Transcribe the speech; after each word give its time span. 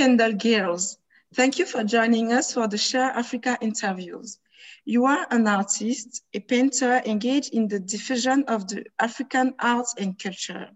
Kendell 0.00 0.32
Geers. 0.38 0.96
Thank 1.34 1.58
you 1.58 1.66
for 1.66 1.84
joining 1.84 2.32
us 2.32 2.54
for 2.54 2.66
the 2.66 2.78
Share 2.78 3.10
Africa 3.10 3.58
interviews. 3.60 4.38
You 4.86 5.04
are 5.04 5.26
an 5.30 5.46
artist, 5.46 6.22
a 6.32 6.40
painter 6.40 7.02
engaged 7.04 7.52
in 7.52 7.68
the 7.68 7.80
diffusion 7.80 8.44
of 8.48 8.66
the 8.66 8.86
African 8.98 9.52
arts 9.58 9.94
and 9.98 10.18
culture. 10.18 10.70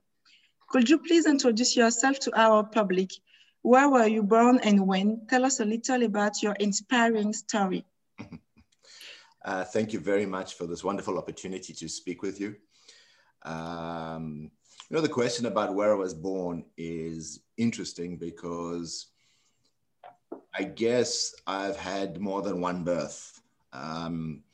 Could 0.68 0.90
you 0.90 0.98
please 0.98 1.25
introduce 1.25 1.75
yourself 1.75 2.18
to 2.18 2.39
our 2.39 2.64
public? 2.64 3.12
Where 3.63 3.89
were 3.89 4.07
you 4.07 4.22
born 4.22 4.58
and 4.63 4.86
when? 4.86 5.27
Tell 5.27 5.46
us 5.46 5.58
a 5.58 5.64
little 5.64 6.02
about 6.02 6.43
your 6.43 6.52
inspiring 6.61 7.32
story. 7.32 7.86
Uh, 9.46 9.63
thank 9.63 9.93
you 9.93 10.00
very 10.00 10.25
much 10.25 10.54
for 10.54 10.66
this 10.66 10.82
wonderful 10.82 11.18
opportunity 11.18 11.75
to 11.75 11.86
speak 11.86 12.22
with 12.22 12.41
you. 12.41 12.57
Um, 13.43 14.50
you 14.88 14.96
know, 14.96 15.02
the 15.02 15.08
question 15.08 15.44
about 15.44 15.75
where 15.75 15.93
I 15.93 15.96
was 15.96 16.14
born 16.14 16.64
is 16.79 17.41
interesting 17.58 18.16
because 18.16 19.08
I 20.57 20.63
guess 20.63 21.35
I've 21.46 21.76
had 21.76 22.21
more 22.21 22.40
than 22.40 22.61
one 22.61 22.85
birth. 22.85 23.40
Um, 23.72 24.44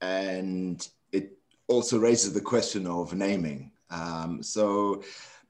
and 0.00 0.86
it 1.12 1.38
also 1.68 1.98
raises 1.98 2.32
the 2.32 2.40
question 2.40 2.86
of 2.86 3.14
naming. 3.14 3.70
Um, 3.90 4.42
so, 4.42 5.04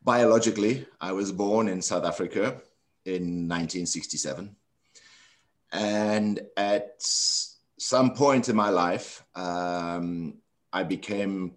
biologically, 0.05 0.87
I 1.01 1.12
was 1.12 1.33
born 1.33 1.69
in 1.69 1.80
South 1.80 2.05
Africa 2.05 2.61
in 3.07 3.48
1967. 3.48 4.54
And 5.73 6.41
at 6.57 6.95
some 6.99 8.13
point 8.15 8.49
in 8.49 8.57
my 8.57 8.69
life, 8.69 9.24
um, 9.35 10.35
I 10.73 10.82
became 10.82 11.54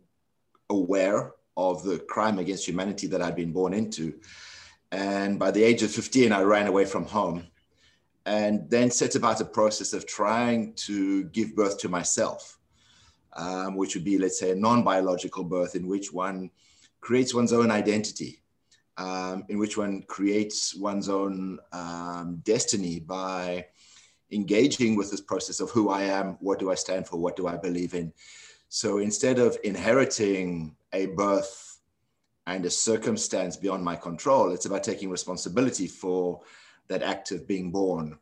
aware 0.69 1.33
of 1.57 1.83
the 1.83 1.99
crime 1.99 2.39
against 2.39 2.67
humanity 2.67 3.07
that 3.07 3.21
I'd 3.21 3.35
been 3.35 3.51
born 3.51 3.73
into. 3.73 4.19
And 4.93 5.37
by 5.37 5.51
the 5.51 5.63
age 5.63 5.83
of 5.83 5.91
15, 5.91 6.31
I 6.31 6.41
ran 6.41 6.67
away 6.67 6.85
from 6.85 7.05
home 7.05 7.50
and 8.25 8.69
then 8.69 8.91
set 8.91 9.15
about 9.15 9.41
a 9.41 9.45
process 9.45 9.93
of 9.93 10.05
trying 10.05 10.73
to 10.73 11.23
give 11.25 11.55
birth 11.55 11.79
to 11.79 11.89
myself, 11.89 12.59
um, 13.33 13.75
which 13.75 13.95
would 13.95 14.03
be, 14.03 14.17
let's 14.17 14.39
say, 14.39 14.51
a 14.51 14.55
non 14.55 14.83
biological 14.83 15.43
birth 15.43 15.75
in 15.75 15.87
which 15.87 16.13
one 16.13 16.51
creates 16.99 17.33
one's 17.33 17.53
own 17.53 17.71
identity, 17.71 18.41
um, 18.97 19.43
in 19.49 19.57
which 19.57 19.77
one 19.77 20.03
creates 20.03 20.75
one's 20.75 21.09
own 21.09 21.59
um, 21.71 22.41
destiny 22.43 22.99
by 22.99 23.65
engaging 24.31 24.95
with 24.95 25.11
this 25.11 25.21
process 25.21 25.59
of 25.59 25.69
who 25.71 25.89
I 25.89 26.03
am, 26.03 26.37
what 26.39 26.59
do 26.59 26.71
I 26.71 26.75
stand 26.75 27.07
for, 27.07 27.17
what 27.17 27.35
do 27.35 27.47
I 27.47 27.57
believe 27.57 27.93
in. 27.93 28.13
So 28.69 28.99
instead 28.99 29.39
of 29.39 29.57
inheriting 29.63 30.75
a 30.93 31.07
birth 31.07 31.79
and 32.47 32.65
a 32.65 32.69
circumstance 32.69 33.57
beyond 33.57 33.83
my 33.83 33.95
control, 33.95 34.51
it's 34.51 34.65
about 34.65 34.83
taking 34.83 35.09
responsibility 35.09 35.87
for 35.87 36.41
that 36.91 37.03
act 37.03 37.31
of 37.31 37.47
being 37.47 37.71
born. 37.71 38.17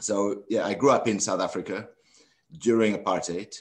So 0.00 0.44
yeah, 0.48 0.64
I 0.64 0.74
grew 0.74 0.90
up 0.90 1.08
in 1.08 1.18
South 1.18 1.40
Africa 1.40 1.88
during 2.60 2.96
apartheid 2.96 3.54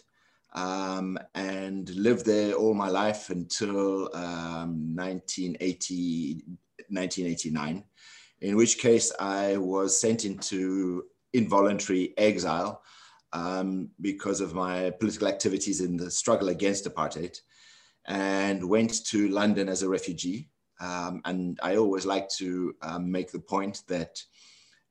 um, 0.53 1.17
and 1.35 1.89
lived 1.95 2.25
there 2.25 2.53
all 2.53 2.73
my 2.73 2.89
life 2.89 3.29
until 3.29 4.09
um, 4.15 4.95
1980, 4.95 6.43
1989, 6.89 7.83
in 8.41 8.55
which 8.55 8.77
case 8.77 9.11
I 9.19 9.57
was 9.57 9.99
sent 9.99 10.25
into 10.25 11.05
involuntary 11.33 12.13
exile 12.17 12.81
um, 13.33 13.89
because 14.01 14.41
of 14.41 14.53
my 14.53 14.91
political 14.91 15.27
activities 15.27 15.81
in 15.81 15.97
the 15.97 16.09
struggle 16.09 16.49
against 16.49 16.85
apartheid 16.85 17.39
and 18.05 18.67
went 18.67 19.05
to 19.07 19.27
London 19.29 19.67
as 19.69 19.83
a 19.83 19.89
refugee. 19.89 20.49
Um, 20.79 21.21
and 21.25 21.59
I 21.63 21.77
always 21.77 22.05
like 22.05 22.29
to 22.37 22.75
um, 22.81 23.11
make 23.11 23.31
the 23.31 23.39
point 23.39 23.83
that 23.87 24.21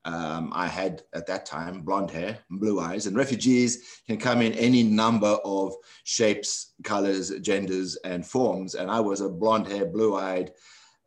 um, 0.05 0.53
I 0.55 0.69
had 0.69 1.03
at 1.15 1.27
that 1.27 1.47
time 1.47 1.83
blonde 1.83 2.11
hair, 2.11 2.39
blue 2.49 2.79
eyes, 2.79 3.07
and 3.07 3.17
refugees 3.17 4.01
can 4.07 4.19
come 4.19 4.41
in 4.41 4.53
any 4.53 4.85
number 4.85 5.39
of 5.45 5.75
shapes, 6.05 6.75
colors, 6.85 7.31
genders, 7.41 7.97
and 8.05 8.25
forms. 8.25 8.77
And 8.77 8.91
I 8.91 9.01
was 9.01 9.21
a 9.21 9.29
blonde 9.29 9.67
hair, 9.67 9.85
blue 9.85 10.15
eyed, 10.15 10.53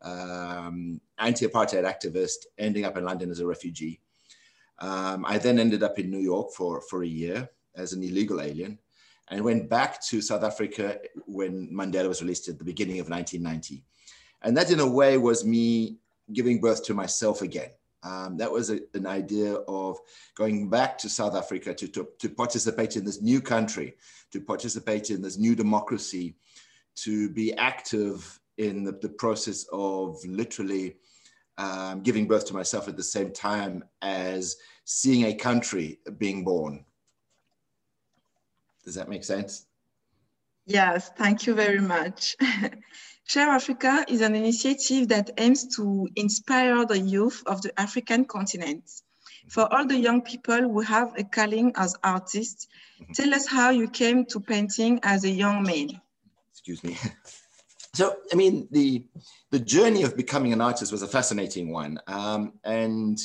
um, 0.01 0.99
anti 1.17 1.47
apartheid 1.47 1.83
activist 1.83 2.45
ending 2.57 2.85
up 2.85 2.97
in 2.97 3.05
London 3.05 3.31
as 3.31 3.39
a 3.39 3.47
refugee. 3.47 4.01
Um, 4.79 5.25
I 5.25 5.37
then 5.37 5.59
ended 5.59 5.83
up 5.83 5.97
in 5.99 6.09
New 6.09 6.19
York 6.19 6.51
for, 6.53 6.81
for 6.81 7.03
a 7.03 7.07
year 7.07 7.49
as 7.75 7.93
an 7.93 8.03
illegal 8.03 8.41
alien 8.41 8.79
and 9.29 9.43
went 9.43 9.69
back 9.69 10.01
to 10.03 10.21
South 10.21 10.43
Africa 10.43 10.99
when 11.25 11.69
Mandela 11.71 12.07
was 12.07 12.21
released 12.21 12.47
at 12.49 12.57
the 12.57 12.63
beginning 12.63 12.99
of 12.99 13.09
1990. 13.09 13.83
And 14.41 14.55
that, 14.57 14.71
in 14.71 14.79
a 14.79 14.87
way, 14.87 15.17
was 15.17 15.45
me 15.45 15.97
giving 16.33 16.61
birth 16.61 16.83
to 16.85 16.93
myself 16.93 17.41
again. 17.41 17.69
Um, 18.03 18.37
that 18.37 18.51
was 18.51 18.69
a, 18.69 18.79
an 18.93 19.05
idea 19.05 19.55
of 19.55 19.97
going 20.35 20.69
back 20.69 20.97
to 20.99 21.09
South 21.09 21.35
Africa 21.35 21.73
to, 21.73 21.87
to, 21.89 22.07
to, 22.19 22.29
participate 22.29 22.95
in 22.95 23.03
this 23.03 23.21
new 23.21 23.41
country, 23.41 23.95
to 24.31 24.39
participate 24.39 25.09
in 25.09 25.21
this 25.21 25.37
new 25.37 25.53
democracy, 25.53 26.35
to 26.95 27.29
be 27.29 27.53
active 27.55 28.39
in 28.57 28.85
the, 28.85 28.93
the 28.93 29.09
process 29.09 29.65
of 29.73 30.23
literally 30.25 30.95
um, 31.57 32.01
giving 32.01 32.25
birth 32.25 32.45
to 32.45 32.53
myself 32.53 32.87
at 32.87 32.95
the 32.95 33.03
same 33.03 33.31
time 33.31 33.83
as 34.01 34.55
seeing 34.85 35.25
a 35.25 35.33
country 35.33 35.99
being 36.17 36.45
born. 36.45 36.85
Does 38.85 38.95
that 38.95 39.09
make 39.09 39.25
sense? 39.25 39.65
Yes, 40.65 41.11
thank 41.17 41.45
you 41.47 41.53
very 41.53 41.81
much. 41.81 42.37
Share 43.29 43.49
Africa 43.49 44.03
is 44.07 44.21
an 44.21 44.33
initiative 44.33 45.07
that 45.09 45.29
aims 45.37 45.75
to 45.75 46.07
inspire 46.15 46.83
the 46.83 46.97
youth 46.97 47.43
of 47.45 47.61
the 47.61 47.79
African 47.79 48.25
continent. 48.25 48.83
For 49.47 49.71
all 49.71 49.85
the 49.85 49.99
young 49.99 50.23
people 50.23 50.59
who 50.61 50.79
have 50.79 51.13
a 51.15 51.23
calling 51.23 51.71
as 51.75 51.95
artists, 52.03 52.65
mm-hmm. 52.99 53.13
tell 53.13 53.35
us 53.35 53.45
how 53.45 53.69
you 53.69 53.87
came 53.87 54.25
to 54.25 54.39
painting 54.39 54.99
as 55.03 55.25
a 55.25 55.29
young 55.29 55.61
man. 55.61 56.01
Excuse 56.51 56.83
me. 56.83 56.97
So, 57.95 58.17
I 58.31 58.35
mean, 58.35 58.67
the 58.69 59.03
the 59.49 59.57
journey 59.57 60.03
of 60.03 60.15
becoming 60.15 60.53
an 60.53 60.61
artist 60.61 60.91
was 60.91 61.01
a 61.01 61.07
fascinating 61.07 61.71
one, 61.71 61.99
um, 62.05 62.53
and 62.63 63.17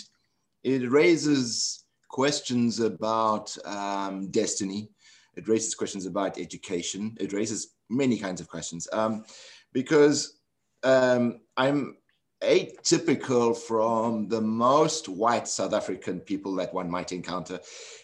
it 0.63 0.91
raises 0.91 1.85
questions 2.09 2.81
about 2.81 3.55
um, 3.67 4.31
destiny. 4.31 4.89
It 5.37 5.49
raises 5.49 5.75
questions 5.75 6.07
about 6.07 6.39
education. 6.39 7.15
It 7.21 7.35
raises 7.35 7.75
many 7.91 8.19
kinds 8.19 8.41
of 8.41 8.49
questions 8.49 8.89
um, 8.93 9.25
because 9.75 10.39
um, 10.83 11.41
I'm 11.59 11.99
atypical 12.43 13.55
from 13.55 14.29
the 14.29 14.41
most 14.41 15.11
white 15.11 15.47
South 15.47 15.75
African 15.75 16.21
people 16.21 16.55
that 16.55 16.73
one 16.73 16.91
might 16.91 17.13
encounter, 17.13 17.61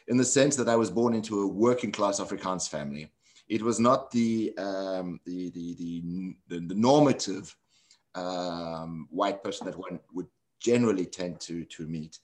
in 0.08 0.19
the 0.19 0.25
sense 0.25 0.56
that 0.56 0.69
I 0.69 0.76
was 0.76 0.91
born 0.91 1.14
into 1.14 1.41
a 1.41 1.47
working 1.47 1.92
class 1.92 2.20
Afrikaans 2.20 2.69
family 2.69 3.10
it 3.50 3.62
was 3.62 3.81
not 3.81 4.10
the 4.12 4.54
um, 4.56 5.20
the, 5.26 5.50
the, 5.50 5.75
the, 6.48 6.60
the, 6.60 6.75
normative 6.75 7.54
um, 8.14 9.08
white 9.10 9.42
person 9.42 9.66
that 9.66 9.76
one 9.76 9.98
would 10.14 10.28
generally 10.60 11.04
tend 11.04 11.41
to, 11.41 11.64
to 11.64 11.87
meet. 11.87 12.19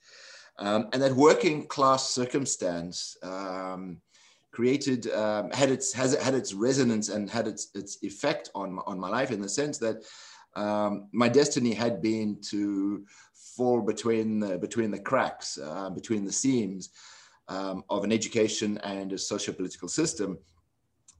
Um, 0.57 0.87
and 0.93 1.01
that 1.01 1.13
working 1.13 1.67
class 1.67 2.09
circumstance 2.09 3.17
um, 3.21 4.01
created, 4.51 5.11
um, 5.11 5.51
had, 5.51 5.69
its, 5.69 5.93
has, 5.93 6.15
had 6.15 6.33
its 6.33 6.53
resonance 6.53 7.09
and 7.09 7.29
had 7.29 7.47
its, 7.47 7.69
its 7.75 7.97
effect 8.03 8.49
on, 8.55 8.79
on 8.85 8.99
my 8.99 9.09
life 9.09 9.31
in 9.31 9.41
the 9.41 9.49
sense 9.49 9.77
that 9.77 10.03
um, 10.55 11.07
my 11.11 11.29
destiny 11.29 11.73
had 11.73 12.01
been 12.01 12.39
to 12.49 13.05
fall 13.33 13.81
between 13.81 14.39
the, 14.39 14.57
between 14.57 14.91
the 14.91 14.99
cracks, 14.99 15.59
uh, 15.63 15.89
between 15.89 16.25
the 16.25 16.31
seams 16.31 16.89
um, 17.47 17.83
of 17.89 18.03
an 18.03 18.11
education 18.11 18.77
and 18.79 19.13
a 19.13 19.17
socio-political 19.17 19.87
system 19.87 20.37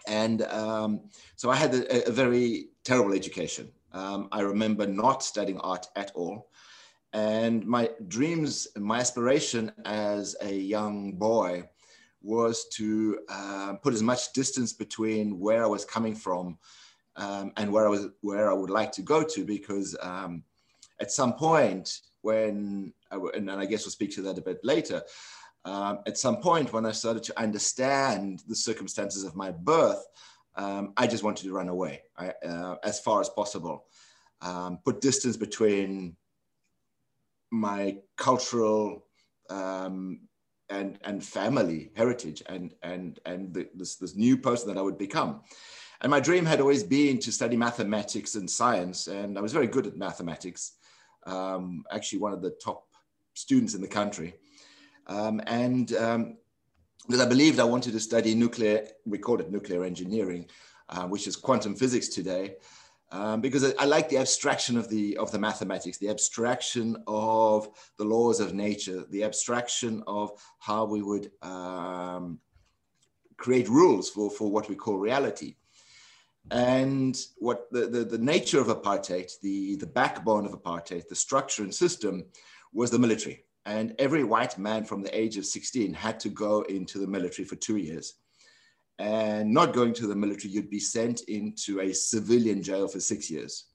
and 0.08 0.42
um, 0.44 1.02
so 1.36 1.50
I 1.50 1.56
had 1.56 1.76
a, 1.76 2.08
a 2.08 2.12
very 2.12 2.70
terrible 2.84 3.14
education. 3.14 3.70
Um, 3.92 4.30
I 4.32 4.42
remember 4.42 4.88
not 4.88 5.22
studying 5.22 5.60
art 5.60 5.88
at 5.96 6.12
all. 6.16 6.50
And 7.14 7.66
my 7.66 7.90
dreams, 8.08 8.68
my 8.78 9.00
aspiration 9.00 9.72
as 9.86 10.36
a 10.42 10.54
young 10.54 11.14
boy 11.14 11.70
was 12.22 12.68
to 12.74 13.20
uh, 13.30 13.74
put 13.82 13.94
as 13.94 14.02
much 14.02 14.34
distance 14.34 14.74
between 14.74 15.40
where 15.40 15.64
I 15.64 15.68
was 15.68 15.86
coming 15.86 16.16
from 16.16 16.58
um, 17.16 17.52
and 17.58 17.72
where 17.72 17.86
I 17.86 17.90
was, 17.90 18.08
where 18.22 18.50
I 18.50 18.54
would 18.54 18.70
like 18.70 18.92
to 18.94 19.02
go 19.02 19.24
to, 19.24 19.46
because 19.46 19.96
um, 20.02 20.44
at 21.00 21.12
some 21.12 21.34
point 21.34 22.02
when, 22.22 22.94
I, 23.12 23.18
and 23.36 23.52
I 23.52 23.66
guess 23.66 23.86
we'll 23.86 23.92
speak 23.92 24.12
to 24.16 24.22
that 24.24 24.38
a 24.38 24.42
bit 24.42 24.60
later, 24.64 25.02
um, 25.66 26.00
at 26.08 26.18
some 26.18 26.38
point 26.38 26.74
when 26.74 26.86
I 26.86 26.92
started 26.92 27.24
to 27.24 27.40
understand 27.40 28.44
the 28.48 28.56
circumstances 28.56 29.24
of 29.24 29.36
my 29.36 29.52
birth, 29.52 30.06
um, 30.56 30.94
I 30.98 31.08
just 31.08 31.24
wanted 31.24 31.44
to 31.44 31.54
run 31.54 31.70
away. 31.70 32.04
I, 32.18 32.30
uh, 32.46 32.76
as 32.84 33.00
far 33.00 33.22
as 33.22 33.30
possible, 33.30 33.86
um, 34.42 34.80
put 34.84 35.02
distance 35.02 35.38
between 35.38 36.16
my 37.52 37.98
cultural 38.18 39.06
um, 39.50 40.27
and 40.70 41.00
and 41.04 41.24
family 41.24 41.92
heritage 41.96 42.44
and 42.48 42.74
and 42.84 43.20
and 43.26 43.54
the, 43.54 43.70
this 43.74 43.96
this 43.96 44.16
new 44.16 44.38
person 44.38 44.68
that 44.68 44.80
I 44.80 44.84
would 44.84 44.98
become. 44.98 45.42
And 46.02 46.12
my 46.12 46.20
dream 46.20 46.46
had 46.46 46.62
always 46.62 46.84
been 46.84 47.20
to 47.20 47.32
study 47.32 47.58
mathematics 47.58 48.36
and 48.36 48.50
science, 48.50 49.08
and 49.08 49.38
I 49.38 49.42
was 49.42 49.54
very 49.54 49.68
good 49.68 49.88
at 49.88 49.98
mathematics. 49.98 50.74
um, 51.28 51.84
actually 51.92 52.20
one 52.20 52.34
of 52.34 52.42
the 52.42 52.52
top 52.52 52.88
students 53.34 53.76
in 53.76 53.82
the 53.82 53.88
country. 53.88 54.34
Um, 55.08 55.42
and 55.46 55.94
um, 55.94 56.38
because 57.06 57.22
I 57.22 57.30
believed 57.30 57.60
I 57.60 57.64
wanted 57.66 57.94
to 57.94 58.00
study 58.00 58.34
nuclear, 58.34 58.88
we 59.06 59.18
call 59.18 59.40
it 59.40 59.52
nuclear 59.52 59.84
engineering, 59.84 60.48
uh, 60.90 61.04
which 61.04 61.28
is 61.28 61.36
quantum 61.36 61.76
physics 61.76 62.08
today, 62.08 62.56
um, 63.12 63.42
because 63.42 63.64
I, 63.64 63.74
I, 63.80 63.86
like 63.86 64.10
the 64.10 64.18
abstraction 64.18 64.78
of 64.78 64.90
the 64.90 65.18
of 65.18 65.32
the 65.32 65.40
mathematics, 65.40 65.98
the 65.98 66.10
abstraction 66.10 66.98
of 67.08 67.70
the 67.98 68.04
laws 68.04 68.40
of 68.40 68.54
nature, 68.54 69.06
the 69.10 69.24
abstraction 69.24 70.04
of 70.08 70.32
how 70.60 70.86
we 70.86 71.02
would 71.02 71.32
um, 71.42 72.40
create 73.38 73.70
rules 73.70 74.10
for, 74.10 74.30
for 74.30 74.52
what 74.52 74.68
we 74.68 74.76
call 74.76 74.98
reality. 74.98 75.56
And 76.50 77.18
what 77.38 77.68
the, 77.72 77.88
the, 77.88 78.04
the 78.06 78.18
nature 78.18 78.60
of 78.60 78.68
apartheid, 78.68 79.32
the, 79.42 79.76
the 79.76 79.86
backbone 79.86 80.46
of 80.46 80.54
apartheid, 80.54 81.08
the 81.08 81.16
structure 81.16 81.64
and 81.64 81.74
system 81.74 82.26
was 82.74 82.90
the 82.90 83.00
military. 83.00 83.44
And 83.66 83.94
every 84.00 84.24
white 84.24 84.58
man 84.58 84.86
from 84.86 85.04
the 85.04 85.18
age 85.18 85.36
of 85.38 85.46
16 85.46 85.94
had 85.94 86.20
to 86.22 86.30
go 86.30 86.62
into 86.64 87.00
the 87.00 87.08
military 87.08 87.46
for 87.46 87.58
two 87.58 87.76
years. 87.76 88.14
And 89.00 89.54
not 89.54 89.74
going 89.74 89.94
to 89.96 90.08
the 90.08 90.16
military, 90.16 90.54
you'd 90.54 90.72
be 90.72 90.80
sent 90.80 91.22
into 91.28 91.82
a 91.82 91.94
civilian 91.94 92.64
jail 92.64 92.88
for 92.88 93.00
six 93.00 93.30
years. 93.30 93.66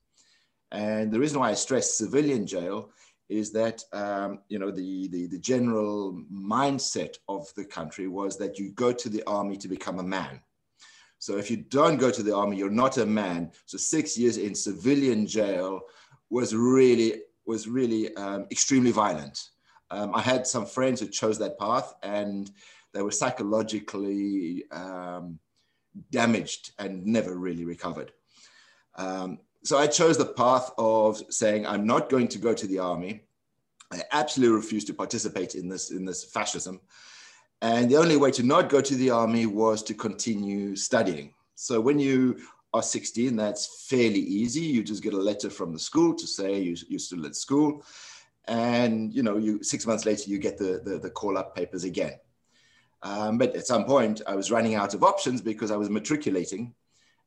And 0.73 1.13
the 1.13 1.21
reason 1.21 1.39
why 1.39 1.51
I 1.51 1.55
stress 1.55 1.95
civilian 1.95 2.47
jail 2.47 2.91
is 3.29 3.53
that 3.53 3.83
um, 3.93 4.41
you 4.49 4.59
know 4.59 4.71
the, 4.71 5.09
the, 5.09 5.27
the 5.27 5.39
general 5.39 6.23
mindset 6.33 7.17
of 7.29 7.47
the 7.57 7.65
country 7.65 8.09
was 8.09 8.37
that 8.39 8.59
you 8.59 8.73
go 8.73 8.93
to 8.93 9.09
the 9.09 9.23
army 9.27 9.57
to 9.59 9.69
become 9.69 9.99
a 9.99 10.03
man. 10.03 10.41
So 11.19 11.37
if 11.37 11.51
you 11.51 11.59
don't 11.59 11.99
go 11.99 12.11
to 12.11 12.23
the 12.23 12.35
army, 12.35 12.57
you're 12.57 12.71
not 12.71 12.99
a 12.99 13.07
man. 13.07 13.53
So 13.67 13.79
six 13.79 14.19
years 14.19 14.39
in 14.39 14.55
civilian 14.55 15.27
jail 15.27 15.83
was 16.31 16.55
really 16.55 17.23
was 17.47 17.69
really 17.69 18.15
um, 18.17 18.47
extremely 18.51 18.91
violent. 18.91 19.39
Um, 19.91 20.15
I 20.15 20.21
had 20.21 20.47
some 20.47 20.67
friends 20.67 21.01
who 21.01 21.07
chose 21.07 21.39
that 21.39 21.59
path, 21.59 21.95
and 22.03 22.51
they 22.93 23.03
were 23.03 23.11
psychologically 23.11 24.65
um, 24.71 25.39
damaged 26.11 26.73
and 26.79 27.05
never 27.07 27.37
really 27.37 27.65
recovered. 27.65 28.13
Um, 28.97 29.39
so 29.65 29.79
I 29.79 29.87
chose 29.87 30.19
the 30.19 30.27
path 30.27 30.71
of 30.77 31.23
saying, 31.31 31.67
I'm 31.67 31.87
not 31.87 32.09
going 32.09 32.29
to 32.29 32.39
go 32.39 32.53
to 32.53 32.67
the 32.67 32.79
army. 32.79 33.23
I 33.93 34.03
absolutely 34.13 34.57
refuse 34.57 34.85
to 34.87 34.95
participate 34.95 35.55
in 35.55 35.69
this, 35.69 35.91
in 35.91 36.05
this 36.05 36.25
fascism. 36.25 36.81
And 37.61 37.89
the 37.89 37.97
only 37.97 38.17
way 38.17 38.31
to 38.33 38.43
not 38.43 38.69
go 38.69 38.81
to 38.81 38.95
the 38.97 39.11
army 39.11 39.47
was 39.47 39.83
to 39.85 39.95
continue 39.95 40.75
studying. 40.75 41.33
So 41.55 41.81
when 41.81 41.99
you 41.99 42.41
are 42.75 42.83
16, 42.83 43.37
that's 43.37 43.87
fairly 43.89 44.19
easy. 44.19 44.63
You 44.63 44.83
just 44.83 45.03
get 45.03 45.13
a 45.13 45.19
letter 45.19 45.49
from 45.49 45.73
the 45.73 45.79
school 45.79 46.15
to 46.15 46.27
say 46.27 46.61
you, 46.61 46.77
you're 46.89 46.99
still 46.99 47.25
at 47.25 47.37
school. 47.37 47.85
And 48.49 49.15
you 49.15 49.23
know, 49.23 49.37
you 49.37 49.63
six 49.63 49.87
months 49.87 50.05
later, 50.05 50.29
you 50.29 50.39
get 50.39 50.59
the, 50.59 50.81
the, 50.85 50.99
the 50.99 51.11
call 51.11 51.39
up 51.39 51.55
papers 51.55 51.85
again. 51.85 52.15
Um, 53.03 53.39
but 53.39 53.55
at 53.57 53.67
some 53.67 53.85
point, 53.85 54.23
I 54.27 54.37
was 54.37 54.51
running 54.51 54.75
out 54.75 54.95
of 54.95 55.03
options 55.03 55.41
because 55.41 55.71
I 55.71 55.77
was 55.77 55.91
matriculating. 55.91 56.75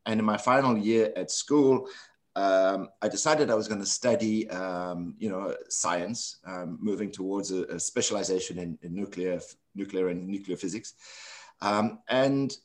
And 0.05 0.19
in 0.19 0.25
my 0.25 0.37
final 0.37 0.77
year 0.77 1.11
at 1.15 1.31
school, 1.31 1.87
um, 2.35 2.89
I 3.01 3.07
decided 3.07 3.49
I 3.49 3.55
was 3.55 3.67
going 3.67 3.79
to 3.79 3.85
study, 3.87 4.49
um, 4.49 5.15
you 5.17 5.29
know, 5.29 5.55
science, 5.69 6.37
um, 6.45 6.77
moving 6.81 7.11
towards 7.11 7.51
a, 7.51 7.63
a 7.65 7.79
specialization 7.79 8.59
in, 8.59 8.77
in, 8.81 8.93
nuclear, 8.93 9.39
nuclear 9.73 10.09
and 10.09 10.27
nuclear 10.27 10.57
physics. 10.57 10.93
Um, 11.61 11.99
and 12.09 12.55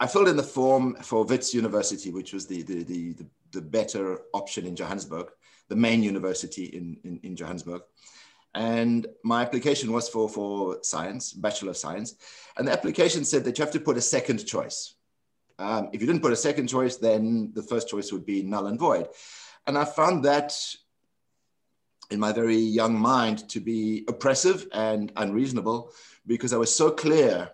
I 0.00 0.06
filled 0.06 0.28
in 0.28 0.36
the 0.36 0.42
form 0.42 0.96
for 0.96 1.24
Wits 1.24 1.52
University, 1.52 2.10
which 2.10 2.32
was 2.32 2.46
the, 2.46 2.62
the, 2.62 2.84
the, 2.84 3.12
the, 3.12 3.26
the 3.52 3.62
better 3.62 4.20
option 4.32 4.66
in 4.66 4.74
Johannesburg, 4.74 5.28
the 5.68 5.76
main 5.76 6.02
university 6.02 6.64
in, 6.64 6.96
in, 7.04 7.20
in 7.22 7.36
Johannesburg. 7.36 7.82
And 8.54 9.06
my 9.24 9.42
application 9.42 9.92
was 9.92 10.08
for, 10.08 10.28
for 10.28 10.78
science, 10.82 11.32
Bachelor 11.32 11.70
of 11.70 11.76
Science. 11.76 12.14
And 12.56 12.68
the 12.68 12.72
application 12.72 13.24
said 13.24 13.44
that 13.44 13.58
you 13.58 13.64
have 13.64 13.72
to 13.72 13.80
put 13.80 13.96
a 13.96 14.00
second 14.00 14.46
choice. 14.46 14.94
Um, 15.58 15.90
if 15.92 16.00
you 16.00 16.06
didn't 16.06 16.22
put 16.22 16.32
a 16.32 16.36
second 16.36 16.68
choice, 16.68 16.96
then 16.96 17.52
the 17.54 17.62
first 17.62 17.88
choice 17.88 18.12
would 18.12 18.26
be 18.26 18.42
null 18.42 18.66
and 18.66 18.78
void. 18.78 19.08
And 19.66 19.76
I 19.78 19.84
found 19.84 20.24
that 20.24 20.54
in 22.10 22.20
my 22.20 22.32
very 22.32 22.56
young 22.56 22.98
mind 22.98 23.48
to 23.48 23.60
be 23.60 24.04
oppressive 24.08 24.68
and 24.72 25.10
unreasonable 25.16 25.90
because 26.26 26.52
I 26.52 26.56
was 26.56 26.74
so 26.74 26.90
clear 26.90 27.50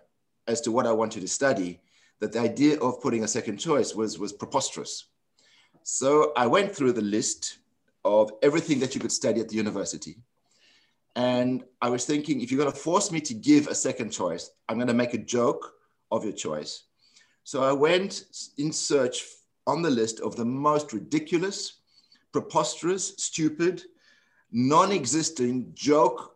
as 0.47 0.61
to 0.61 0.71
what 0.71 0.85
I 0.85 0.91
wanted 0.91 1.21
to 1.21 1.27
study 1.27 1.79
that 2.19 2.31
the 2.31 2.39
idea 2.39 2.79
of 2.79 3.01
putting 3.01 3.23
a 3.23 3.27
second 3.27 3.57
choice 3.57 3.95
was, 3.95 4.19
was 4.19 4.33
preposterous. 4.33 5.05
So 5.83 6.33
I 6.35 6.45
went 6.47 6.75
through 6.75 6.93
the 6.93 7.01
list 7.01 7.59
of 8.05 8.31
everything 8.41 8.79
that 8.79 8.93
you 8.93 9.01
could 9.01 9.11
study 9.11 9.41
at 9.41 9.49
the 9.49 9.55
university. 9.55 10.17
And 11.15 11.63
I 11.81 11.89
was 11.89 12.05
thinking, 12.05 12.41
if 12.41 12.51
you're 12.51 12.59
going 12.59 12.71
to 12.71 12.77
force 12.77 13.11
me 13.11 13.19
to 13.21 13.33
give 13.33 13.67
a 13.67 13.75
second 13.75 14.11
choice, 14.11 14.49
I'm 14.69 14.77
going 14.77 14.87
to 14.87 14.93
make 14.93 15.13
a 15.13 15.17
joke 15.17 15.73
of 16.09 16.23
your 16.23 16.33
choice. 16.33 16.83
So 17.43 17.63
I 17.63 17.73
went 17.73 18.23
in 18.57 18.71
search 18.71 19.23
on 19.67 19.81
the 19.81 19.89
list 19.89 20.21
of 20.21 20.35
the 20.35 20.45
most 20.45 20.93
ridiculous, 20.93 21.79
preposterous, 22.31 23.13
stupid, 23.17 23.83
non 24.51 24.91
existing 24.91 25.71
joke 25.73 26.35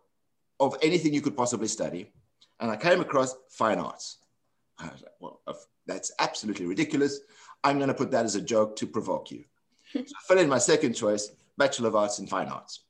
of 0.60 0.76
anything 0.82 1.14
you 1.14 1.22
could 1.22 1.36
possibly 1.36 1.68
study. 1.68 2.12
And 2.60 2.70
I 2.70 2.76
came 2.76 3.00
across 3.00 3.34
fine 3.50 3.78
arts. 3.78 4.18
I 4.78 4.84
was 4.88 5.02
like, 5.02 5.12
well, 5.20 5.40
that's 5.86 6.12
absolutely 6.18 6.66
ridiculous. 6.66 7.20
I'm 7.64 7.78
going 7.78 7.88
to 7.88 7.94
put 7.94 8.10
that 8.10 8.24
as 8.24 8.34
a 8.34 8.42
joke 8.42 8.76
to 8.76 8.86
provoke 8.86 9.30
you. 9.30 9.44
so 9.92 10.00
I 10.00 10.22
fill 10.28 10.38
in 10.38 10.48
my 10.48 10.58
second 10.58 10.94
choice, 10.94 11.30
Bachelor 11.56 11.88
of 11.88 11.96
Arts 11.96 12.18
in 12.18 12.26
Fine 12.26 12.48
Arts 12.48 12.80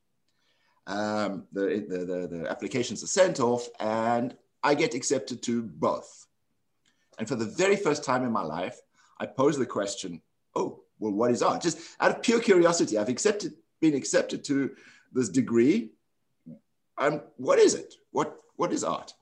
um, 0.87 1.45
the, 1.53 1.85
the, 1.89 1.99
the, 1.99 2.29
the 2.29 2.51
applications 2.51 3.03
are 3.03 3.09
sent 3.09 3.41
off 3.41 3.69
and 3.81 4.37
I 4.63 4.75
get 4.75 4.95
accepted 4.95 5.43
to 5.45 5.63
both. 5.63 6.27
And 7.19 7.27
for 7.29 7.37
the 7.37 7.45
very 7.45 7.77
first 7.77 8.05
time 8.05 8.25
in 8.25 8.33
my 8.33 8.43
life, 8.43 8.79
I 9.19 9.27
pose 9.27 9.59
the 9.59 9.67
question, 9.67 10.21
oh, 10.55 10.83
well, 10.99 11.13
what 11.13 11.31
is 11.31 11.43
art? 11.43 11.63
Just 11.63 11.79
out 12.01 12.11
of 12.11 12.23
pure 12.23 12.41
curiosity, 12.41 12.99
I've 12.99 13.09
accepted, 13.09 13.55
been 13.81 13.95
accepted 13.95 14.45
to 14.45 14.73
this 15.13 15.29
degree. 15.29 15.91
Um, 16.99 17.23
what 17.37 17.59
is 17.59 17.75
it? 17.75 17.95
What, 18.13 18.37
what 18.57 18.73
is 18.73 18.85
art? 18.85 19.13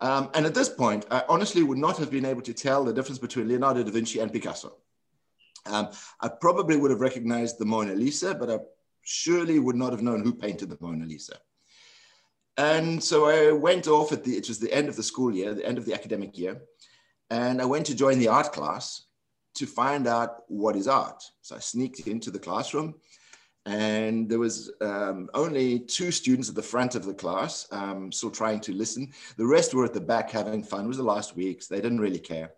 Um, 0.00 0.30
and 0.34 0.44
at 0.44 0.54
this 0.54 0.68
point, 0.68 1.06
I 1.10 1.24
honestly 1.28 1.62
would 1.62 1.78
not 1.78 1.98
have 1.98 2.10
been 2.10 2.24
able 2.24 2.42
to 2.42 2.52
tell 2.52 2.84
the 2.84 2.92
difference 2.92 3.18
between 3.18 3.48
Leonardo 3.48 3.82
da 3.82 3.90
Vinci 3.90 4.18
and 4.18 4.32
Picasso. 4.32 4.76
Um, 5.66 5.88
I 6.20 6.28
probably 6.28 6.76
would 6.76 6.90
have 6.90 7.00
recognized 7.00 7.58
the 7.58 7.64
Mona 7.64 7.94
Lisa, 7.94 8.34
but 8.34 8.50
I 8.50 8.58
surely 9.04 9.58
would 9.58 9.76
not 9.76 9.92
have 9.92 10.02
known 10.02 10.22
who 10.22 10.34
painted 10.34 10.70
the 10.70 10.78
Mona 10.80 11.04
Lisa. 11.06 11.36
And 12.56 13.02
so 13.02 13.26
I 13.26 13.52
went 13.52 13.88
off 13.88 14.12
at 14.12 14.24
the, 14.24 14.36
it 14.36 14.48
was 14.48 14.58
the 14.58 14.72
end 14.72 14.88
of 14.88 14.96
the 14.96 15.02
school 15.02 15.34
year, 15.34 15.54
the 15.54 15.66
end 15.66 15.78
of 15.78 15.84
the 15.84 15.94
academic 15.94 16.38
year, 16.38 16.62
and 17.30 17.60
I 17.60 17.64
went 17.64 17.86
to 17.86 17.96
join 17.96 18.18
the 18.18 18.28
art 18.28 18.52
class 18.52 19.02
to 19.56 19.66
find 19.66 20.06
out 20.06 20.42
what 20.48 20.76
is 20.76 20.88
art. 20.88 21.22
So 21.42 21.56
I 21.56 21.58
sneaked 21.58 22.00
into 22.06 22.30
the 22.30 22.38
classroom 22.38 22.94
and 23.66 24.28
there 24.28 24.38
was 24.38 24.70
um, 24.80 25.30
only 25.32 25.80
two 25.80 26.10
students 26.10 26.48
at 26.48 26.54
the 26.54 26.62
front 26.62 26.94
of 26.94 27.04
the 27.04 27.14
class 27.14 27.66
um, 27.72 28.12
still 28.12 28.30
trying 28.30 28.60
to 28.60 28.72
listen. 28.72 29.12
The 29.36 29.46
rest 29.46 29.72
were 29.72 29.84
at 29.84 29.94
the 29.94 30.00
back 30.00 30.30
having 30.30 30.62
fun. 30.62 30.84
It 30.84 30.88
was 30.88 30.98
the 30.98 31.02
last 31.02 31.34
weeks. 31.34 31.66
They 31.66 31.80
didn't 31.80 32.00
really 32.00 32.18
care. 32.18 32.52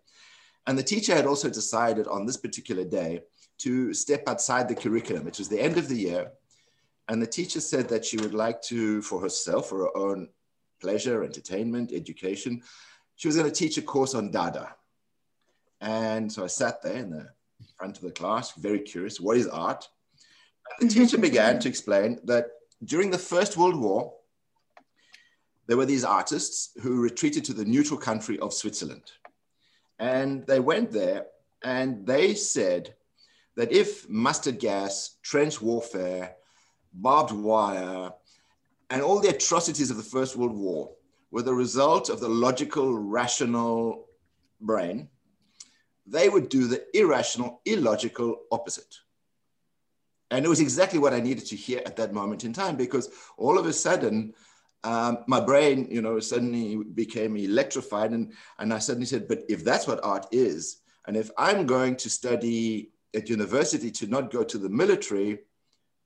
And 0.65 0.77
the 0.77 0.83
teacher 0.83 1.15
had 1.15 1.25
also 1.25 1.49
decided 1.49 2.07
on 2.07 2.25
this 2.25 2.35
particular 2.35 2.83
day 2.83 3.21
to 3.59 3.93
step 3.93 4.23
outside 4.27 4.67
the 4.67 4.75
curriculum. 4.75 5.27
It 5.27 5.37
was 5.37 5.49
the 5.49 5.59
end 5.59 5.77
of 5.77 5.87
the 5.87 5.97
year. 5.97 6.31
And 7.07 7.21
the 7.21 7.27
teacher 7.27 7.61
said 7.61 7.87
that 7.89 8.05
she 8.05 8.17
would 8.17 8.33
like 8.33 8.61
to, 8.63 9.01
for 9.01 9.21
herself, 9.21 9.69
for 9.69 9.79
her 9.79 9.97
own 9.97 10.29
pleasure, 10.81 11.23
entertainment, 11.23 11.91
education, 11.93 12.61
she 13.15 13.27
was 13.27 13.35
going 13.35 13.49
to 13.49 13.55
teach 13.55 13.77
a 13.77 13.81
course 13.81 14.13
on 14.13 14.31
Dada. 14.31 14.75
And 15.81 16.31
so 16.31 16.43
I 16.43 16.47
sat 16.47 16.81
there 16.81 16.97
in 16.97 17.09
the 17.09 17.29
front 17.77 17.97
of 17.97 18.03
the 18.03 18.11
class, 18.11 18.53
very 18.53 18.79
curious, 18.79 19.19
what 19.19 19.37
is 19.37 19.47
art? 19.47 19.87
The 20.79 20.87
teacher 20.87 21.17
began 21.17 21.59
to 21.59 21.69
explain 21.69 22.19
that 22.25 22.47
during 22.83 23.09
the 23.09 23.17
First 23.17 23.57
World 23.57 23.79
War, 23.79 24.13
there 25.67 25.77
were 25.77 25.85
these 25.85 26.03
artists 26.03 26.71
who 26.81 27.01
retreated 27.01 27.43
to 27.45 27.53
the 27.53 27.65
neutral 27.65 27.99
country 27.99 28.39
of 28.39 28.53
Switzerland. 28.53 29.11
And 29.99 30.45
they 30.45 30.59
went 30.59 30.91
there 30.91 31.27
and 31.63 32.05
they 32.05 32.35
said 32.35 32.95
that 33.57 33.71
if 33.71 34.07
mustard 34.07 34.59
gas, 34.59 35.17
trench 35.23 35.61
warfare, 35.61 36.35
barbed 36.93 37.31
wire, 37.31 38.11
and 38.91 39.01
all 39.01 39.19
the 39.19 39.29
atrocities 39.29 39.89
of 39.89 39.97
the 39.97 40.03
First 40.03 40.37
World 40.37 40.55
War 40.55 40.91
were 41.31 41.41
the 41.41 41.53
result 41.53 42.09
of 42.09 42.19
the 42.19 42.29
logical, 42.29 42.93
rational 42.93 44.05
brain, 44.61 45.09
they 46.05 46.29
would 46.29 46.49
do 46.49 46.67
the 46.67 46.85
irrational, 46.93 47.61
illogical 47.65 48.43
opposite. 48.51 48.95
And 50.29 50.45
it 50.45 50.49
was 50.49 50.61
exactly 50.61 50.99
what 50.99 51.13
I 51.13 51.19
needed 51.19 51.47
to 51.47 51.55
hear 51.55 51.81
at 51.85 51.95
that 51.97 52.13
moment 52.13 52.43
in 52.43 52.53
time 52.53 52.75
because 52.75 53.09
all 53.37 53.57
of 53.57 53.65
a 53.65 53.73
sudden, 53.73 54.35
um, 54.83 55.19
my 55.27 55.41
brain, 55.41 55.87
you 55.89 56.03
know, 56.03 56.19
suddenly 56.19 56.83
became 56.93 57.35
electrified. 57.35 58.11
And, 58.11 58.33
and 58.59 58.71
I 58.71 58.77
suddenly 58.77 59.07
said, 59.07 59.27
but 59.27 59.43
if 59.49 59.63
that's 59.63 59.87
what 59.87 60.03
art 60.03 60.27
is, 60.31 60.81
and 61.07 61.17
if 61.17 61.31
I'm 61.37 61.65
going 61.65 61.95
to 61.97 62.09
study 62.09 62.91
at 63.15 63.29
university 63.29 63.91
to 63.91 64.07
not 64.07 64.31
go 64.31 64.43
to 64.43 64.57
the 64.57 64.69
military, 64.69 65.39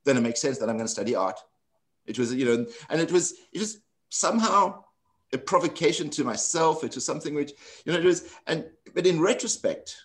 then 0.05 0.17
it 0.17 0.21
makes 0.21 0.41
sense 0.41 0.57
that 0.57 0.69
I'm 0.69 0.77
going 0.77 0.87
to 0.87 0.91
study 0.91 1.15
art. 1.15 1.39
It 2.05 2.17
was, 2.17 2.33
you 2.33 2.45
know, 2.45 2.65
and 2.89 3.01
it 3.01 3.11
was, 3.11 3.33
it 3.53 3.59
was 3.59 3.81
somehow 4.09 4.83
a 5.33 5.37
provocation 5.37 6.09
to 6.11 6.23
myself. 6.23 6.83
It 6.83 6.95
was 6.95 7.05
something 7.05 7.33
which, 7.33 7.51
you 7.85 7.93
know, 7.93 7.99
it 7.99 8.05
was, 8.05 8.33
and, 8.47 8.65
but 8.93 9.05
in 9.07 9.21
retrospect, 9.21 9.95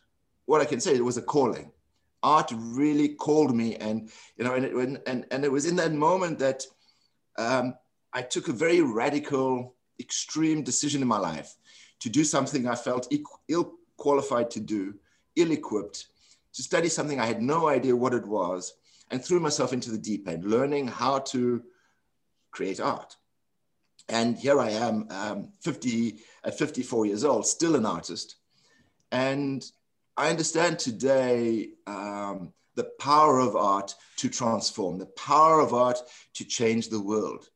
what 0.44 0.60
I 0.60 0.64
can 0.64 0.80
say, 0.80 0.94
it 0.94 1.04
was 1.04 1.16
a 1.16 1.22
calling. 1.22 1.72
Art 2.22 2.52
really 2.54 3.10
called 3.10 3.54
me, 3.54 3.76
and, 3.76 4.10
you 4.36 4.44
know, 4.44 4.54
and 4.54 4.64
it, 4.64 5.02
and, 5.06 5.26
and 5.30 5.44
it 5.44 5.52
was 5.52 5.66
in 5.66 5.76
that 5.76 5.92
moment 5.92 6.38
that 6.38 6.64
um, 7.38 7.74
I 8.12 8.22
took 8.22 8.48
a 8.48 8.52
very 8.52 8.80
radical, 8.80 9.74
extreme 10.00 10.62
decision 10.62 11.02
in 11.02 11.08
my 11.08 11.18
life 11.18 11.56
to 12.00 12.08
do 12.08 12.24
something 12.24 12.66
I 12.66 12.74
felt 12.74 13.12
ill 13.48 13.74
qualified 13.96 14.50
to 14.52 14.60
do, 14.60 14.94
ill 15.36 15.52
equipped, 15.52 16.08
to 16.56 16.62
study 16.62 16.88
something 16.88 17.20
I 17.20 17.26
had 17.26 17.42
no 17.42 17.68
idea 17.68 17.94
what 17.94 18.14
it 18.14 18.26
was, 18.26 18.74
and 19.10 19.24
threw 19.24 19.38
myself 19.38 19.72
into 19.72 19.90
the 19.90 19.98
deep 19.98 20.26
end, 20.26 20.44
learning 20.44 20.88
how 20.88 21.20
to 21.20 21.62
create 22.50 22.80
art. 22.80 23.16
And 24.08 24.36
here 24.36 24.58
I 24.58 24.70
am, 24.70 25.06
um, 25.10 25.48
50, 25.60 26.18
at 26.44 26.58
54 26.58 27.06
years 27.06 27.24
old, 27.24 27.46
still 27.46 27.76
an 27.76 27.86
artist. 27.86 28.36
And 29.12 29.64
I 30.16 30.30
understand 30.30 30.78
today 30.78 31.70
um, 31.86 32.52
the 32.74 32.90
power 32.98 33.38
of 33.38 33.54
art 33.54 33.94
to 34.16 34.28
transform, 34.28 34.98
the 34.98 35.06
power 35.06 35.60
of 35.60 35.74
art 35.74 35.98
to 36.34 36.44
change 36.44 36.88
the 36.88 37.00
world. 37.00 37.48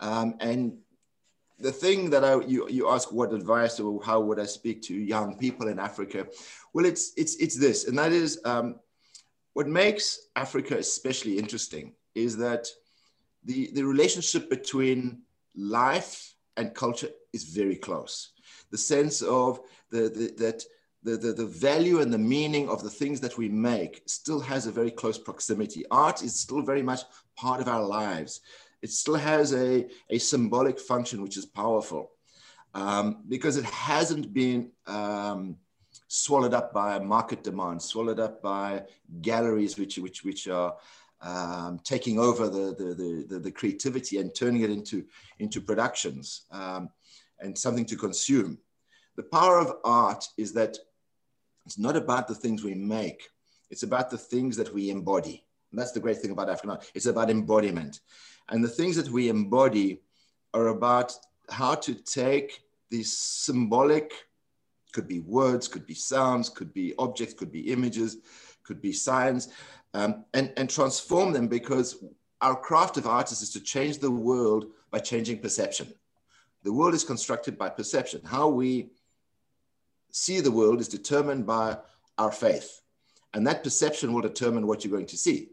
Um, 0.00 0.34
and 0.40 0.78
the 1.58 1.72
thing 1.72 2.10
that 2.10 2.24
I, 2.24 2.40
you, 2.40 2.68
you 2.68 2.88
ask 2.88 3.12
what 3.12 3.32
advice 3.32 3.78
or 3.78 4.02
how 4.02 4.20
would 4.20 4.40
I 4.40 4.46
speak 4.46 4.82
to 4.82 4.94
young 4.94 5.36
people 5.36 5.68
in 5.68 5.78
Africa? 5.78 6.26
Well, 6.72 6.86
it's, 6.86 7.12
it's, 7.16 7.36
it's 7.36 7.58
this, 7.58 7.88
and 7.88 7.98
that 7.98 8.12
is 8.12 8.40
um, 8.44 8.76
what 9.54 9.66
makes 9.66 10.28
Africa 10.36 10.78
especially 10.78 11.38
interesting 11.38 11.94
is 12.14 12.36
that 12.36 12.68
the, 13.44 13.70
the 13.74 13.84
relationship 13.84 14.48
between 14.48 15.22
life 15.56 16.34
and 16.56 16.74
culture 16.74 17.08
is 17.32 17.44
very 17.44 17.76
close. 17.76 18.32
The 18.70 18.78
sense 18.78 19.22
of 19.22 19.60
the, 19.90 20.02
the, 20.08 20.34
that 20.38 20.64
the, 21.02 21.16
the, 21.16 21.32
the 21.32 21.46
value 21.46 22.00
and 22.00 22.12
the 22.12 22.18
meaning 22.18 22.68
of 22.68 22.82
the 22.82 22.90
things 22.90 23.20
that 23.20 23.38
we 23.38 23.48
make 23.48 24.02
still 24.06 24.40
has 24.40 24.66
a 24.66 24.72
very 24.72 24.90
close 24.90 25.18
proximity. 25.18 25.84
Art 25.90 26.22
is 26.22 26.38
still 26.38 26.62
very 26.62 26.82
much 26.82 27.00
part 27.36 27.60
of 27.60 27.68
our 27.68 27.82
lives. 27.82 28.40
It 28.82 28.90
still 28.90 29.14
has 29.14 29.54
a, 29.54 29.86
a 30.10 30.18
symbolic 30.18 30.78
function, 30.78 31.22
which 31.22 31.36
is 31.36 31.46
powerful 31.46 32.12
um, 32.74 33.24
because 33.28 33.56
it 33.56 33.64
hasn't 33.64 34.32
been 34.32 34.70
um, 34.86 35.56
swallowed 36.12 36.54
up 36.54 36.74
by 36.74 36.98
market 36.98 37.44
demand, 37.44 37.80
swallowed 37.80 38.18
up 38.18 38.42
by 38.42 38.82
galleries 39.22 39.78
which, 39.78 39.96
which, 39.96 40.24
which 40.24 40.48
are 40.48 40.74
um, 41.22 41.78
taking 41.84 42.18
over 42.18 42.48
the, 42.48 42.74
the, 42.74 43.26
the, 43.28 43.38
the, 43.38 43.52
creativity 43.52 44.18
and 44.18 44.34
turning 44.34 44.62
it 44.62 44.70
into, 44.70 45.04
into 45.38 45.60
productions 45.60 46.46
um, 46.50 46.88
and 47.38 47.56
something 47.56 47.84
to 47.84 47.94
consume. 47.94 48.58
The 49.14 49.22
power 49.22 49.60
of 49.60 49.76
art 49.84 50.26
is 50.36 50.52
that 50.54 50.76
it's 51.64 51.78
not 51.78 51.94
about 51.94 52.26
the 52.26 52.34
things 52.34 52.64
we 52.64 52.74
make, 52.74 53.28
it's 53.70 53.84
about 53.84 54.10
the 54.10 54.18
things 54.18 54.56
that 54.56 54.74
we 54.74 54.90
embody. 54.90 55.44
And 55.70 55.78
that's 55.78 55.92
the 55.92 56.00
great 56.00 56.16
thing 56.16 56.32
about 56.32 56.50
African 56.50 56.70
art. 56.70 56.90
It's 56.92 57.06
about 57.06 57.30
embodiment. 57.30 58.00
And 58.48 58.64
the 58.64 58.68
things 58.68 58.96
that 58.96 59.08
we 59.10 59.28
embody 59.28 60.00
are 60.54 60.68
about 60.68 61.12
how 61.50 61.76
to 61.76 61.94
take 61.94 62.64
these 62.90 63.16
symbolic, 63.16 64.12
could 64.92 65.08
be 65.08 65.20
words, 65.20 65.68
could 65.68 65.86
be 65.86 65.94
sounds, 65.94 66.48
could 66.48 66.72
be 66.72 66.94
objects, 66.98 67.34
could 67.34 67.52
be 67.52 67.72
images, 67.72 68.18
could 68.62 68.80
be 68.80 68.92
signs, 68.92 69.48
um, 69.94 70.24
and, 70.34 70.52
and 70.56 70.68
transform 70.68 71.32
them 71.32 71.48
because 71.48 72.04
our 72.40 72.56
craft 72.56 72.96
of 72.96 73.06
artists 73.06 73.42
is 73.42 73.50
to 73.50 73.60
change 73.60 73.98
the 73.98 74.10
world 74.10 74.66
by 74.90 74.98
changing 74.98 75.38
perception. 75.38 75.92
The 76.62 76.72
world 76.72 76.94
is 76.94 77.04
constructed 77.04 77.58
by 77.58 77.70
perception. 77.70 78.20
How 78.24 78.48
we 78.48 78.90
see 80.10 80.40
the 80.40 80.50
world 80.50 80.80
is 80.80 80.88
determined 80.88 81.46
by 81.46 81.78
our 82.18 82.32
faith. 82.32 82.80
And 83.32 83.46
that 83.46 83.62
perception 83.62 84.12
will 84.12 84.22
determine 84.22 84.66
what 84.66 84.84
you're 84.84 84.92
going 84.92 85.06
to 85.06 85.16
see. 85.16 85.50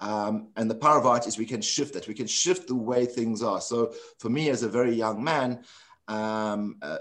Um, 0.00 0.48
and 0.56 0.70
the 0.70 0.74
power 0.74 0.98
of 0.98 1.06
art 1.06 1.26
is 1.26 1.38
we 1.38 1.44
can 1.44 1.60
shift 1.60 1.94
that. 1.94 2.08
We 2.08 2.14
can 2.14 2.26
shift 2.26 2.68
the 2.68 2.74
way 2.74 3.04
things 3.04 3.42
are. 3.42 3.60
So 3.60 3.92
for 4.18 4.28
me, 4.28 4.48
as 4.48 4.62
a 4.62 4.68
very 4.68 4.94
young 4.94 5.22
man, 5.22 5.64
um, 6.06 6.76
uh, 6.80 6.98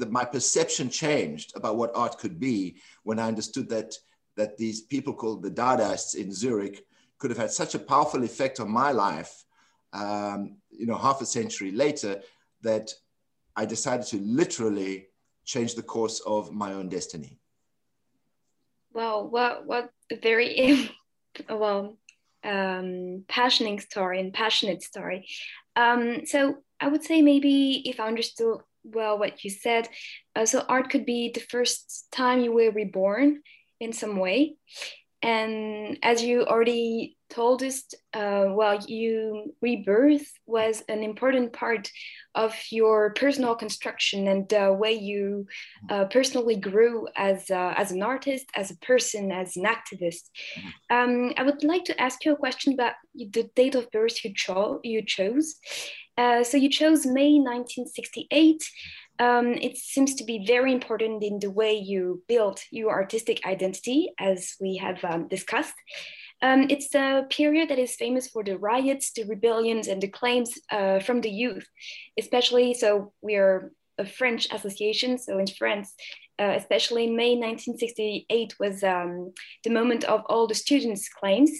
the, 0.00 0.06
my 0.06 0.24
perception 0.24 0.90
changed 0.90 1.52
about 1.54 1.76
what 1.76 1.92
art 1.94 2.18
could 2.18 2.40
be 2.40 2.76
when 3.04 3.18
I 3.18 3.28
understood 3.28 3.68
that 3.68 3.94
that 4.36 4.56
these 4.56 4.80
people 4.80 5.12
called 5.12 5.42
the 5.42 5.50
Dadaists 5.50 6.14
in 6.14 6.32
Zurich 6.32 6.86
could 7.18 7.30
have 7.30 7.38
had 7.38 7.50
such 7.50 7.74
a 7.74 7.78
powerful 7.78 8.22
effect 8.24 8.58
on 8.58 8.70
my 8.70 8.90
life, 8.90 9.44
um, 9.92 10.56
you 10.70 10.86
know, 10.86 10.96
half 10.96 11.20
a 11.20 11.26
century 11.26 11.72
later, 11.72 12.22
that 12.62 12.90
I 13.54 13.66
decided 13.66 14.06
to 14.06 14.18
literally 14.20 15.08
change 15.44 15.74
the 15.74 15.82
course 15.82 16.20
of 16.20 16.52
my 16.52 16.72
own 16.72 16.88
destiny. 16.88 17.38
Wow, 18.92 19.24
what 19.24 19.66
what 19.66 19.90
a 20.10 20.16
very 20.16 20.90
well 21.50 21.98
um, 22.42 23.24
passionate 23.28 23.82
story 23.82 24.20
and 24.20 24.32
passionate 24.32 24.82
story. 24.82 25.28
Um, 25.76 26.24
so 26.24 26.56
I 26.80 26.88
would 26.88 27.04
say 27.04 27.20
maybe 27.20 27.82
if 27.84 28.00
I 28.00 28.08
understood 28.08 28.60
well 28.84 29.18
what 29.18 29.44
you 29.44 29.50
said, 29.50 29.88
uh, 30.36 30.46
so 30.46 30.64
art 30.68 30.90
could 30.90 31.06
be 31.06 31.30
the 31.32 31.40
first 31.40 32.06
time 32.12 32.40
you 32.40 32.52
were 32.52 32.70
reborn 32.70 33.42
in 33.80 33.92
some 33.92 34.16
way. 34.16 34.56
And 35.22 35.98
as 36.02 36.22
you 36.22 36.46
already 36.46 37.18
told 37.28 37.62
us, 37.62 37.84
uh, 38.14 38.46
well, 38.48 38.78
you 38.86 39.54
rebirth 39.60 40.26
was 40.46 40.82
an 40.88 41.02
important 41.02 41.52
part 41.52 41.90
of 42.34 42.56
your 42.70 43.12
personal 43.14 43.54
construction 43.54 44.28
and 44.28 44.48
the 44.48 44.72
way 44.72 44.92
you 44.92 45.46
uh, 45.90 46.06
personally 46.06 46.56
grew 46.56 47.06
as 47.16 47.50
uh, 47.50 47.74
as 47.76 47.92
an 47.92 48.02
artist, 48.02 48.46
as 48.54 48.70
a 48.70 48.78
person, 48.78 49.30
as 49.30 49.56
an 49.58 49.64
activist. 49.64 50.30
Um, 50.88 51.34
I 51.36 51.42
would 51.42 51.64
like 51.64 51.84
to 51.84 52.00
ask 52.00 52.24
you 52.24 52.32
a 52.32 52.36
question 52.36 52.72
about 52.72 52.94
the 53.14 53.50
date 53.54 53.74
of 53.74 53.90
birth 53.90 54.24
you, 54.24 54.32
cho- 54.34 54.80
you 54.82 55.02
chose. 55.04 55.54
Uh, 56.20 56.44
so 56.44 56.56
you 56.56 56.68
chose 56.68 57.06
May 57.06 57.32
1968 57.38 58.62
um, 59.20 59.52
it 59.52 59.76
seems 59.76 60.14
to 60.14 60.24
be 60.24 60.46
very 60.46 60.72
important 60.72 61.22
in 61.22 61.38
the 61.38 61.50
way 61.50 61.74
you 61.74 62.22
build 62.26 62.60
your 62.70 62.90
artistic 62.90 63.44
identity, 63.44 64.12
as 64.18 64.56
we 64.60 64.78
have 64.78 65.04
um, 65.04 65.28
discussed. 65.28 65.74
Um, 66.40 66.68
it's 66.70 66.94
a 66.94 67.26
period 67.28 67.68
that 67.68 67.78
is 67.78 67.96
famous 67.96 68.28
for 68.28 68.42
the 68.42 68.56
riots, 68.56 69.12
the 69.12 69.24
rebellions, 69.24 69.88
and 69.88 70.00
the 70.00 70.08
claims 70.08 70.58
uh, 70.70 71.00
from 71.00 71.20
the 71.20 71.28
youth, 71.28 71.66
especially. 72.18 72.72
So 72.72 73.12
we 73.20 73.36
are 73.36 73.72
a 73.98 74.06
French 74.06 74.48
association. 74.50 75.18
So 75.18 75.38
in 75.38 75.46
France, 75.46 75.92
uh, 76.38 76.54
especially 76.56 77.06
May 77.06 77.36
1968 77.36 78.54
was 78.58 78.82
um, 78.82 79.34
the 79.64 79.70
moment 79.70 80.04
of 80.04 80.22
all 80.30 80.46
the 80.46 80.54
students' 80.54 81.10
claims. 81.10 81.50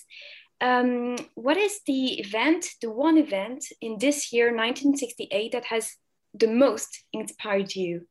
Um, 0.61 1.17
what 1.35 1.57
is 1.57 1.81
the 1.87 2.21
event, 2.21 2.67
the 2.83 2.91
one 2.91 3.17
event 3.17 3.65
in 3.81 3.99
this 3.99 4.33
year, 4.33 4.47
1968, 4.47 5.53
that 5.53 5.65
has 5.65 5.97
the 6.35 6.49
most 6.49 7.05
inspired 7.13 7.75
you? 7.75 8.07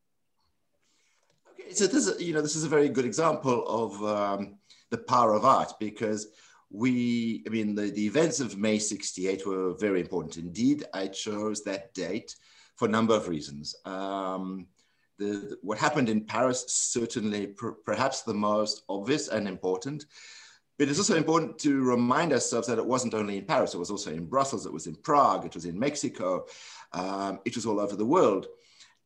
Okay, 1.51 1.73
so 1.73 1.85
this 1.85 2.07
is 2.07 2.21
you 2.21 2.33
know 2.33 2.41
this 2.41 2.55
is 2.55 2.63
a 2.63 2.69
very 2.69 2.89
good 2.89 3.05
example 3.05 3.65
of 3.67 4.03
um, 4.03 4.55
the 4.89 4.97
power 4.97 5.33
of 5.33 5.45
art 5.45 5.73
because 5.79 6.27
we 6.71 7.43
I 7.47 7.49
mean 7.49 7.75
the, 7.75 7.91
the 7.91 8.05
events 8.05 8.39
of 8.39 8.57
May 8.57 8.79
68 8.79 9.45
were 9.45 9.73
very 9.75 10.01
important 10.01 10.37
indeed. 10.37 10.85
I 10.93 11.07
chose 11.07 11.63
that 11.63 11.93
date 11.93 12.35
for 12.75 12.87
a 12.87 12.91
number 12.91 13.15
of 13.15 13.27
reasons. 13.27 13.75
Um, 13.85 14.67
the, 15.17 15.57
what 15.61 15.77
happened 15.77 16.09
in 16.09 16.21
Paris 16.23 16.65
certainly 16.67 17.47
per, 17.47 17.73
perhaps 17.73 18.21
the 18.21 18.33
most 18.33 18.83
obvious 18.87 19.27
and 19.27 19.47
important. 19.47 20.05
But 20.79 20.87
it's 20.87 20.97
also 20.97 21.17
important 21.17 21.59
to 21.59 21.83
remind 21.83 22.31
ourselves 22.31 22.67
that 22.67 22.77
it 22.77 22.85
wasn't 22.85 23.13
only 23.13 23.37
in 23.37 23.43
Paris, 23.43 23.73
it 23.73 23.79
was 23.79 23.91
also 23.91 24.11
in 24.11 24.25
Brussels, 24.25 24.65
it 24.65 24.71
was 24.71 24.87
in 24.87 24.95
Prague, 24.95 25.45
it 25.45 25.53
was 25.53 25.65
in 25.65 25.77
Mexico, 25.77 26.45
um, 26.93 27.41
it 27.43 27.53
was 27.53 27.65
all 27.65 27.81
over 27.81 27.97
the 27.97 28.05
world. 28.05 28.47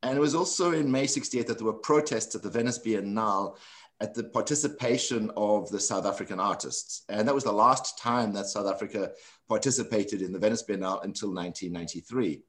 And 0.03 0.15
it 0.15 0.21
was 0.21 0.35
also 0.35 0.71
in 0.71 0.91
May 0.91 1.07
68 1.07 1.47
that 1.47 1.57
there 1.57 1.65
were 1.65 1.73
protests 1.73 2.35
at 2.35 2.43
the 2.43 2.49
Venice 2.51 2.77
Biennale 2.77 3.57
at 3.99 4.13
the 4.13 4.25
participation 4.25 5.31
of 5.35 5.67
the 5.71 5.79
South 5.79 6.05
African 6.05 6.39
artists. 6.39 7.05
And 7.09 7.27
that 7.27 7.33
was 7.33 7.45
the 7.45 7.51
last 7.51 7.97
time 7.97 8.33
that 8.33 8.45
South 8.45 8.67
Africa 8.67 9.11
participated 9.49 10.21
in 10.21 10.31
the 10.31 10.39
Venice 10.39 10.61
Biennale 10.61 11.03
until 11.03 11.33
1993. 11.33 12.43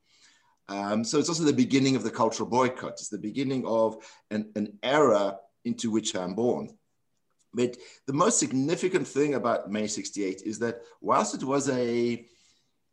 Um, 0.69 1.03
so 1.03 1.19
it's 1.19 1.31
also 1.31 1.45
the 1.45 1.53
beginning 1.55 1.97
of 1.97 2.03
the 2.03 2.11
cultural 2.11 2.49
boycott. 2.49 2.93
It's 2.93 3.09
the 3.09 3.17
beginning 3.17 3.65
of 3.67 3.97
an, 4.31 4.51
an 4.55 4.79
era 4.83 5.39
into 5.65 5.91
which 5.91 6.15
I'm 6.15 6.35
born. 6.35 6.77
But 7.55 7.77
the 8.07 8.13
most 8.13 8.39
significant 8.39 9.07
thing 9.07 9.35
about 9.35 9.71
May 9.71 9.87
68 9.87 10.43
is 10.45 10.59
that 10.59 10.83
whilst 11.01 11.35
it 11.35 11.45
was 11.45 11.69
a 11.71 12.27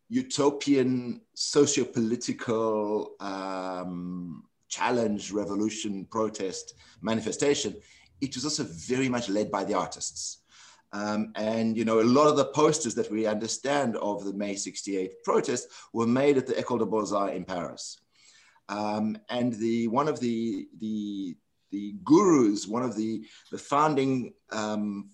utopian 0.10 1.22
socio-political 1.34 3.16
um, 3.20 4.44
challenge, 4.68 5.32
revolution, 5.32 6.06
protest, 6.06 6.76
manifestation, 7.02 7.76
it 8.22 8.36
was 8.36 8.44
also 8.46 8.64
very 8.64 9.10
much 9.10 9.30
led 9.30 9.50
by 9.50 9.64
the 9.64 9.74
artists. 9.74 10.40
Um, 10.94 11.32
and 11.36 11.78
you 11.78 11.86
know, 11.86 12.02
a 12.02 12.04
lot 12.04 12.28
of 12.28 12.36
the 12.36 12.46
posters 12.46 12.94
that 12.96 13.10
we 13.10 13.26
understand 13.26 13.96
of 13.98 14.26
the 14.26 14.34
May 14.34 14.56
68 14.56 15.24
protest 15.24 15.68
were 15.94 16.08
made 16.08 16.38
at 16.38 16.46
the 16.46 16.54
École 16.54 16.80
des 16.80 16.86
Beaux-Arts 16.86 17.36
in 17.36 17.46
Paris. 17.46 17.98
Um, 18.68 19.18
and 19.30 19.54
the 19.54 19.88
one 19.88 20.08
of 20.08 20.20
the 20.20 20.68
the 20.80 21.36
the 21.72 21.96
gurus, 22.04 22.68
one 22.68 22.84
of 22.84 22.96
the 22.96 23.24
the 23.52 23.58
founding 23.58 24.34
um, 24.52 25.10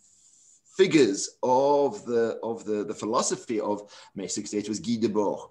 figures 0.75 1.37
of 1.43 2.05
the 2.05 2.39
of 2.43 2.65
the, 2.65 2.83
the 2.83 2.93
philosophy 2.93 3.59
of 3.59 3.91
May 4.15 4.27
68 4.27 4.69
was 4.69 4.79
Guy 4.79 4.97
Debord. 4.97 5.49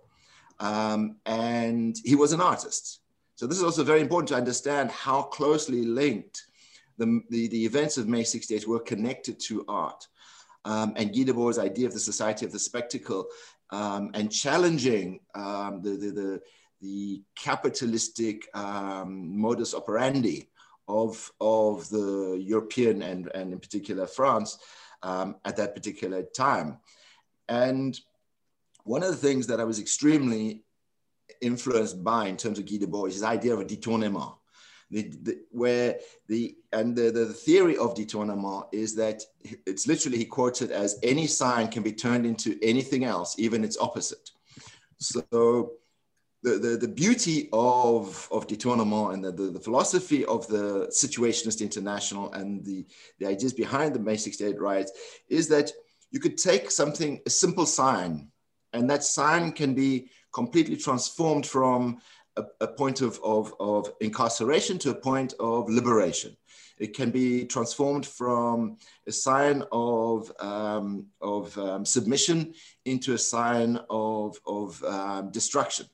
Um, 0.59 1.17
and 1.27 1.97
he 2.05 2.15
was 2.15 2.33
an 2.33 2.41
artist. 2.41 3.01
So 3.35 3.47
this 3.47 3.59
is 3.59 3.65
also 3.65 3.85
very 3.85 4.01
important 4.01 4.29
to 4.29 4.35
understand 4.37 4.91
how 4.91 5.23
closely 5.23 5.85
linked 5.85 6.43
the, 6.97 7.21
the, 7.29 7.49
the 7.49 7.65
events 7.67 7.99
of 7.99 8.09
May 8.09 8.25
68 8.25 8.67
were 8.67 8.81
connected 8.81 9.39
to 9.41 9.65
art. 9.69 10.07
Um, 10.65 10.95
and 10.97 11.15
Guy 11.15 11.25
Debord's 11.25 11.59
idea 11.59 11.87
of 11.87 11.93
the 11.93 12.01
society 12.01 12.47
of 12.47 12.53
the 12.53 12.59
spectacle 12.59 13.27
um, 13.71 14.11
and 14.15 14.33
challenging 14.33 15.21
um, 15.35 15.83
the, 15.83 15.91
the, 15.91 16.11
the, 16.11 16.41
the, 16.81 17.23
capitalistic 17.37 18.49
um, 18.55 19.39
modus 19.39 19.75
operandi 19.75 20.49
of, 20.89 21.33
of 21.41 21.89
the 21.91 22.41
European 22.41 23.03
and, 23.03 23.31
and 23.35 23.53
in 23.53 23.59
particular 23.59 24.07
France 24.07 24.59
um, 25.03 25.37
at 25.45 25.57
that 25.57 25.75
particular 25.75 26.23
time. 26.23 26.79
And 27.49 27.99
one 28.85 29.03
of 29.03 29.11
the 29.11 29.17
things 29.17 29.47
that 29.49 29.61
I 29.61 29.65
was 29.65 29.81
extremely 29.81 30.63
influenced 31.41 32.03
by 32.03 32.27
in 32.27 32.37
terms 32.37 32.59
of 32.59 32.67
Guy 32.67 32.77
Debord 32.77 33.09
is 33.09 33.15
his 33.15 33.23
idea 33.23 33.55
of 33.55 33.61
a 33.61 33.65
détournement. 33.65 34.37
The, 34.89 35.03
the, 35.23 35.41
where 35.51 35.99
the 36.29 36.57
and 36.73 36.95
the, 36.95 37.11
the 37.11 37.27
theory 37.27 37.77
of 37.77 37.97
détournement 37.97 38.69
is 38.73 38.95
that 38.95 39.21
it's 39.67 39.89
literally 39.89 40.17
he 40.19 40.25
quotes 40.25 40.63
it 40.63 40.71
as 40.71 41.01
any 41.03 41.27
sign 41.27 41.67
can 41.67 41.83
be 41.83 41.93
turned 41.93 42.25
into 42.25 42.57
anything 42.63 43.03
else, 43.03 43.35
even 43.37 43.65
its 43.65 43.77
opposite. 43.79 44.31
So 44.99 45.73
the, 46.43 46.59
the, 46.59 46.77
the 46.77 46.89
beauty 46.89 47.49
of, 47.53 48.29
of 48.31 48.47
détournement 48.47 49.15
and 49.15 49.25
the, 49.25 49.33
the, 49.33 49.51
the, 49.51 49.61
philosophy 49.61 50.25
of 50.27 50.47
the 50.49 50.87
Situationist 50.91 51.61
International 51.61 52.33
and 52.35 52.65
the, 52.65 52.87
the 53.19 53.27
ideas 53.27 53.53
behind 53.53 53.95
the 53.95 53.99
May 53.99 54.17
68 54.17 54.61
riots 54.61 54.93
is 55.29 55.49
that 55.49 55.73
you 56.11 56.21
could 56.21 56.39
take 56.39 56.71
something, 56.71 57.21
a 57.27 57.31
simple 57.31 57.67
sign, 57.67 58.29
and 58.73 58.89
that 58.89 59.03
sign 59.03 59.53
can 59.53 59.75
be 59.75 60.11
completely 60.33 60.77
transformed 60.77 61.47
from 61.47 61.99
a, 62.37 62.45
a 62.61 62.69
point 62.69 63.01
of, 63.01 63.19
of, 63.25 63.55
of 63.59 63.91
incarceration 64.01 64.79
to 64.79 64.91
a 64.91 64.95
point 64.95 65.35
of 65.41 65.69
liberation. 65.69 66.37
It 66.79 66.95
can 66.95 67.11
be 67.11 67.47
transformed 67.47 68.05
from 68.05 68.77
a 69.07 69.13
sign 69.13 69.65
of, 69.73 70.31
um, 70.41 71.07
of 71.23 71.57
um, 71.59 71.87
submission 71.87 72.53
into 72.85 73.15
a 73.15 73.19
sign 73.19 73.81
of, 73.89 74.39
of 74.47 74.83
um, 74.85 75.31
destruction. 75.31 75.87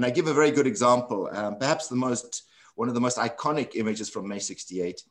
And 0.00 0.06
I 0.06 0.08
give 0.08 0.28
a 0.28 0.32
very 0.32 0.50
good 0.50 0.66
example. 0.66 1.28
Um, 1.30 1.58
perhaps 1.58 1.88
the 1.88 1.94
most, 1.94 2.44
one 2.74 2.88
of 2.88 2.94
the 2.94 3.02
most 3.02 3.18
iconic 3.18 3.76
images 3.76 4.08
from 4.08 4.26
May 4.26 4.38
68 4.38 5.02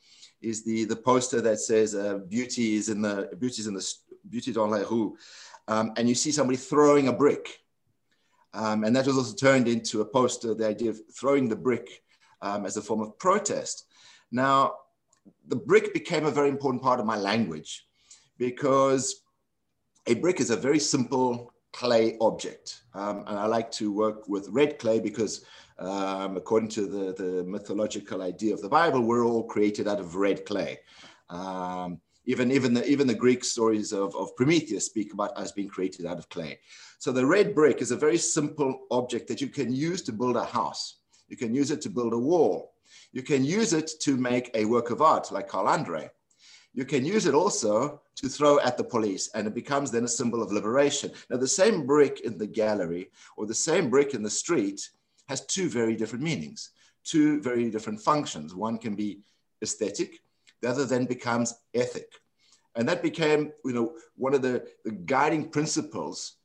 is 0.41 0.63
the, 0.63 0.85
the 0.85 0.95
poster 0.95 1.41
that 1.41 1.59
says 1.59 1.93
uh, 1.93 2.17
beauty 2.27 2.73
is 2.73 2.89
in 2.89 3.03
the, 3.03 3.29
beauty 3.37 3.61
is 3.61 3.67
in 3.67 3.75
the, 3.75 3.87
beauty 4.27 4.51
dans 4.51 4.71
la 4.71 4.77
rue. 4.77 5.15
Um, 5.67 5.93
and 5.95 6.09
you 6.09 6.15
see 6.15 6.31
somebody 6.31 6.57
throwing 6.57 7.07
a 7.07 7.13
brick. 7.13 7.59
Um, 8.55 8.83
and 8.83 8.95
that 8.95 9.05
was 9.05 9.15
also 9.15 9.35
turned 9.35 9.67
into 9.67 10.01
a 10.01 10.05
poster, 10.05 10.55
the 10.55 10.67
idea 10.67 10.89
of 10.89 10.99
throwing 11.13 11.49
the 11.49 11.55
brick 11.55 12.01
um, 12.41 12.65
as 12.65 12.75
a 12.75 12.81
form 12.81 13.01
of 13.01 13.19
protest. 13.19 13.85
Now, 14.31 14.73
the 15.47 15.55
brick 15.55 15.93
became 15.93 16.25
a 16.25 16.31
very 16.31 16.49
important 16.49 16.81
part 16.81 16.99
of 16.99 17.05
my 17.05 17.15
language 17.15 17.85
because 18.39 19.21
a 20.07 20.15
brick 20.15 20.39
is 20.39 20.49
a 20.49 20.57
very 20.57 20.79
simple 20.79 21.53
clay 21.73 22.17
object. 22.21 22.81
Um, 22.93 23.23
and 23.27 23.37
I 23.37 23.45
like 23.45 23.71
to 23.71 23.91
work 23.91 24.27
with 24.27 24.49
red 24.49 24.79
clay 24.79 24.99
because 24.99 25.45
um, 25.77 26.35
according 26.35 26.69
to 26.69 26.87
the, 26.87 27.13
the 27.13 27.43
mythological 27.43 28.21
idea 28.21 28.53
of 28.53 28.61
the 28.61 28.69
Bible, 28.69 29.01
we're 29.01 29.25
all 29.25 29.43
created 29.43 29.87
out 29.87 29.99
of 29.99 30.15
red 30.15 30.45
clay. 30.45 30.79
Um, 31.29 31.99
even, 32.25 32.51
even, 32.51 32.73
the, 32.73 32.85
even 32.87 33.07
the 33.07 33.13
Greek 33.13 33.43
stories 33.43 33.91
of, 33.91 34.15
of 34.15 34.35
Prometheus 34.35 34.85
speak 34.85 35.13
about 35.13 35.35
us 35.37 35.51
being 35.51 35.69
created 35.69 36.05
out 36.05 36.19
of 36.19 36.29
clay. 36.29 36.59
So 36.99 37.11
the 37.11 37.25
red 37.25 37.55
brick 37.55 37.81
is 37.81 37.91
a 37.91 37.95
very 37.95 38.17
simple 38.17 38.81
object 38.91 39.27
that 39.29 39.41
you 39.41 39.47
can 39.47 39.73
use 39.73 40.01
to 40.03 40.11
build 40.11 40.35
a 40.35 40.43
house. 40.43 40.97
You 41.27 41.37
can 41.37 41.53
use 41.53 41.71
it 41.71 41.81
to 41.83 41.89
build 41.89 42.13
a 42.13 42.19
wall. 42.19 42.73
You 43.13 43.23
can 43.23 43.45
use 43.45 43.73
it 43.73 43.91
to 44.01 44.17
make 44.17 44.51
a 44.53 44.65
work 44.65 44.89
of 44.91 45.01
art 45.01 45.31
like 45.31 45.47
Carl 45.47 45.67
Andre. 45.67 46.09
You 46.79 46.85
can 46.85 47.05
use 47.05 47.25
it 47.25 47.33
also 47.33 48.01
to 48.15 48.29
throw 48.29 48.57
at 48.61 48.77
the 48.77 48.85
police 48.85 49.29
and 49.35 49.45
it 49.45 49.53
becomes 49.53 49.91
then 49.91 50.05
a 50.05 50.07
symbol 50.07 50.41
of 50.41 50.53
liberation. 50.53 51.11
Now 51.29 51.35
the 51.35 51.45
same 51.61 51.85
brick 51.85 52.21
in 52.21 52.37
the 52.37 52.47
gallery 52.47 53.11
or 53.35 53.45
the 53.45 53.53
same 53.53 53.89
brick 53.89 54.13
in 54.13 54.23
the 54.23 54.29
street 54.29 54.89
has 55.27 55.45
two 55.45 55.67
very 55.67 55.97
different 55.97 56.23
meanings, 56.23 56.69
two 57.03 57.41
very 57.41 57.69
different 57.69 57.99
functions. 57.99 58.55
One 58.55 58.77
can 58.77 58.95
be 58.95 59.19
aesthetic 59.61 60.21
the 60.61 60.69
other 60.69 60.85
then 60.85 61.05
becomes 61.05 61.53
ethic. 61.73 62.13
And 62.75 62.87
that 62.87 63.03
became, 63.03 63.51
you 63.65 63.73
know, 63.73 63.93
one 64.15 64.33
of 64.33 64.41
the, 64.41 64.65
the 64.85 64.91
guiding 64.91 65.49
principles 65.49 66.37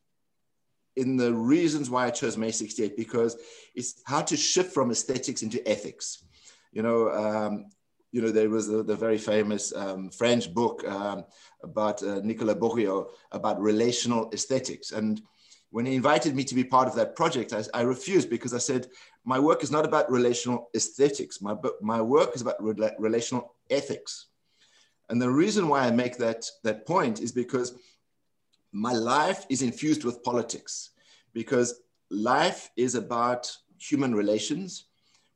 in 0.96 1.16
the 1.16 1.32
reasons 1.32 1.90
why 1.90 2.06
I 2.06 2.10
chose 2.10 2.36
May 2.36 2.50
68, 2.50 2.96
because 2.96 3.36
it's 3.76 4.02
how 4.04 4.22
to 4.22 4.36
shift 4.36 4.72
from 4.74 4.90
aesthetics 4.90 5.42
into 5.42 5.66
ethics. 5.68 6.24
You 6.72 6.82
know, 6.82 7.08
um, 7.10 7.66
you 8.14 8.22
know, 8.22 8.30
there 8.30 8.48
was 8.48 8.68
the, 8.68 8.84
the 8.84 8.94
very 8.94 9.18
famous 9.18 9.74
um, 9.74 10.08
French 10.08 10.54
book 10.54 10.86
um, 10.86 11.24
about 11.64 12.00
uh, 12.00 12.20
Nicolas 12.22 12.54
Bourriaud 12.54 13.08
about 13.32 13.60
relational 13.60 14.30
aesthetics. 14.32 14.92
And 14.92 15.20
when 15.70 15.84
he 15.84 15.96
invited 15.96 16.32
me 16.36 16.44
to 16.44 16.54
be 16.54 16.62
part 16.62 16.86
of 16.86 16.94
that 16.94 17.16
project, 17.16 17.52
I, 17.52 17.64
I 17.74 17.82
refused 17.82 18.30
because 18.30 18.54
I 18.54 18.58
said, 18.58 18.86
my 19.24 19.40
work 19.40 19.64
is 19.64 19.72
not 19.72 19.84
about 19.84 20.12
relational 20.12 20.70
aesthetics. 20.76 21.42
My, 21.42 21.56
my 21.80 22.00
work 22.00 22.36
is 22.36 22.42
about 22.42 22.62
re 22.62 22.88
relational 23.00 23.56
ethics. 23.68 24.26
And 25.08 25.20
the 25.20 25.28
reason 25.28 25.66
why 25.66 25.80
I 25.80 25.90
make 25.90 26.16
that, 26.18 26.46
that 26.62 26.86
point 26.86 27.20
is 27.20 27.32
because 27.32 27.74
my 28.70 28.92
life 28.92 29.44
is 29.48 29.60
infused 29.60 30.04
with 30.04 30.22
politics, 30.22 30.90
because 31.32 31.80
life 32.10 32.70
is 32.76 32.94
about 32.94 33.50
human 33.76 34.14
relations, 34.14 34.84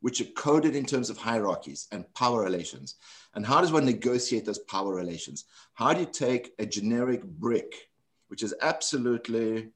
which 0.01 0.21
are 0.21 0.31
coded 0.35 0.75
in 0.75 0.85
terms 0.85 1.09
of 1.09 1.17
hierarchies 1.17 1.87
and 1.91 2.11
power 2.13 2.41
relations. 2.41 2.95
And 3.33 3.45
how 3.45 3.61
does 3.61 3.71
one 3.71 3.85
negotiate 3.85 4.45
those 4.45 4.59
power 4.59 4.93
relations? 4.93 5.45
How 5.73 5.93
do 5.93 6.01
you 6.01 6.05
take 6.05 6.53
a 6.59 6.65
generic 6.65 7.23
brick, 7.23 7.89
which 8.27 8.43
is 8.43 8.55
absolutely 8.61 9.69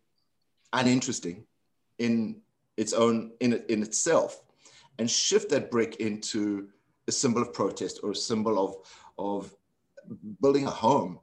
uninteresting 0.71 1.45
in 1.99 2.41
its 2.77 2.93
own, 2.93 3.31
in, 3.39 3.63
in 3.69 3.83
itself, 3.83 4.41
and 4.97 5.09
shift 5.09 5.49
that 5.49 5.69
brick 5.69 5.97
into 5.97 6.69
a 7.07 7.11
symbol 7.11 7.41
of 7.41 7.53
protest 7.53 7.99
or 8.03 8.11
a 8.11 8.15
symbol 8.15 8.63
of, 8.63 8.75
of 9.17 9.55
building 10.41 10.65
a 10.65 10.71
home. 10.71 11.19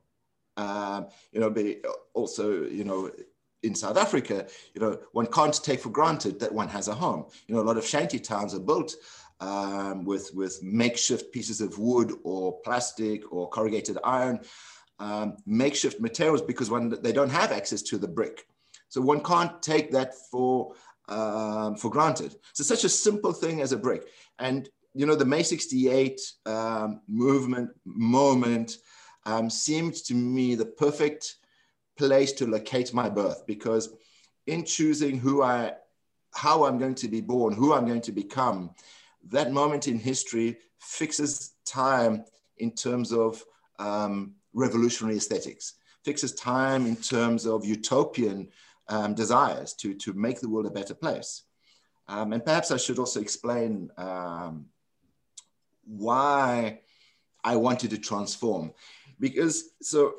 Um, 0.56 1.08
you 1.32 1.40
know, 1.40 1.48
be 1.48 1.78
also, 2.12 2.64
you 2.64 2.84
know, 2.84 3.10
in 3.62 3.74
South 3.74 3.96
Africa, 3.96 4.46
you 4.74 4.80
know, 4.80 4.98
one 5.12 5.26
can't 5.26 5.54
take 5.62 5.80
for 5.80 5.90
granted 5.90 6.40
that 6.40 6.52
one 6.52 6.68
has 6.68 6.88
a 6.88 6.94
home. 6.94 7.26
You 7.46 7.54
know, 7.54 7.60
a 7.60 7.64
lot 7.64 7.76
of 7.76 7.86
shanty 7.86 8.18
towns 8.18 8.54
are 8.54 8.60
built 8.60 8.94
um, 9.40 10.04
with, 10.04 10.30
with 10.34 10.62
makeshift 10.62 11.32
pieces 11.32 11.60
of 11.60 11.78
wood 11.78 12.12
or 12.24 12.60
plastic 12.60 13.32
or 13.32 13.48
corrugated 13.48 13.98
iron, 14.04 14.40
um, 14.98 15.36
makeshift 15.46 16.00
materials 16.00 16.42
because 16.42 16.70
one, 16.70 16.96
they 17.02 17.12
don't 17.12 17.30
have 17.30 17.52
access 17.52 17.82
to 17.82 17.98
the 17.98 18.08
brick. 18.08 18.46
So 18.88 19.00
one 19.00 19.22
can't 19.22 19.62
take 19.62 19.92
that 19.92 20.14
for, 20.30 20.74
um, 21.08 21.76
for 21.76 21.90
granted. 21.90 22.36
So 22.52 22.64
such 22.64 22.84
a 22.84 22.88
simple 22.88 23.32
thing 23.32 23.60
as 23.60 23.72
a 23.72 23.78
brick. 23.78 24.08
And 24.38 24.68
you 24.94 25.06
know, 25.06 25.14
the 25.14 25.24
May 25.24 25.42
68 25.42 26.20
um, 26.46 27.00
movement 27.08 27.70
moment 27.84 28.78
um, 29.24 29.48
seemed 29.48 29.94
to 30.06 30.14
me 30.14 30.54
the 30.54 30.66
perfect 30.66 31.36
place 32.00 32.32
to 32.32 32.46
locate 32.46 32.94
my 32.94 33.10
birth 33.10 33.44
because 33.46 33.90
in 34.46 34.64
choosing 34.64 35.18
who 35.18 35.42
I, 35.42 35.74
how 36.32 36.64
I'm 36.64 36.78
going 36.78 36.94
to 36.94 37.08
be 37.08 37.20
born, 37.20 37.52
who 37.52 37.74
I'm 37.74 37.86
going 37.86 38.00
to 38.00 38.12
become, 38.12 38.70
that 39.28 39.52
moment 39.52 39.86
in 39.86 39.98
history 39.98 40.56
fixes 40.78 41.56
time 41.66 42.24
in 42.56 42.70
terms 42.72 43.12
of 43.12 43.44
um, 43.78 44.32
revolutionary 44.54 45.18
aesthetics, 45.18 45.74
fixes 46.02 46.32
time 46.32 46.86
in 46.86 46.96
terms 46.96 47.44
of 47.44 47.66
utopian 47.66 48.48
um, 48.88 49.12
desires 49.12 49.74
to, 49.74 49.92
to 49.92 50.14
make 50.14 50.40
the 50.40 50.48
world 50.48 50.64
a 50.64 50.70
better 50.70 50.94
place. 50.94 51.42
Um, 52.08 52.32
and 52.32 52.42
perhaps 52.42 52.70
I 52.70 52.78
should 52.78 52.98
also 52.98 53.20
explain 53.20 53.90
um, 53.98 54.64
why 55.84 56.80
I 57.44 57.56
wanted 57.56 57.90
to 57.90 57.98
transform. 57.98 58.72
Because 59.20 59.74
so 59.82 60.14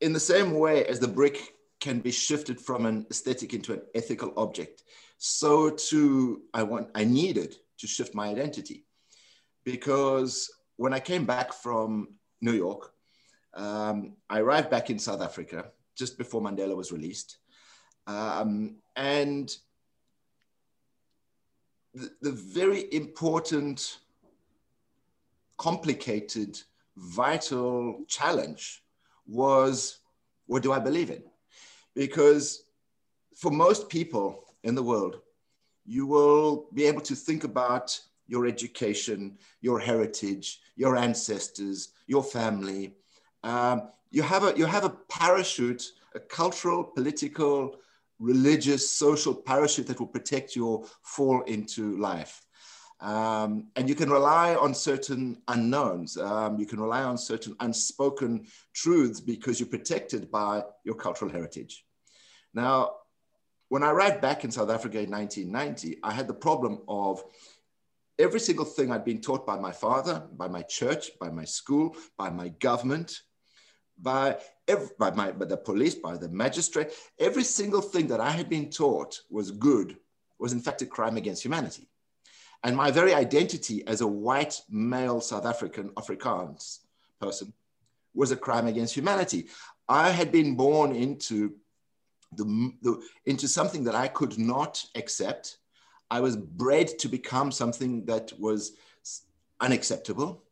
in 0.00 0.12
the 0.12 0.20
same 0.20 0.58
way 0.58 0.84
as 0.86 0.98
the 1.00 1.08
brick 1.08 1.54
can 1.80 2.00
be 2.00 2.10
shifted 2.10 2.60
from 2.60 2.86
an 2.86 3.06
aesthetic 3.10 3.54
into 3.54 3.72
an 3.72 3.82
ethical 3.94 4.32
object, 4.36 4.84
so 5.18 5.70
too 5.70 6.42
I 6.52 6.62
want 6.62 6.88
I 6.94 7.04
needed 7.04 7.56
to 7.78 7.86
shift 7.86 8.14
my 8.14 8.28
identity. 8.28 8.84
Because 9.64 10.50
when 10.76 10.92
I 10.92 11.00
came 11.00 11.24
back 11.24 11.52
from 11.52 12.08
New 12.40 12.52
York, 12.52 12.92
um, 13.54 14.16
I 14.28 14.40
arrived 14.40 14.70
back 14.70 14.90
in 14.90 14.98
South 14.98 15.22
Africa 15.22 15.70
just 15.96 16.18
before 16.18 16.42
Mandela 16.42 16.76
was 16.76 16.92
released. 16.92 17.38
Um, 18.06 18.76
and 18.96 19.54
the, 21.94 22.10
the 22.20 22.32
very 22.32 22.92
important, 22.92 23.98
complicated, 25.56 26.60
vital 26.96 28.04
challenge 28.08 28.83
was 29.26 29.98
what 30.46 30.62
do 30.62 30.72
I 30.72 30.78
believe 30.78 31.10
in? 31.10 31.22
Because 31.94 32.64
for 33.36 33.50
most 33.50 33.88
people 33.88 34.44
in 34.62 34.74
the 34.74 34.82
world, 34.82 35.20
you 35.86 36.06
will 36.06 36.68
be 36.74 36.84
able 36.84 37.00
to 37.02 37.14
think 37.14 37.44
about 37.44 37.98
your 38.26 38.46
education, 38.46 39.36
your 39.60 39.78
heritage, 39.78 40.60
your 40.76 40.96
ancestors, 40.96 41.90
your 42.06 42.22
family. 42.22 42.94
Um, 43.42 43.88
you, 44.10 44.22
have 44.22 44.44
a, 44.44 44.54
you 44.56 44.64
have 44.64 44.84
a 44.84 44.96
parachute, 45.10 45.92
a 46.14 46.20
cultural, 46.20 46.82
political, 46.82 47.76
religious, 48.18 48.90
social 48.90 49.34
parachute 49.34 49.86
that 49.88 50.00
will 50.00 50.06
protect 50.06 50.56
your 50.56 50.86
fall 51.02 51.42
into 51.42 51.98
life. 51.98 52.42
Um, 53.04 53.66
and 53.76 53.86
you 53.86 53.94
can 53.94 54.08
rely 54.08 54.54
on 54.54 54.72
certain 54.72 55.36
unknowns. 55.48 56.16
Um, 56.16 56.58
you 56.58 56.64
can 56.64 56.80
rely 56.80 57.02
on 57.02 57.18
certain 57.18 57.54
unspoken 57.60 58.46
truths 58.72 59.20
because 59.20 59.60
you're 59.60 59.68
protected 59.68 60.30
by 60.30 60.62
your 60.84 60.94
cultural 60.94 61.30
heritage. 61.30 61.84
Now, 62.54 62.92
when 63.68 63.82
I 63.82 63.90
arrived 63.90 64.22
back 64.22 64.44
in 64.44 64.50
South 64.50 64.70
Africa 64.70 65.00
in 65.00 65.10
1990, 65.10 65.98
I 66.02 66.12
had 66.12 66.26
the 66.26 66.32
problem 66.32 66.80
of 66.88 67.22
every 68.18 68.40
single 68.40 68.64
thing 68.64 68.90
I'd 68.90 69.04
been 69.04 69.20
taught 69.20 69.46
by 69.46 69.58
my 69.58 69.72
father, 69.72 70.26
by 70.32 70.48
my 70.48 70.62
church, 70.62 71.10
by 71.20 71.28
my 71.28 71.44
school, 71.44 71.96
by 72.16 72.30
my 72.30 72.48
government, 72.48 73.20
by, 74.00 74.38
every, 74.66 74.88
by, 74.98 75.10
my, 75.10 75.30
by 75.32 75.44
the 75.44 75.58
police, 75.58 75.94
by 75.94 76.16
the 76.16 76.30
magistrate, 76.30 76.90
every 77.18 77.44
single 77.44 77.82
thing 77.82 78.06
that 78.06 78.20
I 78.20 78.30
had 78.30 78.48
been 78.48 78.70
taught 78.70 79.20
was 79.28 79.50
good 79.50 79.98
was 80.38 80.54
in 80.54 80.60
fact 80.60 80.80
a 80.80 80.86
crime 80.86 81.18
against 81.18 81.44
humanity. 81.44 81.86
And 82.64 82.74
my 82.76 82.90
very 82.90 83.14
identity 83.14 83.86
as 83.86 84.00
a 84.00 84.06
white 84.06 84.60
male 84.70 85.20
South 85.20 85.44
African 85.44 85.90
Afrikaans 85.90 86.80
person 87.20 87.52
was 88.14 88.30
a 88.30 88.36
crime 88.36 88.66
against 88.66 88.94
humanity. 88.94 89.48
I 89.88 90.10
had 90.10 90.32
been 90.32 90.56
born 90.56 90.96
into 90.96 91.52
the, 92.32 92.72
the, 92.80 93.02
into 93.26 93.48
something 93.48 93.84
that 93.84 93.94
I 93.94 94.08
could 94.08 94.38
not 94.38 94.82
accept. 94.94 95.58
I 96.10 96.20
was 96.20 96.36
bred 96.36 96.98
to 97.00 97.08
become 97.08 97.52
something 97.52 98.06
that 98.06 98.32
was 98.38 98.72
unacceptable. 99.60 100.42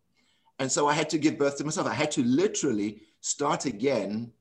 And 0.59 0.70
so 0.70 0.87
I 0.87 0.92
had 0.92 1.09
to 1.11 1.18
give 1.18 1.38
birth 1.38 1.57
to 1.59 1.64
myself. 1.64 1.87
I 1.87 1.94
had 1.94 2.11
to 2.12 2.22
literally 2.22 3.01
start 3.20 3.64
again 3.64 4.33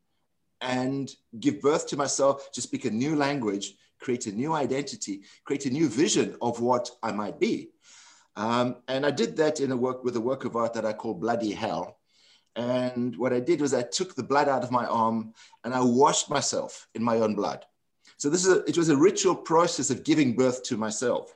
and 0.59 1.15
give 1.39 1.61
birth 1.61 1.87
to 1.87 1.97
myself, 1.97 2.51
to 2.51 2.61
speak 2.61 2.85
a 2.85 2.91
new 2.91 3.15
language, 3.15 3.75
create 4.01 4.27
a 4.27 4.31
new 4.31 4.53
identity, 4.53 5.21
create 5.45 5.65
a 5.65 5.69
new 5.69 5.87
vision 5.87 6.35
of 6.41 6.59
what 6.59 6.89
I 7.01 7.11
might 7.11 7.39
be. 7.39 7.69
Um, 8.35 8.77
and 8.87 9.05
I 9.05 9.11
did 9.11 9.37
that 9.37 9.59
in 9.59 9.71
a 9.71 9.77
work 9.77 10.03
with 10.03 10.15
a 10.15 10.21
work 10.21 10.45
of 10.45 10.55
art 10.55 10.73
that 10.73 10.85
I 10.85 10.93
call 10.93 11.13
Bloody 11.13 11.51
Hell. 11.51 11.97
And 12.55 13.15
what 13.15 13.31
I 13.31 13.39
did 13.39 13.61
was 13.61 13.73
I 13.73 13.83
took 13.83 14.15
the 14.15 14.23
blood 14.23 14.49
out 14.49 14.63
of 14.63 14.71
my 14.71 14.85
arm 14.85 15.33
and 15.63 15.73
I 15.73 15.81
washed 15.81 16.29
myself 16.29 16.87
in 16.95 17.03
my 17.03 17.17
own 17.17 17.35
blood. 17.35 17.65
So 18.17 18.29
this 18.29 18.45
is 18.45 18.57
a, 18.57 18.63
it 18.65 18.77
was 18.77 18.89
a 18.89 18.97
ritual 18.97 19.35
process 19.35 19.89
of 19.89 20.03
giving 20.03 20.35
birth 20.35 20.63
to 20.63 20.77
myself. 20.77 21.33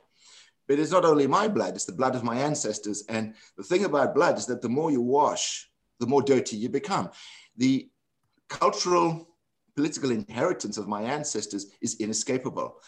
But 0.68 0.78
it's 0.78 0.90
not 0.90 1.04
only 1.04 1.26
my 1.26 1.48
blood, 1.48 1.74
it's 1.74 1.84
the 1.84 1.92
blood 1.92 2.16
of 2.16 2.24
my 2.24 2.36
ancestors. 2.36 3.04
And 3.08 3.34
the 3.56 3.62
thing 3.62 3.84
about 3.84 4.14
blood 4.14 4.36
is 4.36 4.46
that 4.46 4.62
the 4.62 4.68
more 4.68 4.90
you 4.90 5.00
wash, 5.00 5.70
the 6.00 6.06
more 6.06 6.22
dirty 6.22 6.56
you 6.56 6.68
become. 6.68 7.10
The 7.56 7.88
cultural, 8.48 9.28
political 9.76 10.10
inheritance 10.10 10.78
of 10.78 10.88
my 10.88 11.02
ancestors 11.02 11.66
is 11.80 12.00
inescapable. 12.00 12.80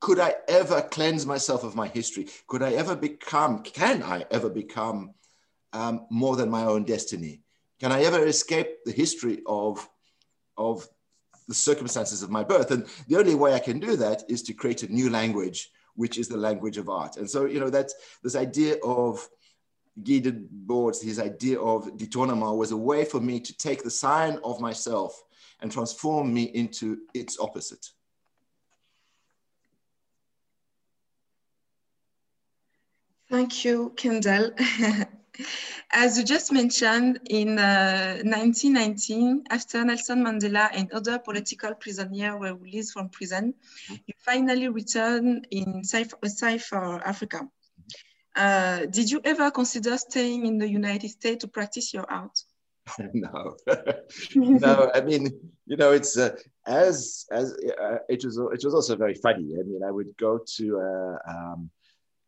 Could 0.00 0.18
I 0.18 0.34
ever 0.48 0.82
cleanse 0.82 1.24
myself 1.24 1.62
of 1.62 1.76
my 1.76 1.88
history? 1.88 2.26
Could 2.48 2.62
I 2.62 2.72
ever 2.72 2.96
become, 2.96 3.62
can 3.62 4.02
I 4.02 4.24
ever 4.30 4.50
become 4.50 5.14
um, 5.72 6.06
more 6.10 6.36
than 6.36 6.50
my 6.50 6.64
own 6.64 6.84
destiny? 6.84 7.42
Can 7.78 7.92
I 7.92 8.02
ever 8.02 8.26
escape 8.26 8.84
the 8.84 8.92
history 8.92 9.42
of, 9.46 9.88
of 10.56 10.86
the 11.48 11.54
circumstances 11.54 12.22
of 12.22 12.30
my 12.30 12.42
birth? 12.42 12.70
And 12.72 12.86
the 13.08 13.16
only 13.16 13.34
way 13.34 13.54
I 13.54 13.58
can 13.60 13.78
do 13.78 13.94
that 13.96 14.24
is 14.28 14.42
to 14.44 14.52
create 14.52 14.82
a 14.82 14.92
new 14.92 15.10
language, 15.10 15.70
which 15.94 16.18
is 16.18 16.28
the 16.28 16.36
language 16.36 16.76
of 16.76 16.88
art. 16.88 17.18
And 17.18 17.30
so, 17.30 17.44
you 17.44 17.60
know, 17.60 17.70
that's 17.70 17.94
this 18.22 18.36
idea 18.36 18.76
of 18.82 19.26
Guy 20.02 20.20
Debord, 20.20 21.02
his 21.02 21.20
idea 21.20 21.60
of 21.60 21.84
détournement 21.96 22.56
was 22.56 22.72
a 22.72 22.76
way 22.76 23.04
for 23.04 23.20
me 23.20 23.38
to 23.40 23.56
take 23.56 23.82
the 23.82 23.90
sign 23.90 24.38
of 24.42 24.60
myself 24.60 25.22
and 25.62 25.70
transform 25.70 26.32
me 26.32 26.44
into 26.44 26.98
its 27.14 27.38
opposite. 27.38 27.86
Thank 33.30 33.64
you, 33.64 33.92
Kendell. 33.96 34.50
As 35.92 36.18
you 36.18 36.24
just 36.24 36.52
mentioned, 36.52 37.20
in 37.30 37.58
uh, 37.58 38.18
1919, 38.24 39.44
after 39.50 39.84
Nelson 39.84 40.24
Mandela 40.24 40.68
and 40.74 40.90
other 40.92 41.18
political 41.18 41.74
prisoners 41.74 42.38
were 42.38 42.54
released 42.54 42.92
from 42.92 43.08
prison, 43.08 43.54
mm-hmm. 43.54 43.94
you 44.06 44.14
finally 44.18 44.68
returned 44.68 45.46
in 45.50 45.84
Cypher, 45.84 47.00
Africa. 47.04 47.48
Uh, 48.34 48.86
did 48.86 49.10
you 49.10 49.20
ever 49.24 49.50
consider 49.50 49.96
staying 49.96 50.46
in 50.46 50.58
the 50.58 50.68
United 50.68 51.08
States 51.08 51.42
to 51.42 51.48
practice 51.48 51.94
your 51.94 52.10
art? 52.10 52.36
no, 53.14 53.56
no. 54.34 54.90
I 54.94 55.00
mean, 55.00 55.28
you 55.66 55.76
know, 55.76 55.92
it's 55.92 56.16
uh, 56.18 56.36
as 56.66 57.26
as 57.30 57.52
uh, 57.80 57.98
it 58.08 58.24
was. 58.24 58.36
It 58.36 58.64
was 58.64 58.74
also 58.74 58.96
very 58.96 59.14
funny. 59.14 59.54
I 59.58 59.62
mean, 59.62 59.82
I 59.86 59.90
would 59.90 60.16
go 60.16 60.40
to 60.56 60.76
a, 60.76 61.14
uh, 61.14 61.18
um, 61.28 61.70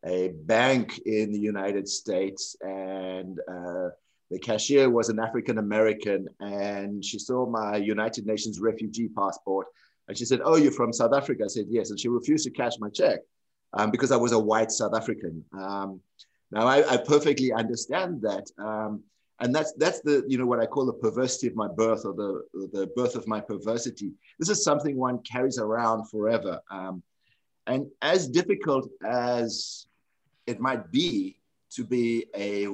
a 0.04 0.28
bank 0.44 0.98
in 1.06 1.32
the 1.32 1.38
United 1.38 1.88
States, 1.88 2.56
and 2.60 3.38
uh, 3.50 3.88
the 4.30 4.38
cashier 4.40 4.88
was 4.90 5.08
an 5.08 5.18
African 5.18 5.58
American, 5.58 6.28
and 6.40 7.04
she 7.04 7.18
saw 7.18 7.46
my 7.46 7.76
United 7.76 8.26
Nations 8.26 8.60
refugee 8.60 9.08
passport, 9.08 9.66
and 10.08 10.16
she 10.16 10.24
said, 10.24 10.40
"Oh, 10.44 10.56
you're 10.56 10.72
from 10.72 10.92
South 10.92 11.14
Africa?" 11.14 11.44
I 11.44 11.48
said, 11.48 11.66
"Yes," 11.68 11.90
and 11.90 11.98
she 11.98 12.08
refused 12.08 12.44
to 12.44 12.50
cash 12.50 12.74
my 12.78 12.90
check 12.90 13.20
um, 13.74 13.90
because 13.90 14.12
I 14.12 14.16
was 14.16 14.32
a 14.32 14.38
white 14.38 14.70
South 14.70 14.94
African. 14.94 15.44
Um, 15.52 16.00
now 16.50 16.66
I, 16.66 16.94
I, 16.94 16.96
perfectly 16.98 17.52
understand 17.52 18.22
that, 18.22 18.44
um, 18.58 19.02
and 19.42 19.52
that's 19.52 19.72
that's 19.72 20.00
the 20.00 20.24
you 20.28 20.38
know 20.38 20.46
what 20.46 20.60
I 20.60 20.66
call 20.66 20.86
the 20.86 20.92
perversity 20.92 21.48
of 21.48 21.56
my 21.56 21.66
birth 21.68 22.04
or 22.04 22.14
the 22.14 22.68
the 22.72 22.86
birth 22.94 23.16
of 23.16 23.26
my 23.26 23.40
perversity. 23.40 24.12
This 24.38 24.48
is 24.48 24.62
something 24.62 24.96
one 24.96 25.18
carries 25.24 25.58
around 25.58 26.08
forever, 26.08 26.60
um, 26.70 27.02
and 27.66 27.86
as 28.00 28.28
difficult 28.28 28.88
as 29.04 29.86
it 30.46 30.60
might 30.60 30.90
be 30.92 31.40
to 31.70 31.84
be 31.84 32.26
a 32.36 32.68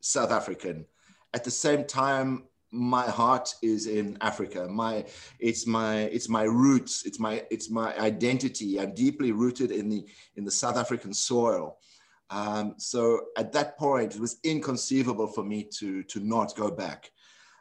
South 0.00 0.32
African, 0.32 0.84
at 1.32 1.44
the 1.44 1.50
same 1.50 1.84
time 1.84 2.44
my 2.72 3.08
heart 3.08 3.54
is 3.62 3.86
in 3.86 4.18
Africa. 4.20 4.66
My 4.68 5.04
it's 5.38 5.64
my 5.64 6.00
it's 6.16 6.28
my 6.28 6.42
roots. 6.42 7.06
It's 7.06 7.20
my 7.20 7.44
it's 7.52 7.70
my 7.70 7.96
identity. 7.98 8.80
I'm 8.80 8.94
deeply 8.94 9.30
rooted 9.30 9.70
in 9.70 9.88
the 9.88 10.04
in 10.34 10.44
the 10.44 10.50
South 10.50 10.76
African 10.76 11.14
soil. 11.14 11.78
Um, 12.30 12.74
so 12.78 13.20
at 13.36 13.52
that 13.52 13.78
point, 13.78 14.14
it 14.14 14.20
was 14.20 14.38
inconceivable 14.44 15.26
for 15.26 15.44
me 15.44 15.68
to 15.78 16.02
to 16.04 16.20
not 16.20 16.56
go 16.56 16.70
back, 16.70 17.10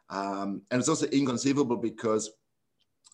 um, 0.09 0.61
and 0.71 0.79
it's 0.79 0.89
also 0.89 1.07
inconceivable 1.07 1.77
because 1.77 2.31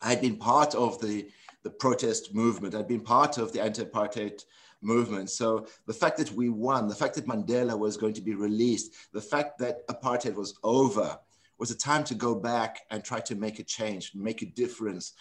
I 0.01 0.09
had 0.11 0.21
been 0.21 0.37
part 0.37 0.75
of 0.75 1.01
the 1.01 1.29
the 1.63 1.69
protest 1.69 2.33
movement. 2.33 2.75
I'd 2.75 2.87
been 2.87 3.01
part 3.01 3.37
of 3.37 3.51
the 3.51 3.61
anti-apartheid 3.61 4.43
movement. 4.81 5.29
So 5.29 5.67
the 5.87 5.93
fact 5.93 6.17
that 6.17 6.31
we 6.31 6.49
won, 6.49 6.87
the 6.87 6.95
fact 6.95 7.15
that 7.15 7.27
Mandela 7.27 7.77
was 7.77 7.97
going 7.97 8.13
to 8.13 8.21
be 8.21 8.33
released, 8.33 8.93
the 9.11 9.21
fact 9.21 9.59
that 9.59 9.85
apartheid 9.87 10.35
was 10.35 10.57
over, 10.63 11.19
was 11.57 11.71
a 11.71 11.77
time 11.77 12.03
to 12.05 12.15
go 12.15 12.33
back 12.33 12.79
and 12.89 13.03
try 13.03 13.19
to 13.19 13.35
make 13.35 13.59
a 13.59 13.63
change, 13.63 14.13
make 14.15 14.41
a 14.41 14.45
difference, 14.45 15.13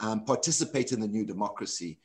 um, 0.00 0.24
participate 0.24 0.92
in 0.92 1.00
the 1.00 1.06
new 1.06 1.24
democracy. 1.24 2.00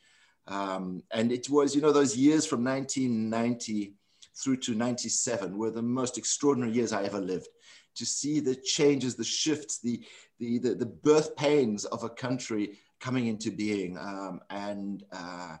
Um, 0.50 1.02
and 1.12 1.30
it 1.30 1.48
was, 1.48 1.74
you 1.74 1.80
know, 1.80 1.92
those 1.92 2.16
years 2.16 2.44
from 2.44 2.64
1990 2.64 3.94
through 4.36 4.56
to 4.56 4.74
97 4.74 5.56
were 5.56 5.70
the 5.70 5.80
most 5.80 6.18
extraordinary 6.18 6.72
years 6.72 6.92
I 6.92 7.04
ever 7.04 7.20
lived. 7.20 7.48
To 7.96 8.06
see 8.06 8.40
the 8.40 8.54
changes, 8.56 9.14
the 9.14 9.24
shifts, 9.24 9.80
the, 9.80 10.02
the, 10.38 10.58
the, 10.58 10.74
the 10.74 10.86
birth 10.86 11.36
pains 11.36 11.84
of 11.86 12.02
a 12.02 12.08
country 12.08 12.78
coming 12.98 13.26
into 13.26 13.50
being. 13.50 13.96
Um, 13.98 14.40
and 14.50 15.04
uh, 15.12 15.56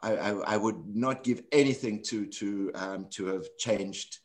I, 0.00 0.16
I, 0.16 0.30
I, 0.30 0.56
would 0.56 0.94
not 0.94 1.22
give 1.22 1.42
anything 1.52 2.02
to, 2.04 2.26
to, 2.26 2.70
um, 2.74 3.06
to 3.10 3.26
have 3.26 3.46
changed 3.58 4.18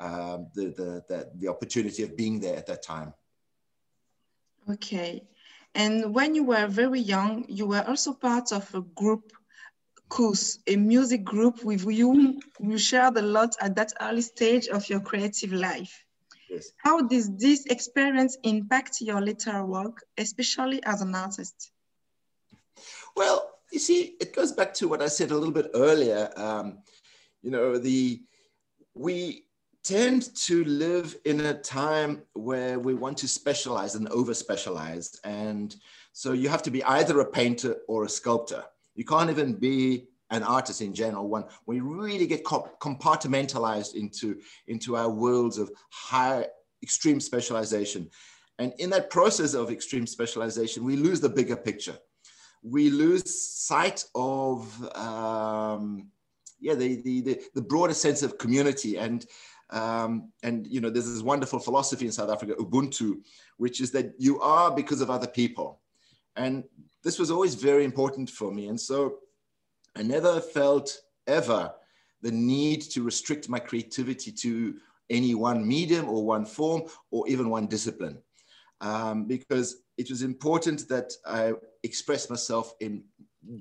um, 0.00 0.48
the, 0.54 0.66
the, 0.76 1.04
the, 1.08 1.30
the 1.36 1.48
opportunity 1.48 2.02
of 2.02 2.16
being 2.16 2.40
there 2.40 2.56
at 2.56 2.66
that 2.66 2.82
time. 2.82 3.12
Okay. 4.68 5.22
And 5.74 6.14
when 6.14 6.34
you 6.34 6.44
were 6.44 6.66
very 6.66 7.00
young, 7.00 7.44
you 7.48 7.66
were 7.66 7.84
also 7.86 8.12
part 8.12 8.52
of 8.52 8.72
a 8.74 8.80
group, 8.80 9.32
Koos, 10.08 10.58
a 10.66 10.76
music 10.76 11.24
group 11.24 11.64
with 11.64 11.84
you. 11.84 12.40
you 12.60 12.78
shared 12.78 13.16
a 13.16 13.22
lot 13.22 13.54
at 13.60 13.76
that 13.76 13.92
early 14.00 14.22
stage 14.22 14.68
of 14.68 14.88
your 14.88 15.00
creative 15.00 15.52
life. 15.52 16.04
Yes. 16.48 16.72
How 16.78 17.02
does 17.02 17.30
this 17.36 17.66
experience 17.66 18.36
impact 18.42 19.00
your 19.00 19.20
later 19.20 19.64
work, 19.64 20.04
especially 20.18 20.82
as 20.82 21.00
an 21.00 21.14
artist? 21.14 21.70
Well, 23.14 23.48
you 23.70 23.78
see, 23.78 24.16
it 24.20 24.34
goes 24.34 24.52
back 24.52 24.74
to 24.74 24.88
what 24.88 25.02
I 25.02 25.06
said 25.06 25.30
a 25.30 25.36
little 25.36 25.54
bit 25.54 25.70
earlier. 25.74 26.30
Um, 26.36 26.78
you 27.42 27.50
know, 27.50 27.78
the 27.78 28.20
we 28.94 29.44
tend 29.82 30.34
to 30.34 30.64
live 30.64 31.16
in 31.24 31.40
a 31.40 31.54
time 31.54 32.22
where 32.34 32.78
we 32.78 32.94
want 32.94 33.16
to 33.18 33.28
specialize 33.28 33.94
and 33.94 34.08
over 34.08 34.34
specialize. 34.34 35.18
And 35.24 35.74
so 36.12 36.32
you 36.32 36.48
have 36.48 36.62
to 36.64 36.70
be 36.70 36.84
either 36.84 37.20
a 37.20 37.30
painter 37.30 37.76
or 37.88 38.04
a 38.04 38.08
sculptor. 38.08 38.64
You 38.94 39.04
can't 39.04 39.30
even 39.30 39.54
be 39.54 40.08
an 40.30 40.42
artist 40.42 40.80
in 40.80 40.94
general 40.94 41.28
when 41.28 41.44
we 41.66 41.80
really 41.80 42.26
get 42.26 42.44
compartmentalized 42.44 43.94
into, 43.94 44.38
into 44.68 44.96
our 44.96 45.08
worlds 45.08 45.58
of 45.58 45.70
high, 45.90 46.46
extreme 46.82 47.18
specialization. 47.18 48.08
And 48.58 48.74
in 48.78 48.90
that 48.90 49.10
process 49.10 49.54
of 49.54 49.70
extreme 49.70 50.06
specialization, 50.06 50.84
we 50.84 50.96
lose 50.96 51.20
the 51.20 51.28
bigger 51.28 51.56
picture. 51.56 51.96
We 52.62 52.90
lose 52.90 53.34
sight 53.34 54.04
of 54.14 54.84
um, 54.94 56.10
yeah, 56.60 56.74
the, 56.74 57.00
the, 57.02 57.20
the, 57.22 57.40
the 57.54 57.62
broader 57.62 57.94
sense 57.94 58.22
of 58.22 58.38
community 58.38 58.98
and 58.98 59.24
um, 59.70 60.32
and 60.42 60.66
you 60.66 60.80
know, 60.80 60.90
there's 60.90 61.12
this 61.12 61.22
wonderful 61.22 61.58
philosophy 61.58 62.06
in 62.06 62.12
South 62.12 62.30
Africa, 62.30 62.54
Ubuntu, 62.58 63.20
which 63.56 63.80
is 63.80 63.90
that 63.92 64.12
you 64.18 64.40
are 64.40 64.74
because 64.74 65.00
of 65.00 65.10
other 65.10 65.28
people. 65.28 65.80
And 66.36 66.64
this 67.04 67.18
was 67.18 67.30
always 67.30 67.54
very 67.54 67.84
important 67.84 68.30
for 68.30 68.52
me. 68.52 68.68
And 68.68 68.80
so 68.80 69.18
I 69.96 70.02
never 70.02 70.40
felt 70.40 70.98
ever 71.26 71.72
the 72.22 72.30
need 72.30 72.82
to 72.82 73.02
restrict 73.02 73.48
my 73.48 73.58
creativity 73.58 74.32
to 74.32 74.76
any 75.08 75.34
one 75.34 75.66
medium 75.66 76.08
or 76.08 76.24
one 76.24 76.44
form 76.44 76.82
or 77.10 77.28
even 77.28 77.50
one 77.50 77.66
discipline. 77.66 78.18
Um, 78.80 79.26
because 79.26 79.82
it 79.98 80.08
was 80.08 80.22
important 80.22 80.88
that 80.88 81.12
I 81.26 81.52
express 81.82 82.30
myself 82.30 82.74
in 82.80 83.04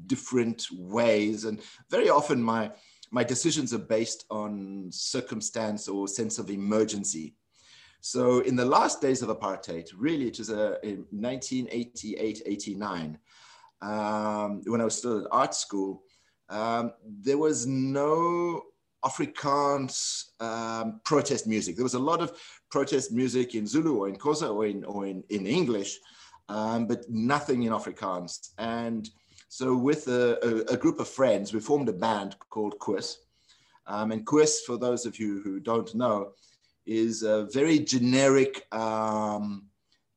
different 0.07 0.67
ways. 0.71 1.45
And 1.45 1.59
very 1.89 2.09
often 2.09 2.41
my, 2.41 2.71
my 3.11 3.23
decisions 3.23 3.73
are 3.73 3.79
based 3.79 4.25
on 4.29 4.89
circumstance 4.91 5.87
or 5.87 6.07
sense 6.07 6.39
of 6.39 6.49
emergency. 6.49 7.35
So 8.01 8.39
in 8.39 8.55
the 8.55 8.65
last 8.65 9.01
days 9.01 9.21
of 9.21 9.29
apartheid, 9.29 9.89
really 9.97 10.27
it 10.27 10.37
was 10.37 10.49
uh, 10.49 10.77
in 10.83 11.05
1988, 11.09 12.43
89, 12.45 13.17
um, 13.81 14.61
when 14.65 14.81
I 14.81 14.85
was 14.85 14.97
still 14.97 15.21
at 15.21 15.27
art 15.31 15.53
school, 15.53 16.03
um, 16.49 16.93
there 17.05 17.37
was 17.37 17.67
no 17.67 18.63
Afrikaans 19.03 20.25
um, 20.41 21.01
protest 21.03 21.47
music. 21.47 21.75
There 21.75 21.83
was 21.83 21.93
a 21.93 21.99
lot 21.99 22.21
of 22.21 22.33
protest 22.69 23.11
music 23.11 23.55
in 23.55 23.65
Zulu 23.65 23.97
or 23.97 24.09
in 24.09 24.15
Xhosa 24.15 24.53
or 24.53 24.65
in, 24.65 24.83
or 24.85 25.05
in, 25.05 25.23
in 25.29 25.45
English, 25.45 25.97
um, 26.47 26.87
but 26.87 27.09
nothing 27.09 27.63
in 27.63 27.71
Afrikaans. 27.71 28.49
And 28.57 29.09
so 29.49 29.75
with 29.75 30.07
a, 30.07 30.37
a, 30.45 30.73
a, 30.73 30.77
group 30.77 30.99
of 30.99 31.07
friends, 31.07 31.53
we 31.53 31.59
formed 31.59 31.89
a 31.89 31.93
band 31.93 32.35
called 32.51 32.77
Koos. 32.77 33.17
Um, 33.87 34.11
and 34.11 34.23
Koos, 34.23 34.61
for 34.61 34.77
those 34.77 35.07
of 35.07 35.19
you 35.19 35.41
who 35.43 35.59
don't 35.59 35.93
know, 35.95 36.33
is 36.85 37.23
a 37.23 37.47
very 37.51 37.79
generic 37.79 38.71
um, 38.71 39.65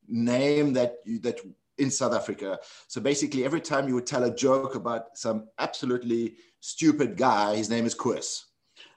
name 0.07 0.75
that 0.75 0.97
you, 1.07 1.19
that 1.21 1.41
in 1.79 1.91
South 1.91 2.13
Africa. 2.13 2.59
So 2.89 3.01
basically, 3.01 3.47
every 3.47 3.63
time 3.63 3.89
you 3.89 3.95
would 3.95 4.07
tell 4.07 4.25
a 4.25 4.35
joke 4.35 4.75
about 4.75 5.17
some 5.17 5.49
absolutely 5.59 6.37
stupid 6.61 7.17
guy, 7.17 7.57
his 7.57 7.71
name 7.71 7.87
is 7.87 7.95
Koos. 7.95 8.45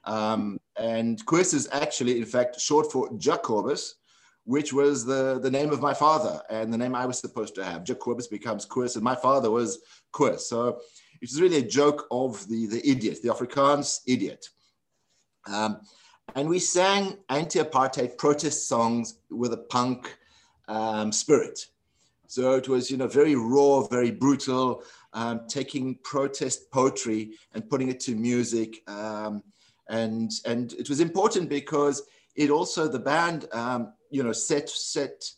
Um, 0.04 0.60
and 0.78 1.26
Koos 1.26 1.54
is 1.54 1.70
actually, 1.72 2.18
in 2.18 2.26
fact, 2.26 2.60
short 2.60 2.92
for 2.92 3.10
Jacobus, 3.18 3.96
which 4.46 4.72
was 4.72 5.06
the, 5.06 5.40
the 5.40 5.52
name 5.52 5.72
of 5.72 5.82
my 5.82 5.94
father 5.94 6.42
and 6.50 6.72
the 6.72 6.78
name 6.78 6.96
I 6.96 7.06
was 7.06 7.20
supposed 7.20 7.56
to 7.56 7.66
have. 7.66 7.84
Jacobus 7.84 8.28
becomes 8.28 8.64
Koos, 8.64 8.96
and 8.96 9.04
my 9.04 9.16
father 9.16 9.52
was 9.52 9.80
Koos. 10.12 10.48
So 10.48 10.80
it 11.22 11.30
was 11.30 11.42
really 11.42 11.58
a 11.58 11.68
joke 11.68 12.08
of 12.12 12.48
the, 12.48 12.68
the 12.68 12.88
idiot, 12.88 13.20
the 13.24 13.30
Afrikaans 13.30 14.02
idiot. 14.08 14.48
Um, 15.52 15.82
and 16.36 16.48
we 16.48 16.60
sang 16.60 17.18
anti-apartheid 17.30 18.18
protest 18.18 18.68
songs 18.68 19.20
with 19.30 19.54
a 19.54 19.58
punk 19.58 20.16
um, 20.68 21.12
spirit. 21.12 21.66
So 22.28 22.54
it 22.54 22.68
was, 22.68 22.90
you 22.90 22.98
know, 22.98 23.08
very 23.08 23.36
raw, 23.36 23.88
very 23.88 24.12
brutal, 24.12 24.84
um, 25.14 25.42
taking 25.48 25.96
protest 26.04 26.72
poetry 26.72 27.32
and 27.54 27.70
putting 27.70 27.90
it 27.90 28.00
to 28.02 28.16
music. 28.16 28.88
Um, 28.88 29.44
and, 29.90 30.32
and 30.46 30.74
it 30.74 30.90
was 30.90 31.00
important 31.00 31.50
because 31.50 32.04
it 32.36 32.50
also, 32.50 32.88
the 32.88 33.00
band, 33.00 33.48
um, 33.54 33.94
you 34.16 34.24
know, 34.24 34.32
set, 34.32 34.70
set, 34.70 35.30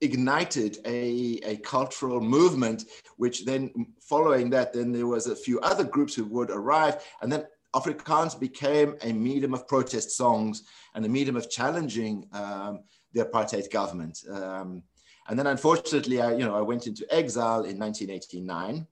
ignited 0.00 0.78
a, 0.84 1.40
a 1.44 1.56
cultural 1.56 2.20
movement, 2.20 2.84
which 3.16 3.44
then 3.44 3.62
following 4.00 4.48
that, 4.50 4.72
then 4.72 4.92
there 4.92 5.08
was 5.08 5.26
a 5.26 5.34
few 5.34 5.58
other 5.60 5.84
groups 5.84 6.14
who 6.14 6.24
would 6.26 6.50
arrive. 6.50 7.04
And 7.20 7.32
then 7.32 7.44
Afrikaans 7.74 8.38
became 8.38 8.94
a 9.02 9.12
medium 9.12 9.54
of 9.54 9.66
protest 9.66 10.12
songs 10.12 10.62
and 10.94 11.04
a 11.04 11.08
medium 11.08 11.36
of 11.36 11.50
challenging 11.50 12.26
um, 12.32 12.84
the 13.12 13.24
apartheid 13.24 13.70
government. 13.72 14.22
Um, 14.30 14.84
and 15.28 15.36
then 15.36 15.48
unfortunately, 15.48 16.20
I, 16.20 16.32
you 16.34 16.44
know, 16.44 16.56
I 16.56 16.60
went 16.60 16.86
into 16.86 17.04
exile 17.12 17.64
in 17.64 17.76
1989. 17.78 18.86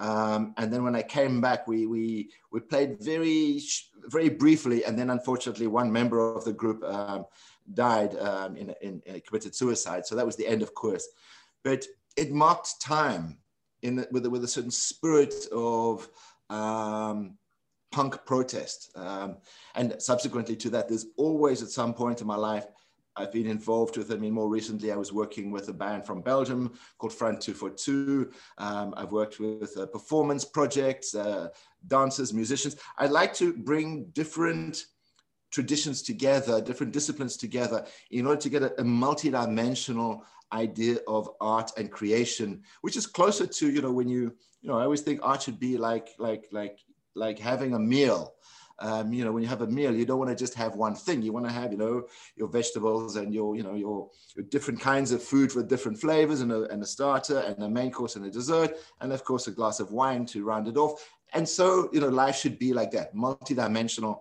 Um, 0.00 0.54
and 0.56 0.72
then 0.72 0.82
when 0.82 0.96
I 0.96 1.02
came 1.02 1.40
back, 1.40 1.68
we, 1.68 1.86
we, 1.86 2.30
we 2.50 2.60
played 2.60 3.00
very, 3.00 3.60
very 4.06 4.30
briefly. 4.30 4.84
And 4.84 4.98
then 4.98 5.10
unfortunately, 5.10 5.66
one 5.66 5.92
member 5.92 6.34
of 6.34 6.44
the 6.44 6.54
group 6.54 6.82
um, 6.84 7.26
died 7.74 8.16
um, 8.18 8.56
in, 8.56 8.74
in, 8.82 9.02
in, 9.06 9.20
committed 9.20 9.54
suicide. 9.54 10.06
So 10.06 10.14
that 10.14 10.26
was 10.26 10.36
the 10.36 10.46
end 10.46 10.62
of 10.62 10.74
Koos. 10.74 11.08
But 11.62 11.86
it 12.16 12.32
marked 12.32 12.80
time 12.80 13.38
in 13.82 13.96
the, 13.96 14.08
with, 14.10 14.26
with 14.26 14.44
a 14.44 14.48
certain 14.48 14.70
spirit 14.70 15.34
of 15.52 16.08
um, 16.48 17.38
punk 17.92 18.24
protest. 18.24 18.90
Um, 18.94 19.38
and 19.74 19.96
subsequently 19.98 20.56
to 20.56 20.70
that, 20.70 20.88
there's 20.88 21.06
always 21.16 21.62
at 21.62 21.70
some 21.70 21.94
point 21.94 22.20
in 22.20 22.26
my 22.26 22.36
life 22.36 22.66
I've 23.16 23.32
been 23.32 23.46
involved 23.46 23.96
with. 23.96 24.12
I 24.12 24.16
mean, 24.16 24.32
more 24.32 24.48
recently, 24.48 24.92
I 24.92 24.96
was 24.96 25.12
working 25.12 25.50
with 25.50 25.68
a 25.68 25.72
band 25.72 26.06
from 26.06 26.22
Belgium 26.22 26.72
called 26.98 27.12
Front 27.12 27.40
242. 27.40 28.30
Um, 28.58 28.94
I've 28.96 29.12
worked 29.12 29.40
with 29.40 29.76
uh, 29.76 29.86
performance 29.86 30.44
projects, 30.44 31.14
uh, 31.14 31.48
dancers, 31.88 32.32
musicians. 32.32 32.76
I 32.98 33.06
like 33.06 33.34
to 33.34 33.52
bring 33.52 34.04
different 34.12 34.86
traditions 35.50 36.02
together, 36.02 36.60
different 36.60 36.92
disciplines 36.92 37.36
together, 37.36 37.84
in 38.10 38.26
order 38.26 38.40
to 38.40 38.48
get 38.48 38.62
a, 38.62 38.80
a 38.80 38.84
multi-dimensional 38.84 40.24
idea 40.52 40.98
of 41.06 41.30
art 41.40 41.70
and 41.76 41.90
creation, 41.90 42.62
which 42.80 42.96
is 42.96 43.06
closer 43.06 43.46
to 43.46 43.70
you 43.70 43.82
know 43.82 43.92
when 43.92 44.08
you 44.08 44.34
you 44.62 44.68
know 44.68 44.78
I 44.78 44.84
always 44.84 45.00
think 45.00 45.20
art 45.22 45.42
should 45.42 45.60
be 45.60 45.76
like 45.76 46.08
like 46.18 46.46
like 46.50 46.78
like 47.14 47.38
having 47.38 47.74
a 47.74 47.78
meal 47.78 48.34
um, 48.80 49.12
you 49.12 49.24
know, 49.24 49.32
when 49.32 49.42
you 49.42 49.48
have 49.48 49.60
a 49.60 49.66
meal, 49.66 49.94
you 49.94 50.06
don't 50.06 50.18
want 50.18 50.30
to 50.30 50.36
just 50.36 50.54
have 50.54 50.74
one 50.74 50.94
thing. 50.94 51.20
You 51.20 51.32
want 51.32 51.46
to 51.46 51.52
have, 51.52 51.70
you 51.70 51.76
know, 51.76 52.06
your 52.34 52.48
vegetables 52.48 53.16
and 53.16 53.32
your, 53.32 53.54
you 53.54 53.62
know, 53.62 53.74
your, 53.74 54.08
your 54.34 54.46
different 54.46 54.80
kinds 54.80 55.12
of 55.12 55.22
food 55.22 55.54
with 55.54 55.68
different 55.68 56.00
flavors 56.00 56.40
and 56.40 56.50
a, 56.50 56.62
and 56.70 56.82
a 56.82 56.86
starter 56.86 57.40
and 57.40 57.62
a 57.62 57.68
main 57.68 57.90
course 57.90 58.16
and 58.16 58.24
a 58.24 58.30
dessert. 58.30 58.78
And 59.02 59.12
of 59.12 59.22
course, 59.22 59.46
a 59.48 59.50
glass 59.50 59.80
of 59.80 59.92
wine 59.92 60.24
to 60.26 60.44
round 60.44 60.66
it 60.66 60.78
off. 60.78 61.06
And 61.34 61.46
so, 61.46 61.90
you 61.92 62.00
know, 62.00 62.08
life 62.08 62.36
should 62.36 62.58
be 62.58 62.72
like 62.72 62.90
that, 62.92 63.14
multidimensional. 63.14 64.20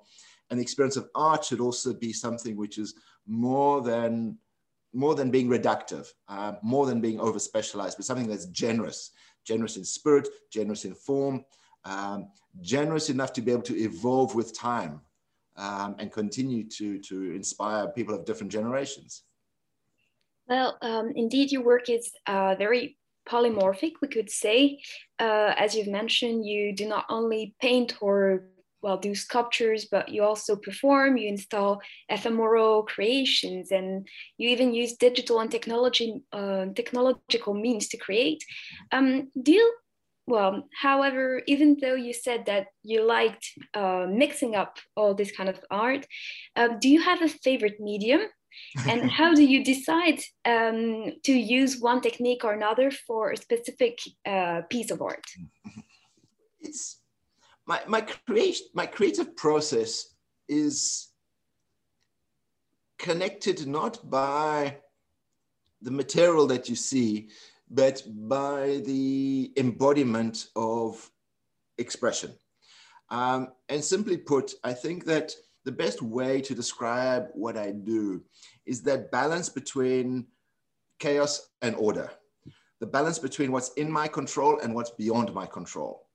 The 0.49 0.61
experience 0.61 0.97
of 0.97 1.09
art 1.13 1.45
should 1.45 1.59
also 1.59 1.93
be 1.93 2.11
something 2.11 2.57
which 2.57 2.77
is 2.77 2.95
more 3.27 3.81
than 3.81 4.37
more 4.91 5.13
than 5.13 5.29
being 5.29 5.47
reductive, 5.47 6.07
uh, 6.27 6.53
more 6.63 6.87
than 6.87 6.99
being 6.99 7.19
over 7.19 7.37
specialized, 7.37 7.95
but 7.95 8.05
something 8.05 8.27
that's 8.27 8.47
generous, 8.47 9.11
generous 9.45 9.77
in 9.77 9.85
spirit, 9.85 10.27
generous 10.51 10.83
in 10.83 10.95
form, 10.95 11.45
um, 11.85 12.29
generous 12.61 13.09
enough 13.09 13.31
to 13.33 13.41
be 13.41 13.51
able 13.51 13.61
to 13.61 13.77
evolve 13.77 14.33
with 14.33 14.57
time 14.57 15.01
um, 15.57 15.95
and 15.99 16.11
continue 16.11 16.63
to, 16.69 16.97
to 16.99 17.35
inspire 17.35 17.89
people 17.89 18.15
of 18.15 18.25
different 18.25 18.51
generations? 18.51 19.23
Well, 20.47 20.77
um, 20.81 21.11
indeed, 21.15 21.51
your 21.51 21.63
work 21.63 21.89
is 21.89 22.11
uh, 22.25 22.55
very 22.55 22.97
polymorphic, 23.27 23.93
we 24.01 24.07
could 24.07 24.29
say. 24.29 24.81
Uh, 25.19 25.53
as 25.55 25.75
you've 25.75 25.87
mentioned, 25.87 26.45
you 26.45 26.73
do 26.73 26.87
not 26.87 27.05
only 27.09 27.53
paint 27.61 27.95
or 28.01 28.45
well 28.81 28.97
do 28.97 29.13
sculptures 29.15 29.87
but 29.91 30.09
you 30.09 30.23
also 30.23 30.55
perform 30.55 31.17
you 31.17 31.27
install 31.27 31.81
ephemeral 32.09 32.83
creations 32.83 33.71
and 33.71 34.07
you 34.37 34.49
even 34.49 34.73
use 34.73 34.93
digital 34.93 35.39
and 35.39 35.51
technology 35.51 36.21
uh, 36.33 36.65
technological 36.75 37.53
means 37.53 37.87
to 37.87 37.97
create 37.97 38.43
um, 38.91 39.29
do 39.41 39.51
you 39.51 39.73
well, 40.29 40.69
however, 40.79 41.41
even 41.47 41.77
though 41.81 41.95
you 41.95 42.13
said 42.13 42.45
that 42.45 42.67
you 42.83 43.03
liked 43.03 43.49
uh, 43.73 44.05
mixing 44.07 44.55
up 44.55 44.77
all 44.95 45.15
this 45.15 45.31
kind 45.31 45.49
of 45.49 45.59
art, 45.71 46.05
uh, 46.55 46.67
do 46.79 46.87
you 46.87 47.01
have 47.01 47.23
a 47.23 47.27
favorite 47.27 47.79
medium? 47.79 48.21
and 48.87 49.09
how 49.19 49.33
do 49.33 49.43
you 49.43 49.63
decide 49.63 50.19
um, 50.45 51.13
to 51.23 51.33
use 51.33 51.79
one 51.79 52.01
technique 52.01 52.43
or 52.43 52.53
another 52.53 52.91
for 52.91 53.31
a 53.31 53.37
specific 53.37 53.99
uh, 54.25 54.61
piece 54.69 54.91
of 54.91 55.01
art? 55.01 55.23
It's 56.59 56.99
my 57.69 57.79
my 57.87 58.01
creation 58.01 58.65
my 58.73 58.87
creative 58.87 59.35
process 59.35 60.15
is 60.47 61.09
connected 62.97 63.67
not 63.67 64.09
by 64.09 64.75
the 65.81 65.91
material 65.91 66.45
that 66.47 66.67
you 66.67 66.75
see, 66.75 67.29
but 67.69 68.03
by 68.27 68.81
the 68.85 69.53
embodiment 69.55 70.47
of 70.55 71.09
expression. 71.77 72.31
Um, 73.09 73.49
and 73.69 73.81
simply 73.81 74.17
put, 74.17 74.55
I 74.63 74.73
think 74.73 75.05
that 75.05 75.33
the 75.63 75.71
best 75.71 76.01
way 76.01 76.41
to 76.41 76.53
describe 76.53 77.27
what 77.33 77.55
I 77.55 77.71
do 77.71 78.21
is 78.65 78.81
that 78.81 79.11
balance 79.11 79.47
between 79.47 80.27
chaos 80.99 81.49
and 81.61 81.75
order, 81.75 82.11
the 82.81 82.87
balance 82.87 83.19
between 83.19 83.53
what's 83.53 83.71
in 83.73 83.89
my 83.89 84.07
control 84.07 84.59
and 84.59 84.75
what's 84.75 84.91
beyond 84.91 85.33
my 85.33 85.45
control. 85.45 86.08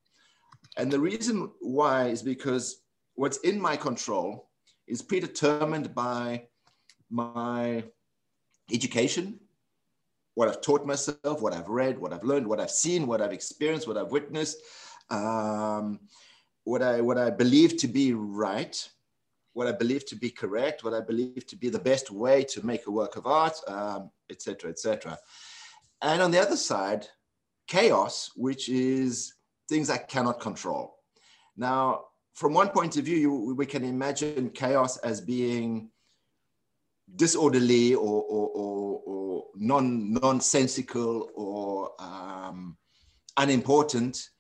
And 0.77 0.91
the 0.91 1.01
reason 1.01 1.51
why 1.61 2.09
is 2.09 2.23
because 2.23 2.83
what's 3.15 3.39
in 3.39 3.61
my 3.61 3.77
control 3.77 4.51
is 4.87 5.03
predetermined 5.03 5.95
by 5.95 6.47
my 7.11 7.85
education, 8.73 9.39
what 10.35 10.49
I've 10.49 10.61
taught 10.61 10.85
myself, 10.85 11.41
what 11.41 11.55
I've 11.55 11.69
read, 11.69 11.99
what 11.99 12.13
I've 12.13 12.25
learned, 12.25 12.47
what 12.47 12.61
I've 12.61 12.71
seen, 12.71 13.07
what 13.07 13.23
I've 13.23 13.33
experienced, 13.33 13.87
what 13.87 13.97
I've 13.97 14.11
witnessed, 14.11 14.59
um, 15.11 16.01
what 16.65 16.83
I 16.83 17.01
what 17.01 17.19
I 17.19 17.31
believe 17.31 17.77
to 17.79 17.89
be 17.89 18.15
right, 18.15 18.77
what 19.53 19.69
I 19.69 19.73
believe 19.73 20.07
to 20.07 20.17
be 20.17 20.31
correct, 20.31 20.83
what 20.83 20.95
I 20.95 21.01
believe 21.01 21.47
to 21.47 21.57
be 21.57 21.69
the 21.69 21.79
best 21.79 22.11
way 22.11 22.43
to 22.45 22.67
make 22.67 22.87
a 22.87 22.91
work 22.91 23.17
of 23.17 23.27
art, 23.27 23.57
etc., 24.29 24.69
um, 24.69 24.71
etc. 24.71 25.13
Et 25.13 25.19
and 26.03 26.21
on 26.21 26.31
the 26.31 26.41
other 26.41 26.57
side, 26.57 27.07
chaos, 27.69 28.31
which 28.35 28.69
is 28.69 29.35
things 29.69 29.91
I 29.91 29.99
cannot 29.99 30.41
control. 30.41 30.97
Now, 31.57 32.07
from 32.35 32.53
one 32.53 32.69
point 32.69 32.97
of 32.97 33.05
view, 33.05 33.17
you, 33.17 33.55
we 33.55 33.67
can 33.67 33.85
imagine 33.85 34.51
chaos 34.51 34.97
as 34.99 35.21
being 35.21 35.91
disorderly 37.17 37.95
or, 37.95 38.23
or, 38.23 38.49
or, 38.49 39.01
or 39.07 39.45
non, 39.55 40.13
nonsensical 40.13 41.31
or 41.35 41.91
um, 41.99 42.77
unimportant 43.37 44.31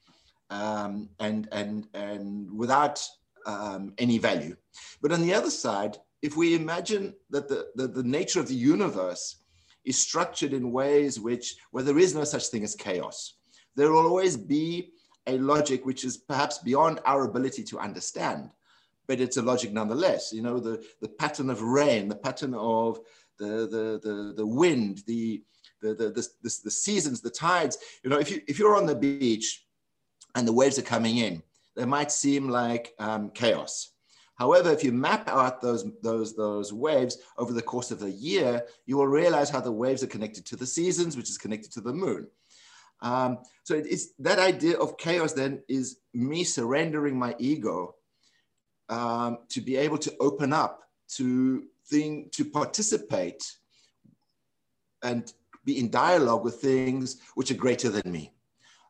um, 0.50 1.08
and, 1.20 1.48
and, 1.52 1.86
and 1.94 2.50
without 2.50 3.00
um, 3.46 3.92
any 3.98 4.18
value. 4.18 4.56
But 5.00 5.12
on 5.12 5.22
the 5.22 5.34
other 5.34 5.50
side, 5.50 5.98
if 6.22 6.36
we 6.36 6.54
imagine 6.54 7.14
that 7.30 7.48
the, 7.48 7.68
the, 7.76 7.86
the 7.86 8.02
nature 8.02 8.40
of 8.40 8.48
the 8.48 8.54
universe 8.54 9.44
is 9.84 10.00
structured 10.00 10.52
in 10.52 10.72
ways 10.72 11.20
which, 11.20 11.56
where 11.70 11.84
there 11.84 11.98
is 11.98 12.14
no 12.14 12.24
such 12.24 12.46
thing 12.48 12.64
as 12.64 12.74
chaos, 12.74 13.34
there 13.76 13.92
will 13.92 14.06
always 14.06 14.36
be 14.36 14.93
a 15.26 15.38
logic 15.38 15.86
which 15.86 16.04
is 16.04 16.16
perhaps 16.16 16.58
beyond 16.58 17.00
our 17.06 17.24
ability 17.24 17.64
to 17.64 17.78
understand, 17.78 18.50
but 19.06 19.20
it's 19.20 19.36
a 19.36 19.42
logic 19.42 19.72
nonetheless. 19.72 20.32
You 20.32 20.42
know, 20.42 20.58
the, 20.58 20.84
the 21.00 21.08
pattern 21.08 21.50
of 21.50 21.62
rain, 21.62 22.08
the 22.08 22.16
pattern 22.16 22.54
of 22.54 23.00
the, 23.38 23.66
the, 23.66 24.00
the, 24.02 24.34
the 24.36 24.46
wind, 24.46 25.02
the, 25.06 25.42
the, 25.80 25.94
the, 25.94 26.10
the, 26.10 26.28
the, 26.42 26.60
the 26.64 26.70
seasons, 26.70 27.20
the 27.20 27.30
tides. 27.30 27.78
You 28.02 28.10
know, 28.10 28.18
if, 28.18 28.30
you, 28.30 28.40
if 28.46 28.58
you're 28.58 28.76
on 28.76 28.86
the 28.86 28.94
beach 28.94 29.66
and 30.34 30.46
the 30.46 30.52
waves 30.52 30.78
are 30.78 30.82
coming 30.82 31.18
in, 31.18 31.42
they 31.76 31.84
might 31.84 32.12
seem 32.12 32.48
like 32.48 32.94
um, 32.98 33.30
chaos. 33.30 33.90
However, 34.36 34.70
if 34.70 34.82
you 34.82 34.92
map 34.92 35.28
out 35.28 35.60
those, 35.60 35.86
those, 36.02 36.34
those 36.34 36.72
waves 36.72 37.18
over 37.38 37.52
the 37.52 37.62
course 37.62 37.90
of 37.90 38.02
a 38.02 38.10
year, 38.10 38.64
you 38.84 38.96
will 38.96 39.06
realize 39.06 39.48
how 39.48 39.60
the 39.60 39.70
waves 39.70 40.02
are 40.02 40.08
connected 40.08 40.44
to 40.46 40.56
the 40.56 40.66
seasons, 40.66 41.16
which 41.16 41.30
is 41.30 41.38
connected 41.38 41.70
to 41.72 41.80
the 41.80 41.92
moon. 41.92 42.26
Um, 43.00 43.38
so 43.64 43.74
it's 43.74 44.08
that 44.18 44.38
idea 44.38 44.78
of 44.78 44.96
chaos 44.96 45.32
then 45.32 45.62
is 45.68 45.98
me 46.12 46.44
surrendering 46.44 47.18
my 47.18 47.34
ego 47.38 47.94
um, 48.88 49.38
to 49.50 49.60
be 49.60 49.76
able 49.76 49.98
to 49.98 50.14
open 50.20 50.52
up 50.52 50.82
to 51.16 51.64
thing 51.86 52.28
to 52.32 52.44
participate 52.44 53.42
and 55.02 55.32
be 55.64 55.78
in 55.78 55.90
dialogue 55.90 56.44
with 56.44 56.56
things 56.56 57.20
which 57.34 57.50
are 57.50 57.54
greater 57.56 57.88
than 57.88 58.10
me. 58.10 58.33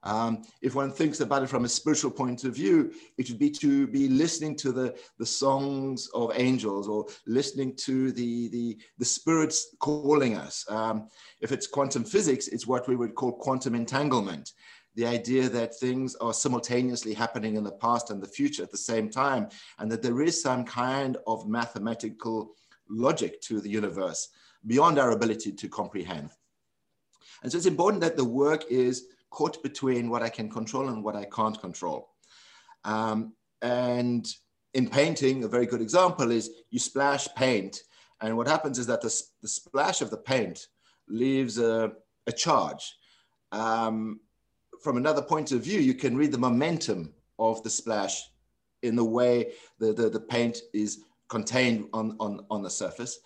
Um, 0.04 0.42
if 0.60 0.74
one 0.74 0.92
thinks 0.92 1.20
about 1.20 1.42
it 1.42 1.48
from 1.48 1.64
a 1.64 1.68
spiritual 1.68 2.10
point 2.10 2.44
of 2.44 2.54
view, 2.54 2.92
it 3.16 3.28
would 3.28 3.38
be 3.38 3.50
to 3.50 3.86
be 3.86 4.08
listening 4.08 4.54
to 4.56 4.70
the, 4.70 4.94
the 5.18 5.26
songs 5.26 6.08
of 6.14 6.32
angels 6.34 6.88
or 6.88 7.06
listening 7.26 7.74
to 7.76 8.12
the, 8.12 8.48
the, 8.48 8.78
the 8.98 9.04
spirits 9.04 9.74
calling 9.80 10.36
us. 10.36 10.64
Um, 10.68 11.08
if 11.40 11.52
it's 11.52 11.66
quantum 11.66 12.04
physics, 12.04 12.48
it's 12.48 12.66
what 12.66 12.86
we 12.86 12.96
would 12.96 13.14
call 13.14 13.32
quantum 13.32 13.74
entanglement. 13.74 14.52
The 14.94 15.06
idea 15.06 15.48
that 15.48 15.74
things 15.76 16.14
are 16.16 16.34
simultaneously 16.34 17.14
happening 17.14 17.56
in 17.56 17.64
the 17.64 17.72
past 17.72 18.10
and 18.10 18.22
the 18.22 18.28
future 18.28 18.62
at 18.62 18.70
the 18.70 18.76
same 18.76 19.10
time, 19.10 19.48
and 19.78 19.90
that 19.90 20.02
there 20.02 20.20
is 20.20 20.40
some 20.40 20.64
kind 20.64 21.16
of 21.26 21.48
mathematical 21.48 22.54
logic 22.88 23.40
to 23.40 23.60
the 23.60 23.70
universe 23.70 24.28
beyond 24.66 24.98
our 24.98 25.12
ability 25.12 25.52
to 25.52 25.68
comprehend. 25.68 26.30
And 27.42 27.50
so 27.50 27.58
it's 27.58 27.66
important 27.66 28.02
that 28.02 28.16
the 28.16 28.24
work 28.24 28.64
is 28.70 29.06
caught 29.38 29.62
between 29.62 30.08
what 30.08 30.22
I 30.22 30.30
can 30.38 30.48
control 30.48 30.88
and 30.88 31.02
what 31.04 31.16
I 31.16 31.26
can't 31.38 31.60
control. 31.66 32.00
Um, 32.84 33.34
and 33.62 34.24
in 34.78 34.88
painting, 34.88 35.44
a 35.44 35.48
very 35.56 35.66
good 35.66 35.82
example 35.82 36.30
is 36.30 36.50
you 36.70 36.78
splash 36.78 37.26
paint, 37.34 37.82
and 38.20 38.36
what 38.36 38.48
happens 38.54 38.78
is 38.78 38.86
that 38.86 39.02
the, 39.02 39.12
the 39.42 39.48
splash 39.48 40.02
of 40.02 40.10
the 40.10 40.22
paint 40.32 40.58
leaves 41.08 41.58
a, 41.58 41.92
a 42.26 42.32
charge. 42.32 42.84
Um, 43.52 44.20
from 44.84 44.96
another 44.96 45.22
point 45.22 45.52
of 45.52 45.60
view, 45.62 45.80
you 45.80 45.94
can 45.94 46.16
read 46.16 46.32
the 46.32 46.46
momentum 46.48 47.12
of 47.38 47.62
the 47.62 47.70
splash 47.70 48.16
in 48.82 48.94
the 48.96 49.10
way 49.18 49.52
the, 49.80 49.92
the, 49.92 50.08
the 50.10 50.20
paint 50.20 50.58
is 50.72 50.90
contained 51.28 51.88
on, 51.92 52.16
on, 52.20 52.32
on 52.50 52.62
the 52.62 52.70
surface. 52.70 53.18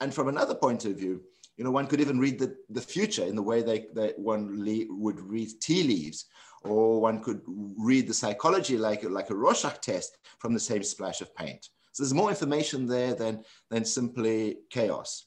And 0.00 0.14
from 0.14 0.28
another 0.28 0.54
point 0.54 0.84
of 0.84 0.96
view, 0.96 1.22
you 1.58 1.64
know, 1.64 1.72
one 1.72 1.88
could 1.88 2.00
even 2.00 2.20
read 2.20 2.38
the, 2.38 2.56
the 2.70 2.80
future 2.80 3.24
in 3.24 3.34
the 3.34 3.42
way 3.42 3.62
they, 3.62 3.88
that 3.94 4.16
one 4.16 4.64
would 4.90 5.20
read 5.20 5.48
tea 5.60 5.82
leaves, 5.82 6.26
or 6.62 7.00
one 7.00 7.20
could 7.20 7.42
read 7.76 8.06
the 8.06 8.14
psychology 8.14 8.78
like, 8.78 9.02
like 9.02 9.30
a 9.30 9.34
Rorschach 9.34 9.80
test 9.80 10.18
from 10.38 10.54
the 10.54 10.60
same 10.60 10.84
splash 10.84 11.20
of 11.20 11.34
paint. 11.34 11.68
So 11.92 12.04
there's 12.04 12.14
more 12.14 12.30
information 12.30 12.86
there 12.86 13.12
than, 13.12 13.42
than 13.70 13.84
simply 13.84 14.58
chaos. 14.70 15.26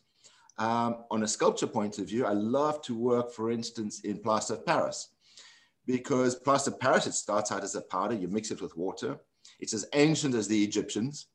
Um, 0.58 1.04
on 1.12 1.24
a 1.24 1.28
sculpture 1.28 1.68
point 1.68 2.00
of 2.00 2.08
view, 2.08 2.26
I 2.26 2.34
love 2.34 2.82
to 2.84 2.98
work, 2.98 3.34
for 3.34 3.52
instance, 3.52 4.02
in 4.02 4.20
plaster 4.20 4.54
of 4.54 4.66
Paris, 4.66 5.10
because 5.86 6.36
plaster 6.36 6.72
of 6.72 6.80
Paris, 6.80 7.08
it 7.08 7.14
starts 7.14 7.52
out 7.52 7.64
as 7.64 7.76
a 7.76 7.82
powder, 7.82 8.16
you 8.16 8.30
mix 8.30 8.52
it 8.52 8.62
with 8.62 8.78
water. 8.78 9.18
It's 9.60 9.74
as 9.74 9.86
ancient 9.94 10.34
as 10.36 10.48
the 10.48 10.64
Egyptians. 10.64 11.28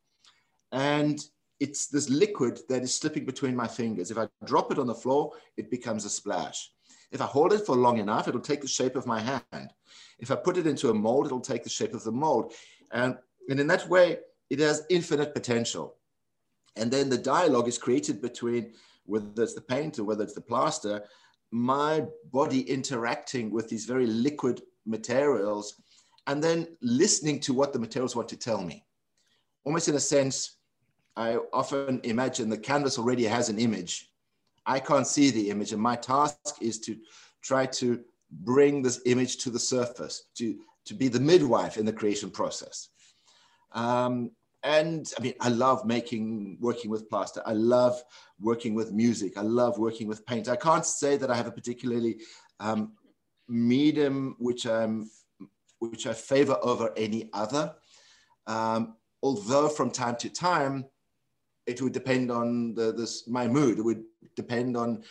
And 0.72 1.22
it's 1.60 1.86
this 1.86 2.08
liquid 2.10 2.60
that 2.68 2.82
is 2.82 2.94
slipping 2.94 3.24
between 3.24 3.56
my 3.56 3.66
fingers. 3.66 4.10
If 4.10 4.18
I 4.18 4.28
drop 4.44 4.70
it 4.72 4.78
on 4.78 4.86
the 4.86 4.94
floor, 4.94 5.32
it 5.56 5.70
becomes 5.70 6.04
a 6.04 6.10
splash. 6.10 6.70
If 7.10 7.20
I 7.20 7.24
hold 7.24 7.52
it 7.52 7.64
for 7.64 7.76
long 7.76 7.98
enough, 7.98 8.28
it'll 8.28 8.40
take 8.40 8.60
the 8.60 8.68
shape 8.68 8.96
of 8.96 9.06
my 9.06 9.20
hand. 9.20 9.70
If 10.18 10.30
I 10.30 10.36
put 10.36 10.56
it 10.56 10.66
into 10.66 10.90
a 10.90 10.94
mold, 10.94 11.26
it'll 11.26 11.40
take 11.40 11.62
the 11.62 11.70
shape 11.70 11.94
of 11.94 12.04
the 12.04 12.12
mold. 12.12 12.52
And, 12.92 13.16
and 13.48 13.60
in 13.60 13.66
that 13.68 13.88
way, 13.88 14.18
it 14.50 14.58
has 14.60 14.84
infinite 14.90 15.34
potential. 15.34 15.96
And 16.76 16.90
then 16.90 17.08
the 17.08 17.18
dialogue 17.18 17.68
is 17.68 17.78
created 17.78 18.20
between 18.20 18.72
whether 19.06 19.42
it's 19.42 19.54
the 19.54 19.60
paint 19.60 19.98
or 19.98 20.04
whether 20.04 20.24
it's 20.24 20.34
the 20.34 20.40
plaster, 20.40 21.04
my 21.50 22.04
body 22.32 22.62
interacting 22.62 23.50
with 23.50 23.68
these 23.68 23.86
very 23.86 24.06
liquid 24.06 24.62
materials 24.84 25.80
and 26.26 26.42
then 26.42 26.66
listening 26.82 27.40
to 27.40 27.54
what 27.54 27.72
the 27.72 27.78
materials 27.78 28.16
want 28.16 28.28
to 28.28 28.36
tell 28.36 28.60
me. 28.60 28.84
Almost 29.64 29.88
in 29.88 29.94
a 29.94 30.00
sense, 30.00 30.56
I 31.16 31.38
often 31.52 32.00
imagine 32.04 32.48
the 32.48 32.58
canvas 32.58 32.98
already 32.98 33.24
has 33.24 33.48
an 33.48 33.58
image. 33.58 34.10
I 34.66 34.80
can't 34.80 35.06
see 35.06 35.30
the 35.30 35.50
image, 35.50 35.72
and 35.72 35.80
my 35.80 35.96
task 35.96 36.56
is 36.60 36.78
to 36.80 36.96
try 37.42 37.66
to 37.66 38.00
bring 38.30 38.82
this 38.82 39.00
image 39.06 39.38
to 39.38 39.50
the 39.50 39.58
surface, 39.58 40.24
to, 40.36 40.58
to 40.84 40.94
be 40.94 41.08
the 41.08 41.20
midwife 41.20 41.76
in 41.76 41.86
the 41.86 41.92
creation 41.92 42.30
process. 42.30 42.88
Um, 43.72 44.32
and 44.62 45.10
I 45.16 45.22
mean, 45.22 45.34
I 45.40 45.48
love 45.48 45.86
making, 45.86 46.58
working 46.60 46.90
with 46.90 47.08
plaster. 47.08 47.40
I 47.46 47.52
love 47.52 48.02
working 48.40 48.74
with 48.74 48.92
music. 48.92 49.38
I 49.38 49.42
love 49.42 49.78
working 49.78 50.08
with 50.08 50.26
paint. 50.26 50.48
I 50.48 50.56
can't 50.56 50.84
say 50.84 51.16
that 51.16 51.30
I 51.30 51.36
have 51.36 51.46
a 51.46 51.52
particularly 51.52 52.16
um, 52.58 52.92
medium 53.48 54.34
which 54.40 54.66
I'm, 54.66 55.08
which 55.78 56.08
I 56.08 56.14
favor 56.14 56.58
over 56.62 56.92
any 56.96 57.30
other. 57.32 57.74
Um, 58.48 58.96
although 59.22 59.68
from 59.68 59.90
time 59.90 60.16
to 60.16 60.28
time, 60.28 60.86
it 61.66 61.82
would 61.82 61.92
depend 61.92 62.30
on 62.30 62.74
the, 62.74 62.92
this, 62.92 63.26
my 63.28 63.48
mood. 63.48 63.78
It 63.78 63.82
would 63.82 64.04
depend 64.36 64.76
on 64.76 65.02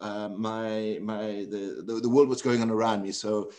uh, 0.00 0.28
my, 0.28 0.98
my, 1.02 1.46
the, 1.50 1.82
the, 1.86 2.00
the, 2.00 2.08
world, 2.08 2.28
what's 2.28 2.42
going 2.42 2.62
on 2.62 2.70
around 2.70 3.02
me. 3.02 3.12
So 3.12 3.50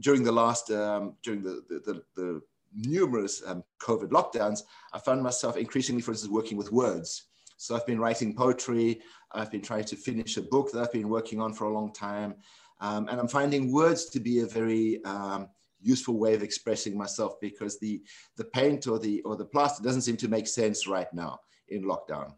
during 0.00 0.22
the 0.22 0.32
last, 0.32 0.70
um, 0.70 1.14
during 1.22 1.42
the, 1.42 1.62
the, 1.68 2.02
the 2.16 2.42
numerous 2.74 3.42
um, 3.46 3.62
COVID 3.80 4.10
lockdowns, 4.10 4.62
I 4.92 4.98
found 4.98 5.22
myself 5.22 5.56
increasingly, 5.56 6.02
for 6.02 6.10
instance, 6.10 6.32
working 6.32 6.56
with 6.56 6.72
words. 6.72 7.24
So 7.56 7.76
I've 7.76 7.86
been 7.86 8.00
writing 8.00 8.34
poetry. 8.34 9.00
I've 9.32 9.50
been 9.50 9.62
trying 9.62 9.84
to 9.84 9.96
finish 9.96 10.36
a 10.36 10.42
book 10.42 10.72
that 10.72 10.82
I've 10.82 10.92
been 10.92 11.08
working 11.08 11.40
on 11.40 11.52
for 11.52 11.64
a 11.64 11.72
long 11.72 11.92
time. 11.92 12.34
Um, 12.80 13.08
and 13.08 13.20
I'm 13.20 13.28
finding 13.28 13.70
words 13.70 14.06
to 14.06 14.18
be 14.18 14.40
a 14.40 14.46
very 14.46 15.04
um, 15.04 15.48
useful 15.80 16.18
way 16.18 16.34
of 16.34 16.42
expressing 16.42 16.98
myself 16.98 17.34
because 17.40 17.78
the, 17.78 18.02
the 18.36 18.44
paint 18.44 18.88
or 18.88 18.98
the, 18.98 19.22
or 19.22 19.36
the 19.36 19.44
plaster 19.44 19.84
doesn't 19.84 20.02
seem 20.02 20.16
to 20.16 20.28
make 20.28 20.48
sense 20.48 20.88
right 20.88 21.12
now 21.12 21.38
in 21.72 21.84
lockdown. 21.84 22.34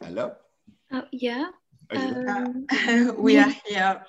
Hello? 0.00 0.34
Uh, 0.90 1.02
yeah. 1.12 1.46
Um, 1.90 2.66
uh, 2.70 3.12
we 3.18 3.38
are 3.38 3.54
here. 3.66 4.04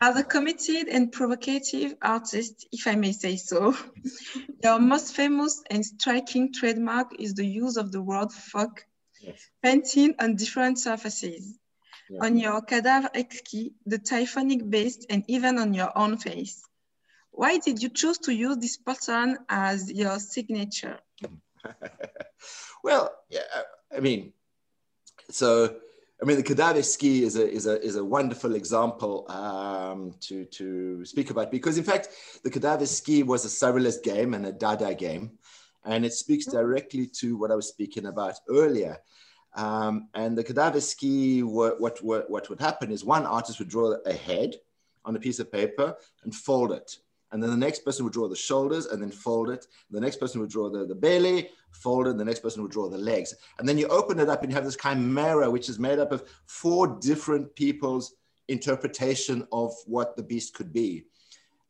As 0.00 0.16
a 0.16 0.24
committed 0.24 0.88
and 0.88 1.12
provocative 1.12 1.94
artist, 2.02 2.66
if 2.72 2.86
I 2.86 2.96
may 2.96 3.12
say 3.12 3.36
so, 3.36 3.76
your 4.64 4.80
most 4.80 5.14
famous 5.14 5.62
and 5.70 5.84
striking 5.84 6.52
trademark 6.52 7.20
is 7.20 7.34
the 7.34 7.46
use 7.46 7.76
of 7.76 7.92
the 7.92 8.02
word 8.02 8.32
fuck, 8.32 8.84
yes. 9.20 9.46
painting 9.62 10.14
on 10.18 10.36
different 10.36 10.78
surfaces. 10.78 11.58
Yeah. 12.10 12.24
On 12.24 12.38
your 12.38 12.62
cadavre 12.62 13.10
exquis, 13.14 13.72
the 13.84 13.98
typhonic 13.98 14.68
beast, 14.68 15.06
and 15.10 15.24
even 15.28 15.58
on 15.58 15.74
your 15.74 15.96
own 15.96 16.16
face. 16.16 16.67
Why 17.38 17.58
did 17.58 17.80
you 17.80 17.88
choose 17.88 18.18
to 18.26 18.34
use 18.34 18.56
this 18.56 18.76
pattern 18.76 19.38
as 19.48 19.92
your 19.92 20.18
signature? 20.18 20.98
well, 22.82 23.14
yeah, 23.30 23.42
I 23.96 24.00
mean, 24.00 24.32
so 25.30 25.76
I 26.20 26.24
mean, 26.24 26.36
the 26.36 26.42
cadavre 26.42 26.78
exquis 26.78 27.22
is 27.22 27.36
a, 27.36 27.48
is 27.48 27.66
a, 27.68 27.80
is 27.80 27.94
a 27.94 28.04
wonderful 28.04 28.56
example 28.56 29.24
um, 29.30 30.14
to, 30.22 30.46
to 30.46 31.04
speak 31.04 31.30
about 31.30 31.52
because, 31.52 31.78
in 31.78 31.84
fact, 31.84 32.08
the 32.42 32.50
cadavre 32.50 32.82
exquis 32.82 33.24
was 33.24 33.44
a 33.44 33.48
surrealist 33.48 34.02
game 34.02 34.34
and 34.34 34.44
a 34.44 34.50
Dada 34.50 34.92
game. 34.92 35.38
And 35.84 36.04
it 36.04 36.14
speaks 36.14 36.48
mm-hmm. 36.48 36.56
directly 36.56 37.06
to 37.20 37.36
what 37.36 37.52
I 37.52 37.54
was 37.54 37.68
speaking 37.68 38.06
about 38.06 38.34
earlier. 38.48 38.98
Um, 39.54 40.08
and 40.12 40.36
the 40.36 40.42
cadavre 40.42 40.78
exquis, 40.78 41.44
what, 41.44 41.80
what, 41.80 42.02
what, 42.02 42.28
what 42.28 42.50
would 42.50 42.60
happen 42.60 42.90
is 42.90 43.04
one 43.04 43.26
artist 43.26 43.60
would 43.60 43.68
draw 43.68 43.94
a 44.04 44.12
head 44.12 44.56
on 45.04 45.14
a 45.14 45.20
piece 45.20 45.38
of 45.38 45.52
paper 45.52 45.94
and 46.24 46.34
fold 46.34 46.72
it. 46.72 46.98
And 47.30 47.42
then 47.42 47.50
the 47.50 47.56
next 47.56 47.84
person 47.84 48.04
would 48.04 48.12
draw 48.12 48.28
the 48.28 48.36
shoulders 48.36 48.86
and 48.86 49.02
then 49.02 49.10
fold 49.10 49.50
it. 49.50 49.66
The 49.90 50.00
next 50.00 50.16
person 50.16 50.40
would 50.40 50.50
draw 50.50 50.70
the, 50.70 50.86
the 50.86 50.94
belly, 50.94 51.50
fold 51.70 52.06
it. 52.06 52.10
and 52.10 52.20
The 52.20 52.24
next 52.24 52.40
person 52.40 52.62
would 52.62 52.70
draw 52.70 52.88
the 52.88 52.96
legs. 52.96 53.34
And 53.58 53.68
then 53.68 53.76
you 53.76 53.86
open 53.88 54.18
it 54.18 54.28
up 54.28 54.42
and 54.42 54.50
you 54.50 54.56
have 54.56 54.64
this 54.64 54.76
chimera, 54.76 55.50
which 55.50 55.68
is 55.68 55.78
made 55.78 55.98
up 55.98 56.10
of 56.10 56.24
four 56.46 56.98
different 57.00 57.54
people's 57.54 58.14
interpretation 58.48 59.46
of 59.52 59.72
what 59.86 60.16
the 60.16 60.22
beast 60.22 60.54
could 60.54 60.72
be. 60.72 61.04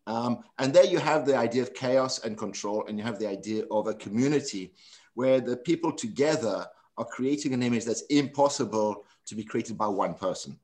Um, 0.07 0.39
and 0.59 0.73
there 0.73 0.87
you 0.87 0.99
have 0.99 1.27
the 1.27 1.37
idea 1.37 1.61
of 1.61 1.75
chaos 1.75 2.21
and 2.21 2.39
control, 2.39 2.85
and 2.89 2.97
you 2.97 3.05
have 3.05 3.19
the 3.19 3.29
idea 3.29 3.65
of 3.71 3.89
a 3.89 3.95
community 3.95 4.73
where 5.15 5.41
the 5.41 5.57
people 5.57 5.93
together 5.93 6.67
are 6.97 7.05
creating 7.05 7.53
an 7.53 7.63
image 7.63 7.85
that's 7.85 8.03
impossible 8.03 9.05
to 9.27 9.35
be 9.35 9.45
created 9.45 9.77
by 9.77 9.87
one 9.87 10.15
person. 10.15 10.59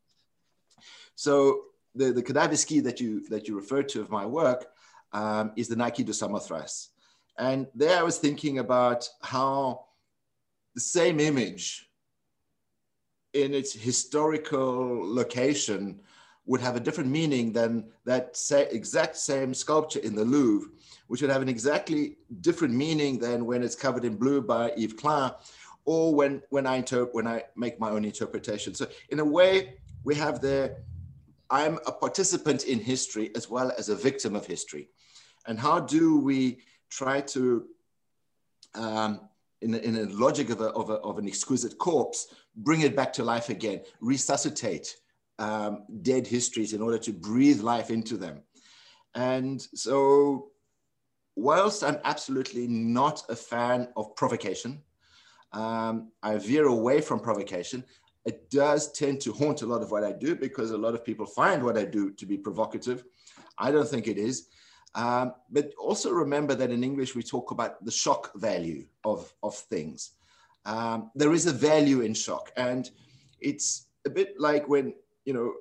So 1.15 1.65
the, 1.95 2.13
the 2.13 2.23
cadavre 2.23 2.53
exquis 2.53 2.83
that 2.85 3.01
you, 3.01 3.29
that 3.29 3.47
you 3.47 3.55
referred 3.55 3.89
to 3.91 4.01
of 4.01 4.11
my 4.11 4.25
work 4.25 4.67
um, 5.15 5.53
is 5.57 5.69
the 5.69 5.77
Nike 5.77 6.05
de 6.05 6.13
Samothrace. 6.13 6.89
And 7.39 7.67
there 7.75 7.99
I 7.99 8.03
was 8.03 8.19
thinking 8.19 8.59
about 8.59 9.09
how 9.23 9.87
the 10.75 10.81
same 10.81 11.19
image 11.21 11.89
in 13.33 13.55
its 13.55 13.73
historical 13.73 15.01
location 15.15 16.01
would 16.47 16.61
have 16.61 16.77
a 16.77 16.81
different 16.81 17.11
meaning 17.11 17.53
than 17.53 17.85
that 18.05 18.39
exact 18.71 19.17
same 19.17 19.55
sculpture 19.55 20.01
in 20.01 20.15
the 20.15 20.25
Louvre, 20.25 20.71
which 21.09 21.23
would 21.23 21.31
have 21.31 21.43
an 21.43 21.49
exactly 21.49 22.17
different 22.43 22.75
meaning 22.75 23.19
than 23.19 23.47
when 23.47 23.63
it's 23.63 23.75
covered 23.75 24.05
in 24.05 24.17
blue 24.17 24.43
by 24.43 24.73
Yves 24.77 24.93
Klein, 24.95 25.33
or 25.87 26.15
when, 26.15 26.43
when, 26.51 26.67
I, 26.67 26.77
inter- 26.77 27.09
when 27.13 27.27
I 27.27 27.45
make 27.57 27.81
my 27.81 27.91
own 27.91 28.05
interpretation. 28.05 28.75
So 28.75 28.87
in 29.09 29.21
a 29.21 29.25
way, 29.25 29.75
we 30.05 30.15
have 30.17 30.41
there, 30.41 30.77
I'm 31.51 31.79
a 31.87 31.93
participant 31.93 32.65
in 32.65 32.79
history 32.79 33.31
as 33.35 33.49
well 33.49 33.73
as 33.79 33.89
a 33.89 33.97
victim 33.97 34.37
of 34.37 34.47
history. 34.47 34.89
And 35.47 35.59
how 35.59 35.81
do 35.81 36.19
we 36.19 36.59
try 36.91 37.21
to, 37.21 37.67
um, 38.75 39.21
in, 39.61 39.75
a, 39.75 39.79
in 39.79 39.97
a 39.97 40.05
logic 40.05 40.51
of, 40.51 40.61
a, 40.61 40.69
of, 40.71 40.91
a, 40.91 40.95
of, 40.95 41.19
an 41.19 41.27
exquisite 41.27 41.79
corpse, 41.79 42.35
bring 42.57 42.83
it 42.83 42.95
back 42.97 43.13
to 43.15 43.25
life 43.25 43.49
again, 43.49 43.81
resuscitate 44.01 44.97
um, 45.39 45.85
dead 46.03 46.27
histories 46.27 46.73
in 46.73 46.81
order 46.81 46.99
to 46.99 47.13
breathe 47.13 47.61
life 47.61 47.91
into 47.91 48.17
them. 48.17 48.43
And 49.15 49.61
so, 49.75 50.51
whilst 51.37 51.83
I'm 51.85 51.99
absolutely 52.05 52.67
not 52.67 53.23
a 53.29 53.37
fan 53.37 53.89
of 53.97 54.15
provocation, 54.17 54.83
um, 55.53 56.11
I 56.23 56.37
veer 56.39 56.67
away 56.67 57.01
from 57.01 57.21
provocation. 57.21 57.85
It 58.25 58.51
does 58.51 58.91
tend 58.93 59.21
to 59.23 59.33
haunt 59.33 59.63
a 59.63 59.67
lot 59.67 59.83
of 59.83 59.91
what 59.91 60.03
I 60.03 60.13
do 60.13 60.35
because 60.35 60.71
a 60.71 60.79
lot 60.79 60.95
of 60.95 61.05
people 61.05 61.27
find 61.27 61.63
what 61.63 61.77
I 61.77 61.85
do 61.85 62.11
to 62.13 62.27
be 62.27 62.37
provocative. 62.37 63.05
I 63.59 63.71
don't 63.71 63.89
think 63.89 64.09
it 64.09 64.19
is. 64.19 64.49
Um, 64.95 65.35
but 65.51 65.73
also 65.79 66.11
remember 66.13 66.55
that 66.55 66.71
in 66.71 66.85
English, 66.85 67.15
we 67.15 67.23
talk 67.23 67.51
about 67.51 67.85
the 67.85 67.91
shock 67.91 68.33
value 68.37 68.87
of, 69.05 69.33
of 69.43 69.55
things. 69.55 70.11
Um, 70.65 71.11
there 71.15 71.33
is 71.33 71.47
a 71.47 71.53
value 71.53 72.01
in 72.03 72.15
shock. 72.15 72.53
And 72.57 72.91
it's 73.41 73.87
a 74.07 74.11
bit 74.11 74.35
like 74.39 74.69
when, 74.69 74.95
you 75.25 75.35
know, 75.35 75.53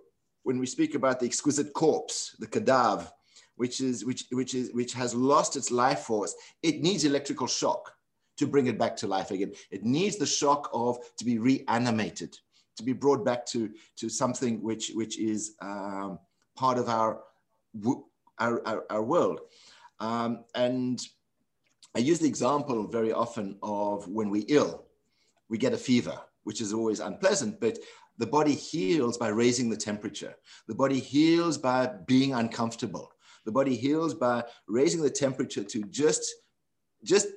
when 0.44 0.60
we 0.60 0.66
speak 0.66 0.96
about 0.96 1.20
the 1.20 1.26
exquisite 1.26 1.74
corpse, 1.74 2.36
the 2.40 2.48
cadaver, 2.48 3.08
which 3.56 3.82
is 3.82 4.04
which 4.04 4.26
which 4.32 4.56
is 4.56 4.72
which 4.74 4.94
has 4.94 5.14
lost 5.14 5.56
its 5.56 5.72
life 5.72 6.02
force, 6.02 6.36
it 6.62 6.82
needs 6.82 7.06
electrical 7.06 7.48
shock 7.48 7.94
to 8.38 8.48
bring 8.48 8.68
it 8.68 8.78
back 8.78 8.96
to 8.98 9.08
life 9.08 9.32
again. 9.32 9.54
It 9.72 9.84
needs 9.84 10.18
the 10.18 10.26
shock 10.26 10.70
of 10.74 10.98
to 11.18 11.26
be 11.26 11.38
reanimated, 11.38 12.38
to 12.78 12.84
be 12.84 12.94
brought 12.94 13.24
back 13.24 13.46
to 13.48 13.70
to 13.98 14.10
something 14.10 14.62
which 14.62 14.92
which 14.96 15.20
is 15.20 15.56
um, 15.62 16.20
part 16.56 16.78
of 16.78 16.90
our 16.90 17.22
our, 18.44 18.62
our, 18.68 18.84
our 18.90 19.04
world. 19.04 19.40
Um, 20.00 20.44
and 20.54 21.00
I 21.96 22.00
use 22.00 22.20
the 22.20 22.28
example 22.28 22.88
very 22.88 23.14
often 23.14 23.58
of 23.64 24.08
when 24.08 24.30
we're 24.30 24.46
ill, 24.48 24.86
we 25.50 25.58
get 25.58 25.74
a 25.74 25.78
fever, 25.78 26.18
which 26.44 26.60
is 26.62 26.74
always 26.74 27.00
unpleasant, 27.00 27.60
but 27.60 27.78
the 28.18 28.28
body 28.28 28.54
heals 28.54 29.18
by 29.18 29.30
raising 29.30 29.70
the 29.70 29.78
temperature. 29.78 30.36
The 30.68 30.76
body 30.76 31.00
heals 31.00 31.58
by 31.58 31.92
being 32.06 32.34
uncomfortable. 32.34 33.12
The 33.46 33.52
body 33.52 33.76
heals 33.76 34.14
by 34.14 34.44
raising 34.68 35.02
the 35.02 35.10
temperature 35.10 35.64
to 35.64 35.84
just, 35.84 36.24
just 37.04 37.28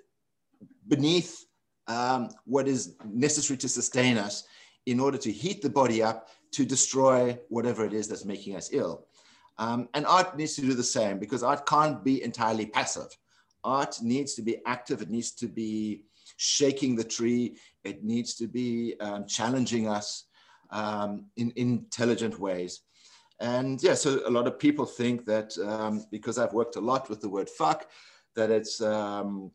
beneath 0.89 1.47
um, 1.89 2.31
what 2.45 2.69
is 2.69 2.97
necessary 3.05 3.57
to 3.59 3.69
sustain 3.69 4.19
us 4.19 4.45
in 4.87 5.01
order 5.01 5.19
to 5.19 5.33
heat 5.33 5.63
the 5.63 5.71
body 5.71 6.03
up 6.03 6.29
to 6.53 6.65
destroy 6.65 7.39
whatever 7.49 7.85
it 7.85 7.93
is 7.93 8.09
that's 8.09 8.25
making 8.25 8.57
us 8.57 8.71
ill. 8.73 9.06
Um, 9.59 9.89
and 9.95 10.07
art 10.07 10.37
needs 10.37 10.55
to 10.57 10.61
do 10.63 10.75
the 10.75 10.83
same 10.83 11.19
because 11.19 11.43
art 11.43 11.67
can't 11.67 12.05
be 12.05 12.23
entirely 12.23 12.67
passive. 12.67 13.09
Art 13.65 13.99
needs 14.03 14.35
to 14.35 14.43
be 14.43 14.59
active. 14.67 15.03
It 15.03 15.11
needs 15.11 15.33
to 15.33 15.49
be 15.49 16.05
shaking 16.37 16.95
the 16.97 17.05
tree. 17.05 17.57
It 17.85 18.05
needs 18.05 18.35
to 18.37 18.47
be 18.47 18.95
um, 19.01 19.27
challenging 19.27 19.89
us 19.89 20.25
um, 20.71 21.27
in, 21.37 21.51
in, 21.53 21.69
intelligent 21.69 22.39
ways. 22.39 22.83
And 23.41 23.83
yeah, 23.83 23.95
so 23.95 24.21
a 24.27 24.31
lot 24.31 24.47
of 24.47 24.59
people 24.59 24.87
think 24.87 25.27
that 25.27 25.57
um, 25.59 26.05
because 26.11 26.39
I've 26.39 26.55
worked 26.55 26.77
a 26.77 26.81
lot 26.81 27.09
with 27.09 27.21
the 27.21 27.29
word 27.29 27.51
fuck, 27.51 27.89
that 28.35 28.51
it's 28.51 28.81
um, 28.81 29.51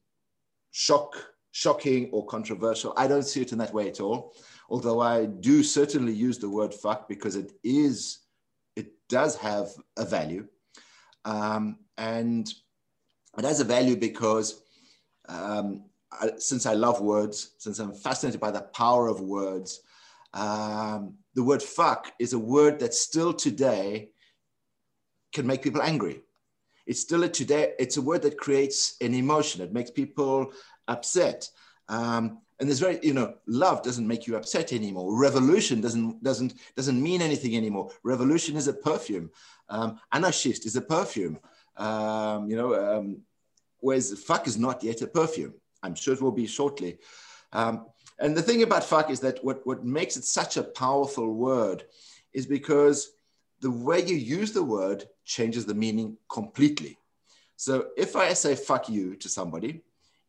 shock, 0.72 1.16
shocking 1.52 2.10
or 2.12 2.26
controversial. 2.26 2.94
I 2.98 3.08
don't 3.08 3.24
see 3.26 3.42
it 3.42 3.52
in 3.52 3.58
that 3.60 3.74
way 3.74 3.88
at 3.88 4.00
all. 4.00 4.34
Although 4.70 5.02
I 5.02 5.26
do 5.26 5.64
certainly 5.64 6.14
use 6.14 6.38
the 6.38 6.50
word 6.50 6.74
fuck 6.74 7.10
because 7.10 7.36
it 7.36 7.54
is 7.64 8.20
does 9.12 9.36
have 9.36 9.68
a 9.98 10.06
value. 10.06 10.48
Um, 11.26 11.78
and 11.98 12.52
it 13.38 13.44
has 13.44 13.60
a 13.60 13.66
value 13.66 13.98
because 13.98 14.64
um, 15.28 15.84
I, 16.12 16.32
since 16.38 16.66
I 16.66 16.74
love 16.74 17.02
words, 17.02 17.56
since 17.58 17.78
I'm 17.80 17.94
fascinated 17.94 18.40
by 18.40 18.52
the 18.52 18.62
power 18.62 19.08
of 19.08 19.20
words, 19.20 19.82
um, 20.34 21.16
the 21.36 21.44
word 21.44 21.62
fuck 21.62 22.14
is 22.20 22.34
a 22.34 22.40
word 22.40 22.80
that 22.80 22.94
still 22.94 23.34
today 23.34 24.10
can 25.34 25.46
make 25.46 25.62
people 25.62 25.82
angry. 25.82 26.22
It's 26.88 27.02
still 27.02 27.24
a 27.24 27.30
today, 27.30 27.74
it's 27.80 27.98
a 27.98 28.02
word 28.02 28.22
that 28.24 28.38
creates 28.38 28.96
an 29.02 29.14
emotion. 29.14 29.62
It 29.62 29.74
makes 29.74 29.92
people 29.92 30.54
upset. 30.88 31.50
Um, 31.90 32.40
and 32.62 32.70
there's 32.70 32.80
very 32.80 33.00
you 33.02 33.14
know 33.14 33.34
love 33.48 33.82
doesn't 33.82 34.08
make 34.08 34.28
you 34.28 34.36
upset 34.38 34.72
anymore. 34.72 35.18
Revolution 35.20 35.82
doesn't 35.82 36.24
doesn't 36.24 36.54
doesn't 36.76 37.02
mean 37.02 37.22
anything 37.22 37.58
anymore. 37.58 37.90
Revolution 38.04 38.56
is 38.56 38.68
a 38.68 38.74
perfume. 38.74 39.32
Um, 39.68 40.00
anarchist 40.14 40.68
is 40.68 40.76
a 40.76 40.82
perfume. 40.82 41.40
Um, 41.76 42.48
you 42.48 42.56
know 42.56 42.76
um, 42.76 43.18
whereas 43.80 44.14
fuck 44.24 44.48
is 44.48 44.58
not 44.60 44.84
yet 44.84 45.02
a 45.02 45.08
perfume. 45.08 45.56
I'm 45.82 45.96
sure 45.96 46.14
it 46.14 46.22
will 46.22 46.32
be 46.32 46.46
shortly. 46.46 47.00
Um, 47.52 47.88
and 48.20 48.38
the 48.38 48.44
thing 48.44 48.62
about 48.62 48.84
fuck 48.84 49.10
is 49.10 49.20
that 49.22 49.44
what, 49.44 49.66
what 49.66 49.84
makes 49.84 50.16
it 50.16 50.24
such 50.24 50.56
a 50.56 50.64
powerful 50.64 51.34
word 51.34 51.86
is 52.34 52.46
because 52.46 53.14
the 53.62 53.72
way 53.72 54.06
you 54.06 54.16
use 54.16 54.52
the 54.52 54.64
word 54.64 55.06
changes 55.26 55.66
the 55.66 55.74
meaning 55.74 56.16
completely. 56.30 57.00
So 57.56 57.88
if 57.98 58.16
i 58.16 58.34
say 58.34 58.56
fuck 58.56 58.88
you 58.88 59.16
to 59.16 59.28
somebody 59.28 59.82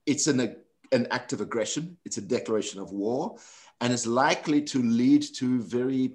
it's 0.06 0.26
an 0.26 0.56
an 0.92 1.08
act 1.10 1.32
of 1.32 1.40
aggression, 1.40 1.96
it's 2.04 2.18
a 2.18 2.22
declaration 2.22 2.80
of 2.80 2.92
war, 2.92 3.36
and 3.80 3.92
it's 3.92 4.06
likely 4.06 4.62
to 4.62 4.82
lead 4.82 5.22
to 5.36 5.60
very 5.62 6.12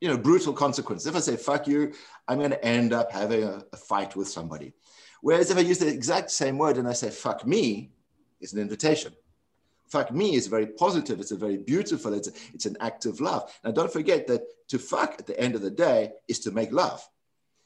you 0.00 0.08
know, 0.08 0.18
brutal 0.18 0.52
consequences. 0.52 1.06
If 1.06 1.16
I 1.16 1.20
say, 1.20 1.36
fuck 1.36 1.66
you, 1.66 1.92
I'm 2.28 2.38
going 2.38 2.50
to 2.50 2.64
end 2.64 2.92
up 2.92 3.10
having 3.10 3.44
a, 3.44 3.64
a, 3.72 3.76
fight 3.76 4.14
with 4.14 4.28
somebody. 4.28 4.74
Whereas 5.22 5.50
if 5.50 5.56
I 5.56 5.60
use 5.60 5.78
the 5.78 5.88
exact 5.88 6.30
same 6.30 6.58
word 6.58 6.76
and 6.76 6.86
I 6.86 6.92
say, 6.92 7.10
fuck 7.10 7.46
me, 7.46 7.90
it's 8.40 8.52
an 8.52 8.60
invitation. 8.60 9.12
fuck 9.88 10.12
me 10.12 10.34
is 10.34 10.46
very 10.48 10.66
positive. 10.66 11.20
It's 11.20 11.30
a 11.30 11.36
very 11.36 11.56
beautiful, 11.56 12.12
it's, 12.12 12.28
a, 12.28 12.32
it's 12.52 12.66
an 12.66 12.76
act 12.80 13.06
of 13.06 13.20
love. 13.20 13.50
Now, 13.64 13.70
don't 13.70 13.92
forget 13.92 14.26
that 14.26 14.42
to 14.68 14.78
fuck 14.78 15.16
at 15.18 15.26
the 15.26 15.38
end 15.40 15.54
of 15.54 15.62
the 15.62 15.70
day 15.70 16.12
is 16.28 16.40
to 16.40 16.50
make 16.50 16.72
love. 16.72 17.06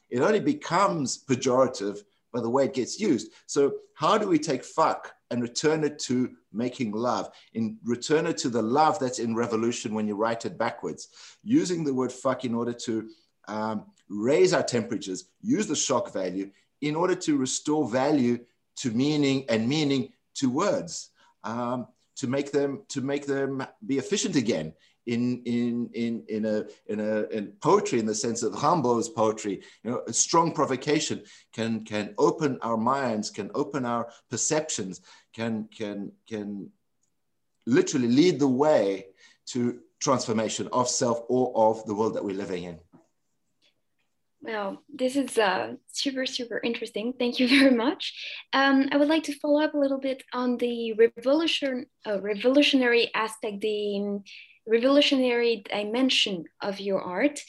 It 0.09 0.21
only 0.21 0.39
becomes 0.39 1.23
pejorative 1.23 1.99
by 2.33 2.41
the 2.41 2.49
way 2.49 2.65
it 2.65 2.73
gets 2.73 2.99
used. 2.99 3.33
So, 3.45 3.73
how 3.95 4.17
do 4.17 4.27
we 4.27 4.39
take 4.39 4.63
fuck 4.63 5.13
and 5.31 5.41
return 5.41 5.83
it 5.83 5.97
to 5.97 6.31
making 6.53 6.91
love, 6.91 7.29
in 7.53 7.77
return 7.83 8.27
it 8.27 8.37
to 8.37 8.49
the 8.49 8.61
love 8.61 8.99
that's 8.99 9.19
in 9.19 9.35
revolution 9.35 9.93
when 9.93 10.07
you 10.07 10.15
write 10.15 10.45
it 10.45 10.57
backwards, 10.57 11.07
using 11.43 11.83
the 11.83 11.93
word 11.93 12.11
fuck 12.11 12.45
in 12.45 12.53
order 12.53 12.73
to 12.73 13.09
um, 13.47 13.85
raise 14.09 14.53
our 14.53 14.63
temperatures, 14.63 15.25
use 15.41 15.67
the 15.67 15.75
shock 15.75 16.13
value 16.13 16.51
in 16.81 16.95
order 16.95 17.15
to 17.15 17.37
restore 17.37 17.87
value 17.89 18.37
to 18.75 18.91
meaning 18.91 19.45
and 19.49 19.67
meaning 19.67 20.09
to 20.35 20.49
words, 20.49 21.09
um, 21.43 21.87
to 22.17 22.27
make 22.27 22.51
them 22.51 22.83
to 22.89 23.01
make 23.01 23.25
them 23.25 23.65
be 23.85 23.97
efficient 23.97 24.35
again 24.35 24.73
in 25.05 25.41
in 25.45 25.89
in 25.93 26.23
in 26.29 26.45
a 26.45 26.65
in 26.87 26.99
a 26.99 27.23
in 27.29 27.53
poetry 27.61 27.99
in 27.99 28.05
the 28.05 28.15
sense 28.15 28.43
of 28.43 28.53
Rimbaud's 28.53 29.09
poetry. 29.09 29.61
You 29.83 29.91
know, 29.91 30.01
a 30.07 30.13
strong 30.13 30.53
provocation 30.53 31.23
can 31.53 31.83
can 31.83 32.13
open 32.17 32.59
our 32.61 32.77
minds, 32.77 33.29
can 33.29 33.51
open 33.55 33.85
our 33.85 34.09
perceptions, 34.29 35.01
can 35.33 35.67
can 35.75 36.11
can 36.27 36.69
literally 37.65 38.07
lead 38.07 38.39
the 38.39 38.47
way 38.47 39.07
to 39.47 39.79
transformation 39.99 40.67
of 40.71 40.89
self 40.89 41.21
or 41.29 41.51
of 41.55 41.85
the 41.85 41.93
world 41.93 42.15
that 42.15 42.25
we're 42.25 42.35
living 42.35 42.63
in. 42.63 42.79
Well, 44.43 44.81
this 44.91 45.15
is 45.15 45.37
uh, 45.37 45.75
super, 45.91 46.25
super 46.25 46.59
interesting. 46.63 47.13
Thank 47.17 47.39
you 47.39 47.47
very 47.59 47.75
much. 47.75 48.13
Um, 48.53 48.89
I 48.91 48.97
would 48.97 49.07
like 49.07 49.23
to 49.23 49.33
follow 49.33 49.61
up 49.61 49.75
a 49.75 49.77
little 49.77 49.99
bit 49.99 50.23
on 50.33 50.57
the 50.57 50.93
revolution, 50.93 51.85
uh, 52.07 52.19
revolutionary 52.19 53.11
aspect, 53.13 53.61
the 53.61 54.19
revolutionary 54.67 55.63
dimension 55.69 56.45
of 56.61 56.79
your 56.79 57.01
art. 57.01 57.39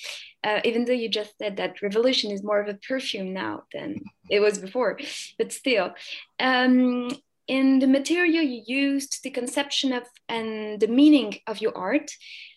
Uh, 0.45 0.61
even 0.65 0.85
though 0.85 0.93
you 0.93 1.09
just 1.09 1.39
said 1.39 1.57
that 1.57 1.83
revolution 1.83 2.33
is 2.33 2.43
more 2.43 2.61
of 2.61 2.69
a 2.69 2.79
perfume 2.89 3.33
now 3.33 3.63
than 3.73 4.01
it 4.29 4.41
was 4.41 4.59
before, 4.59 4.99
but 5.39 5.53
still. 5.53 5.93
Um, 6.41 7.11
in 7.47 7.79
the 7.79 7.87
material 7.87 8.43
you 8.43 8.63
used, 8.67 9.23
the 9.23 9.31
conception 9.31 9.93
of 9.93 10.05
and 10.29 10.81
the 10.81 10.89
meaning 10.89 11.39
of 11.47 11.61
your 11.61 11.77
art, 11.77 12.11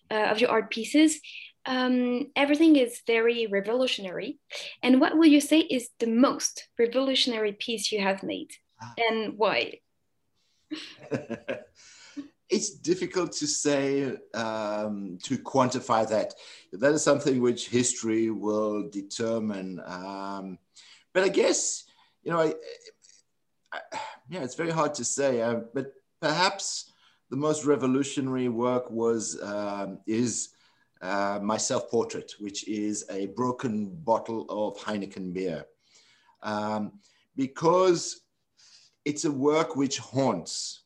uh, 0.09 0.27
of 0.31 0.39
your 0.39 0.49
art 0.49 0.71
pieces, 0.71 1.19
um, 1.65 2.27
everything 2.35 2.75
is 2.75 3.01
very 3.07 3.47
revolutionary. 3.47 4.37
And 4.83 5.01
what 5.01 5.17
will 5.17 5.25
you 5.25 5.41
say 5.41 5.59
is 5.59 5.89
the 5.99 6.07
most 6.07 6.67
revolutionary 6.77 7.53
piece 7.53 7.91
you 7.91 7.99
have 8.01 8.23
made 8.23 8.51
ah. 8.81 8.93
and 8.97 9.37
why? 9.37 9.79
it's 12.49 12.69
difficult 12.69 13.31
to 13.33 13.47
say, 13.47 14.15
um, 14.33 15.17
to 15.23 15.37
quantify 15.37 16.07
that. 16.09 16.33
That 16.73 16.93
is 16.93 17.03
something 17.03 17.41
which 17.41 17.69
history 17.69 18.29
will 18.29 18.89
determine. 18.89 19.81
Um, 19.85 20.59
but 21.13 21.23
I 21.23 21.29
guess, 21.29 21.85
you 22.23 22.31
know, 22.31 22.39
I, 22.39 22.53
I, 23.73 23.79
yeah, 24.29 24.43
it's 24.43 24.55
very 24.55 24.71
hard 24.71 24.93
to 24.95 25.03
say, 25.03 25.41
uh, 25.41 25.61
but 25.73 25.93
perhaps 26.21 26.91
the 27.29 27.35
most 27.35 27.65
revolutionary 27.65 28.49
work 28.49 28.91
was, 28.91 29.41
um, 29.41 29.99
is 30.05 30.49
uh, 31.01 31.39
my 31.41 31.57
self-portrait, 31.57 32.33
which 32.39 32.67
is 32.67 33.05
a 33.09 33.27
broken 33.27 33.89
bottle 34.03 34.45
of 34.49 34.77
Heineken 34.77 35.33
beer. 35.33 35.65
Um, 36.43 36.99
because 37.35 38.21
it's 39.03 39.25
a 39.25 39.31
work 39.31 39.75
which 39.75 39.97
haunts 39.97 40.84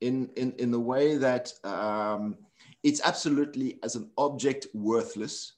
in, 0.00 0.30
in, 0.36 0.52
in 0.58 0.70
the 0.70 0.80
way 0.80 1.16
that 1.16 1.52
um, 1.64 2.36
it's 2.82 3.00
absolutely 3.04 3.78
as 3.82 3.96
an 3.96 4.10
object 4.16 4.66
worthless. 4.74 5.54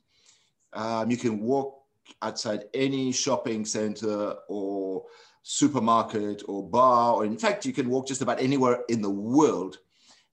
Um, 0.73 1.11
you 1.11 1.17
can 1.17 1.41
walk 1.41 1.79
outside 2.23 2.65
any 2.75 3.13
shopping 3.13 3.65
center 3.65 4.35
or 4.49 5.05
supermarket 5.43 6.43
or 6.49 6.69
bar, 6.69 7.15
or 7.15 7.25
in 7.25 7.39
fact, 7.39 7.67
you 7.67 7.73
can 7.73 7.89
walk 7.89 8.07
just 8.07 8.23
about 8.23 8.41
anywhere 8.41 8.81
in 8.89 9.03
the 9.03 9.11
world 9.11 9.79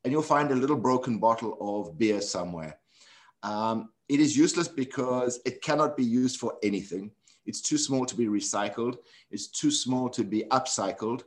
and 0.04 0.12
you'll 0.12 0.22
find 0.22 0.52
a 0.52 0.56
little 0.56 0.78
broken 0.78 1.20
bottle 1.20 1.58
of 1.60 1.98
beer 1.98 2.22
somewhere. 2.22 2.78
Um, 3.44 3.90
it 4.08 4.20
is 4.20 4.36
useless 4.36 4.68
because 4.68 5.40
it 5.46 5.62
cannot 5.62 5.96
be 5.96 6.04
used 6.04 6.40
for 6.40 6.54
anything. 6.64 7.12
It's 7.46 7.62
too 7.62 7.78
small 7.78 8.06
to 8.06 8.16
be 8.16 8.28
recycled. 8.28 8.98
It's 9.32 9.48
too 9.48 9.72
small 9.72 10.10
to 10.10 10.24
be 10.24 10.44
upcycled. 10.52 11.24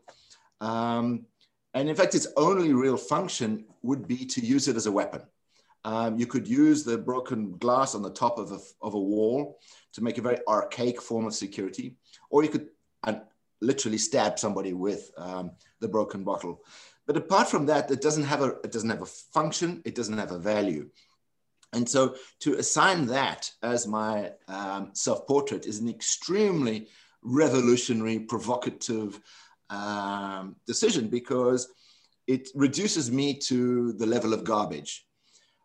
Um, 0.60 1.26
and 1.74 1.88
in 1.88 1.96
fact, 1.96 2.14
its 2.14 2.26
only 2.36 2.72
real 2.72 2.96
function 2.96 3.64
would 3.82 4.06
be 4.06 4.24
to 4.26 4.44
use 4.44 4.68
it 4.68 4.76
as 4.76 4.86
a 4.86 4.92
weapon. 4.92 5.22
Um, 5.84 6.18
you 6.18 6.26
could 6.26 6.46
use 6.46 6.84
the 6.84 6.98
broken 6.98 7.56
glass 7.58 7.94
on 7.94 8.02
the 8.02 8.12
top 8.12 8.38
of 8.38 8.52
a, 8.52 8.58
of 8.80 8.94
a 8.94 9.00
wall 9.00 9.58
to 9.94 10.02
make 10.02 10.18
a 10.18 10.22
very 10.22 10.38
archaic 10.46 11.02
form 11.02 11.26
of 11.26 11.34
security, 11.34 11.96
or 12.30 12.44
you 12.44 12.50
could 12.50 12.68
uh, 13.02 13.14
literally 13.60 13.98
stab 13.98 14.38
somebody 14.38 14.74
with 14.74 15.10
um, 15.16 15.52
the 15.80 15.88
broken 15.88 16.22
bottle. 16.22 16.62
But 17.06 17.16
apart 17.16 17.48
from 17.48 17.66
that, 17.66 17.90
it 17.90 18.00
doesn't 18.00 18.24
have 18.24 18.42
a 18.42 18.50
it 18.62 18.70
doesn't 18.70 18.90
have 18.90 19.02
a 19.02 19.06
function. 19.06 19.82
It 19.84 19.94
doesn't 19.94 20.18
have 20.18 20.30
a 20.30 20.38
value. 20.38 20.88
And 21.72 21.88
so 21.88 22.16
to 22.40 22.54
assign 22.58 23.06
that 23.06 23.50
as 23.62 23.86
my 23.86 24.32
um, 24.46 24.90
self-portrait 24.92 25.66
is 25.66 25.78
an 25.80 25.88
extremely 25.88 26.88
revolutionary, 27.22 28.18
provocative 28.18 29.20
um, 29.72 30.56
decision 30.66 31.08
because 31.08 31.68
it 32.26 32.48
reduces 32.54 33.10
me 33.10 33.34
to 33.34 33.92
the 33.94 34.06
level 34.06 34.32
of 34.32 34.44
garbage. 34.44 35.06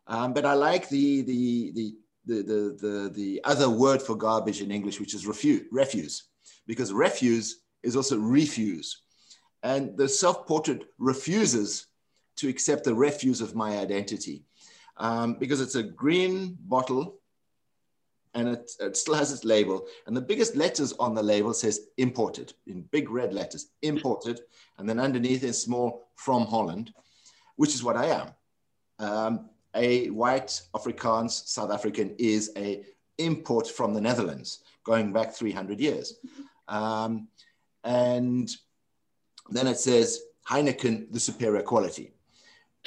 Um, 0.07 0.33
but 0.33 0.45
I 0.45 0.53
like 0.53 0.89
the, 0.89 1.21
the, 1.21 1.71
the, 1.75 1.93
the, 2.25 2.35
the, 2.43 2.77
the, 2.81 3.09
the 3.13 3.41
other 3.43 3.69
word 3.69 4.01
for 4.01 4.15
garbage 4.15 4.61
in 4.61 4.71
English, 4.71 4.99
which 4.99 5.13
is 5.13 5.27
refuse, 5.27 5.63
refuse, 5.71 6.29
because 6.65 6.93
refuse 6.93 7.61
is 7.83 7.95
also 7.95 8.17
refuse. 8.17 9.01
And 9.63 9.97
the 9.97 10.07
self-portrait 10.07 10.83
refuses 10.97 11.87
to 12.37 12.47
accept 12.47 12.85
the 12.85 12.95
refuse 12.95 13.41
of 13.41 13.55
my 13.55 13.77
identity 13.77 14.45
um, 14.97 15.35
because 15.39 15.59
it's 15.59 15.75
a 15.75 15.83
green 15.83 16.57
bottle 16.61 17.19
and 18.37 18.49
it, 18.49 18.71
it, 18.79 18.95
still 18.95 19.15
has 19.15 19.31
its 19.31 19.43
label. 19.43 19.87
And 20.05 20.15
the 20.15 20.21
biggest 20.21 20.55
letters 20.55 20.93
on 20.93 21.15
the 21.15 21.23
label 21.23 21.53
says 21.53 21.87
imported 21.97 22.53
in 22.67 22.83
big 22.91 23.09
red 23.09 23.33
letters, 23.33 23.71
imported. 23.81 24.41
And 24.77 24.87
then 24.87 24.99
underneath 24.99 25.43
is 25.43 25.59
small 25.59 26.09
from 26.15 26.45
Holland, 26.45 26.93
which 27.55 27.73
is 27.73 27.83
what 27.83 27.97
I 27.97 28.05
am. 28.05 28.29
Um, 28.99 29.49
a 29.73 30.09
white 30.09 30.61
Afrikaans 30.75 31.47
South 31.47 31.71
African 31.71 32.15
is 32.19 32.51
a 32.55 32.83
import 33.17 33.67
from 33.67 33.93
the 33.93 34.01
Netherlands 34.01 34.61
going 34.83 35.11
back 35.11 35.33
300 35.33 35.79
years. 35.79 36.19
Um, 36.67 37.27
and 37.83 38.49
then 39.49 39.65
it 39.65 39.79
says 39.79 40.21
Heineken, 40.47 41.11
the 41.11 41.19
superior 41.19 41.63
quality. 41.63 42.13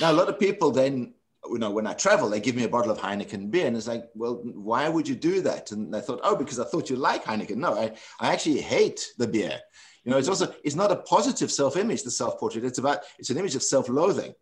Now, 0.01 0.13
a 0.13 0.15
lot 0.15 0.29
of 0.29 0.39
people 0.39 0.71
then 0.71 1.15
you 1.49 1.59
know, 1.59 1.71
when 1.71 1.87
I 1.87 1.95
travel, 1.95 2.29
they 2.29 2.41
give 2.41 2.57
me 2.57 2.65
a 2.65 2.69
bottle 2.69 2.91
of 2.91 2.99
Heineken 2.99 3.51
beer. 3.51 3.67
And 3.67 3.77
it's 3.77 3.87
like, 3.87 4.05
well, 4.15 4.43
why 4.45 4.89
would 4.89 5.09
you 5.09 5.15
do 5.15 5.41
that? 5.43 5.73
And 5.73 5.95
I 5.95 6.01
thought, 6.01 6.21
oh, 6.23 6.37
because 6.37 6.61
I 6.61 6.65
thought 6.65 6.91
you 6.91 6.97
like 6.97 7.25
Heineken. 7.25 7.57
No, 7.57 7.75
I, 7.75 7.93
I 8.21 8.33
actually 8.33 8.61
hate 8.61 9.13
the 9.19 9.27
beer. 9.27 9.59
You 10.05 10.13
know, 10.13 10.19
it's 10.19 10.29
also, 10.29 10.55
it's 10.65 10.77
not 10.77 10.93
a 10.93 10.97
positive 10.97 11.51
self-image, 11.51 12.03
the 12.03 12.11
self-portrait. 12.11 12.65
It's 12.65 12.79
about, 12.79 13.01
it's 13.19 13.31
an 13.31 13.39
image 13.39 13.55
of 13.55 13.63
self-loathing. 13.63 14.35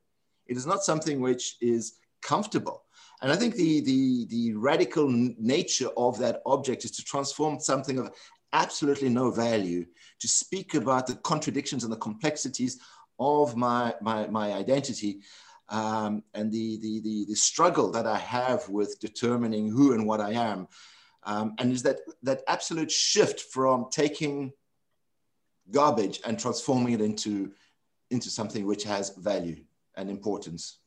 It 0.46 0.56
is 0.56 0.66
not 0.66 0.82
something 0.82 1.20
which 1.20 1.56
is 1.60 1.94
comfortable. 2.22 2.84
And 3.20 3.32
I 3.32 3.36
think 3.36 3.54
the, 3.54 3.80
the, 3.80 4.26
the 4.30 4.54
radical 4.54 5.08
nature 5.08 5.88
of 5.96 6.18
that 6.18 6.42
object 6.46 6.84
is 6.84 6.92
to 6.92 7.04
transform 7.04 7.58
something 7.58 7.98
of 7.98 8.10
absolutely 8.52 9.08
no 9.08 9.30
value, 9.30 9.84
to 10.20 10.28
speak 10.28 10.74
about 10.74 11.06
the 11.06 11.16
contradictions 11.16 11.84
and 11.84 11.92
the 11.92 11.98
complexities 11.98 12.78
of 13.18 13.56
my, 13.56 13.94
my, 14.00 14.26
my 14.28 14.52
identity 14.52 15.20
um, 15.68 16.22
and 16.34 16.50
the, 16.50 16.78
the, 16.78 17.00
the, 17.00 17.24
the, 17.28 17.34
struggle 17.34 17.90
that 17.90 18.06
I 18.06 18.16
have 18.16 18.68
with 18.68 18.98
determining 19.00 19.70
who 19.70 19.92
and 19.92 20.06
what 20.06 20.20
I 20.20 20.32
am. 20.32 20.66
Um, 21.24 21.54
and 21.58 21.70
is 21.72 21.82
that, 21.82 22.00
that 22.22 22.42
absolute 22.48 22.90
shift 22.90 23.40
from 23.40 23.88
taking 23.90 24.52
garbage 25.70 26.20
and 26.24 26.38
transforming 26.38 26.94
it 26.94 27.00
into, 27.02 27.52
into 28.10 28.30
something 28.30 28.64
which 28.64 28.84
has 28.84 29.10
value 29.16 29.62
and 29.94 30.08
importance. 30.08 30.78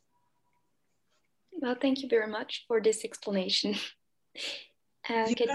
Well, 1.52 1.76
thank 1.80 2.02
you 2.02 2.08
very 2.08 2.26
much 2.26 2.64
for 2.66 2.80
this 2.80 3.04
explanation. 3.04 3.76
Uh, 5.10 5.26
you 5.28 5.34
can... 5.34 5.48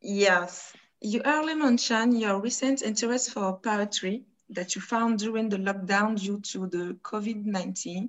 Yes, 0.00 0.72
you 1.02 1.20
earlier 1.26 1.54
mentioned 1.54 2.18
your 2.18 2.40
recent 2.40 2.80
interest 2.80 3.30
for 3.30 3.58
poetry 3.58 4.24
that 4.48 4.74
you 4.74 4.80
found 4.80 5.18
during 5.18 5.50
the 5.50 5.58
lockdown 5.58 6.18
due 6.18 6.40
to 6.40 6.66
the 6.66 6.96
COVID-19. 7.02 8.08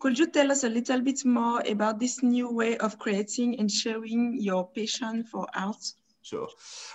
Could 0.00 0.18
you 0.18 0.26
tell 0.28 0.50
us 0.50 0.64
a 0.64 0.68
little 0.68 1.02
bit 1.02 1.26
more 1.26 1.62
about 1.68 2.00
this 2.00 2.22
new 2.22 2.50
way 2.50 2.78
of 2.78 2.98
creating 2.98 3.60
and 3.60 3.70
sharing 3.70 4.34
your 4.40 4.66
passion 4.66 5.24
for 5.24 5.46
art? 5.54 5.92
Sure. 6.22 6.48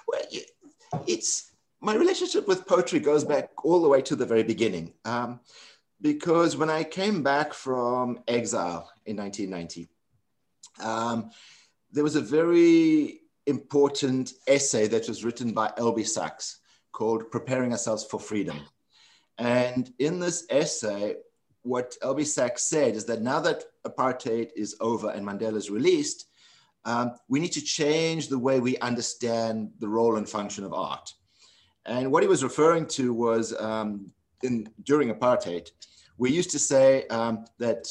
Well, 0.07 0.21
it's 1.05 1.51
my 1.81 1.93
relationship 1.93 2.47
with 2.47 2.65
poetry 2.65 2.99
goes 2.99 3.23
back 3.23 3.51
all 3.63 3.79
the 3.79 3.87
way 3.87 4.01
to 4.01 4.15
the 4.15 4.25
very 4.25 4.41
beginning. 4.41 4.93
Um, 5.05 5.39
because 6.01 6.57
when 6.57 6.71
I 6.71 6.83
came 6.83 7.21
back 7.21 7.53
from 7.53 8.23
exile 8.27 8.91
in 9.05 9.17
1990, 9.17 9.87
um, 10.83 11.29
there 11.91 12.03
was 12.03 12.15
a 12.15 12.21
very 12.21 13.21
important 13.45 14.33
essay 14.47 14.87
that 14.87 15.07
was 15.07 15.23
written 15.23 15.53
by 15.53 15.67
Albie 15.77 16.07
Sachs 16.07 16.59
called 16.91 17.29
Preparing 17.29 17.71
Ourselves 17.71 18.03
for 18.03 18.19
Freedom. 18.19 18.59
And 19.37 19.93
in 19.99 20.19
this 20.19 20.47
essay, 20.49 21.17
what 21.65 21.97
Albie 22.03 22.25
Sachs 22.25 22.63
said 22.63 22.95
is 22.95 23.05
that 23.05 23.21
now 23.21 23.39
that 23.39 23.63
apartheid 23.87 24.49
is 24.55 24.75
over 24.79 25.09
and 25.09 25.25
Mandela 25.25 25.55
is 25.55 25.71
released, 25.71 26.27
um, 26.85 27.13
we 27.27 27.39
need 27.39 27.51
to 27.53 27.61
change 27.61 28.27
the 28.27 28.37
way 28.37 28.59
we 28.59 28.77
understand 28.77 29.71
the 29.79 29.87
role 29.87 30.17
and 30.17 30.29
function 30.29 30.63
of 30.63 30.73
art. 30.73 31.11
And 31.85 32.11
what 32.11 32.21
he 32.21 32.29
was 32.29 32.43
referring 32.43 32.85
to 32.87 33.13
was 33.13 33.59
um, 33.59 34.11
in, 34.43 34.69
during 34.83 35.13
apartheid, 35.13 35.71
we 36.17 36.31
used 36.31 36.51
to 36.51 36.59
say 36.59 37.07
um, 37.07 37.45
that 37.57 37.87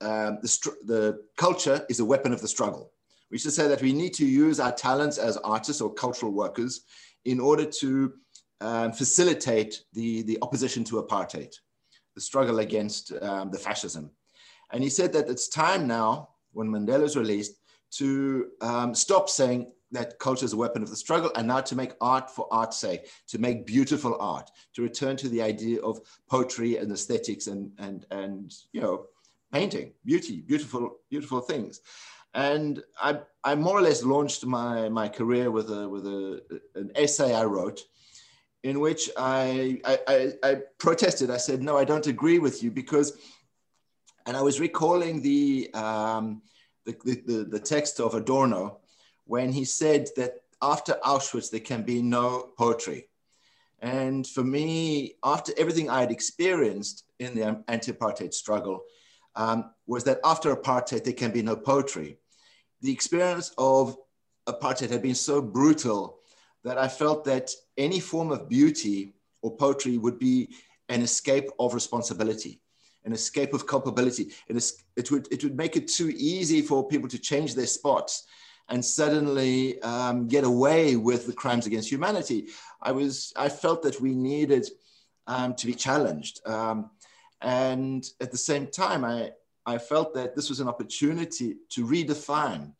um, 0.00 0.38
the, 0.42 0.74
the 0.84 1.22
culture 1.36 1.86
is 1.88 2.00
a 2.00 2.04
weapon 2.04 2.32
of 2.32 2.40
the 2.40 2.48
struggle. 2.48 2.92
We 3.30 3.36
used 3.36 3.46
to 3.46 3.52
say 3.52 3.68
that 3.68 3.80
we 3.80 3.92
need 3.92 4.14
to 4.14 4.26
use 4.26 4.58
our 4.58 4.72
talents 4.72 5.18
as 5.18 5.36
artists 5.38 5.80
or 5.80 5.94
cultural 5.94 6.32
workers 6.32 6.82
in 7.24 7.38
order 7.40 7.64
to 7.64 8.12
um, 8.60 8.92
facilitate 8.92 9.84
the, 9.92 10.22
the 10.22 10.38
opposition 10.42 10.84
to 10.84 11.02
apartheid, 11.02 11.54
the 12.14 12.20
struggle 12.20 12.60
against 12.60 13.12
um, 13.22 13.50
the 13.50 13.58
fascism. 13.58 14.10
And 14.72 14.82
he 14.82 14.90
said 14.90 15.12
that 15.12 15.28
it's 15.28 15.48
time 15.48 15.86
now, 15.86 16.30
when 16.52 16.68
Mandela 16.68 17.02
is 17.02 17.16
released, 17.16 17.60
to 17.92 18.48
um, 18.60 18.94
stop 18.94 19.28
saying 19.28 19.72
that 19.92 20.18
culture 20.18 20.44
is 20.44 20.52
a 20.52 20.56
weapon 20.56 20.82
of 20.82 20.90
the 20.90 20.96
struggle 20.96 21.30
and 21.36 21.46
now 21.46 21.60
to 21.60 21.76
make 21.76 21.92
art 22.00 22.28
for 22.28 22.48
art's 22.50 22.76
sake, 22.76 23.08
to 23.28 23.38
make 23.38 23.66
beautiful 23.66 24.16
art, 24.20 24.50
to 24.74 24.82
return 24.82 25.16
to 25.16 25.28
the 25.28 25.40
idea 25.40 25.80
of 25.82 26.00
poetry 26.28 26.76
and 26.78 26.90
aesthetics 26.90 27.46
and, 27.46 27.70
and, 27.78 28.04
and 28.10 28.52
you 28.72 28.80
know, 28.80 29.06
painting, 29.52 29.92
beauty, 30.04 30.40
beautiful, 30.40 30.96
beautiful 31.10 31.40
things. 31.40 31.80
And 32.34 32.82
I, 33.00 33.20
I 33.44 33.54
more 33.54 33.78
or 33.78 33.82
less 33.82 34.02
launched 34.02 34.44
my, 34.44 34.88
my 34.88 35.08
career 35.08 35.52
with, 35.52 35.70
a, 35.70 35.88
with 35.88 36.06
a, 36.06 36.42
an 36.74 36.90
essay 36.96 37.32
I 37.32 37.44
wrote 37.44 37.80
in 38.64 38.80
which 38.80 39.10
I, 39.16 39.78
I, 39.84 40.32
I, 40.42 40.54
protested. 40.78 41.30
I 41.30 41.36
said, 41.36 41.62
no, 41.62 41.76
I 41.76 41.84
don't 41.84 42.06
agree 42.06 42.38
with 42.38 42.62
you 42.62 42.70
because, 42.70 43.12
and 44.26 44.36
I 44.36 44.40
was 44.40 44.58
recalling 44.58 45.20
the, 45.20 45.70
um, 45.74 46.40
the, 46.86 46.96
the, 47.04 47.44
the 47.44 47.60
text 47.60 48.00
of 48.00 48.14
Adorno 48.14 48.78
when 49.26 49.52
he 49.52 49.66
said 49.66 50.08
that 50.16 50.40
after 50.62 50.94
Auschwitz, 51.04 51.50
there 51.50 51.60
can 51.60 51.82
be 51.82 52.00
no 52.00 52.52
poetry. 52.56 53.08
And 53.80 54.26
for 54.26 54.42
me, 54.42 55.16
after 55.22 55.52
everything 55.58 55.90
I 55.90 56.00
had 56.00 56.10
experienced 56.10 57.04
in 57.18 57.34
the 57.34 57.62
anti-apartheid 57.68 58.32
struggle, 58.32 58.84
um, 59.36 59.72
was 59.86 60.04
that 60.04 60.20
after 60.24 60.56
apartheid, 60.56 61.04
there 61.04 61.12
can 61.12 61.32
be 61.32 61.42
no 61.42 61.54
poetry. 61.54 62.16
The 62.80 62.92
experience 62.92 63.52
of 63.58 63.98
apartheid 64.46 64.88
had 64.88 65.02
been 65.02 65.14
so 65.14 65.42
brutal 65.42 66.18
that 66.62 66.78
I 66.78 66.88
felt 66.88 67.26
that 67.26 67.50
any 67.76 68.00
form 68.00 68.30
of 68.30 68.48
beauty 68.48 69.14
or 69.42 69.56
poetry 69.56 69.98
would 69.98 70.18
be 70.18 70.48
an 70.88 71.02
escape 71.02 71.48
of 71.58 71.74
responsibility, 71.74 72.60
an 73.04 73.12
escape 73.12 73.52
of 73.54 73.66
culpability. 73.66 74.30
It, 74.48 74.62
it, 74.96 75.10
would, 75.10 75.28
it 75.32 75.42
would 75.44 75.56
make 75.56 75.76
it 75.76 75.88
too 75.88 76.12
easy 76.16 76.62
for 76.62 76.86
people 76.86 77.08
to 77.08 77.18
change 77.18 77.54
their 77.54 77.66
spots 77.66 78.26
and 78.68 78.84
suddenly 78.84 79.80
um, 79.82 80.26
get 80.26 80.44
away 80.44 80.96
with 80.96 81.26
the 81.26 81.32
crimes 81.32 81.66
against 81.66 81.90
humanity. 81.90 82.48
I, 82.80 82.92
was, 82.92 83.32
I 83.36 83.48
felt 83.48 83.82
that 83.82 84.00
we 84.00 84.14
needed 84.14 84.68
um, 85.26 85.54
to 85.54 85.66
be 85.66 85.74
challenged. 85.74 86.40
Um, 86.46 86.90
and 87.40 88.04
at 88.20 88.30
the 88.30 88.38
same 88.38 88.66
time, 88.68 89.04
I, 89.04 89.32
I 89.66 89.78
felt 89.78 90.14
that 90.14 90.34
this 90.34 90.48
was 90.48 90.60
an 90.60 90.68
opportunity 90.68 91.56
to 91.70 91.86
redefine 91.86 92.72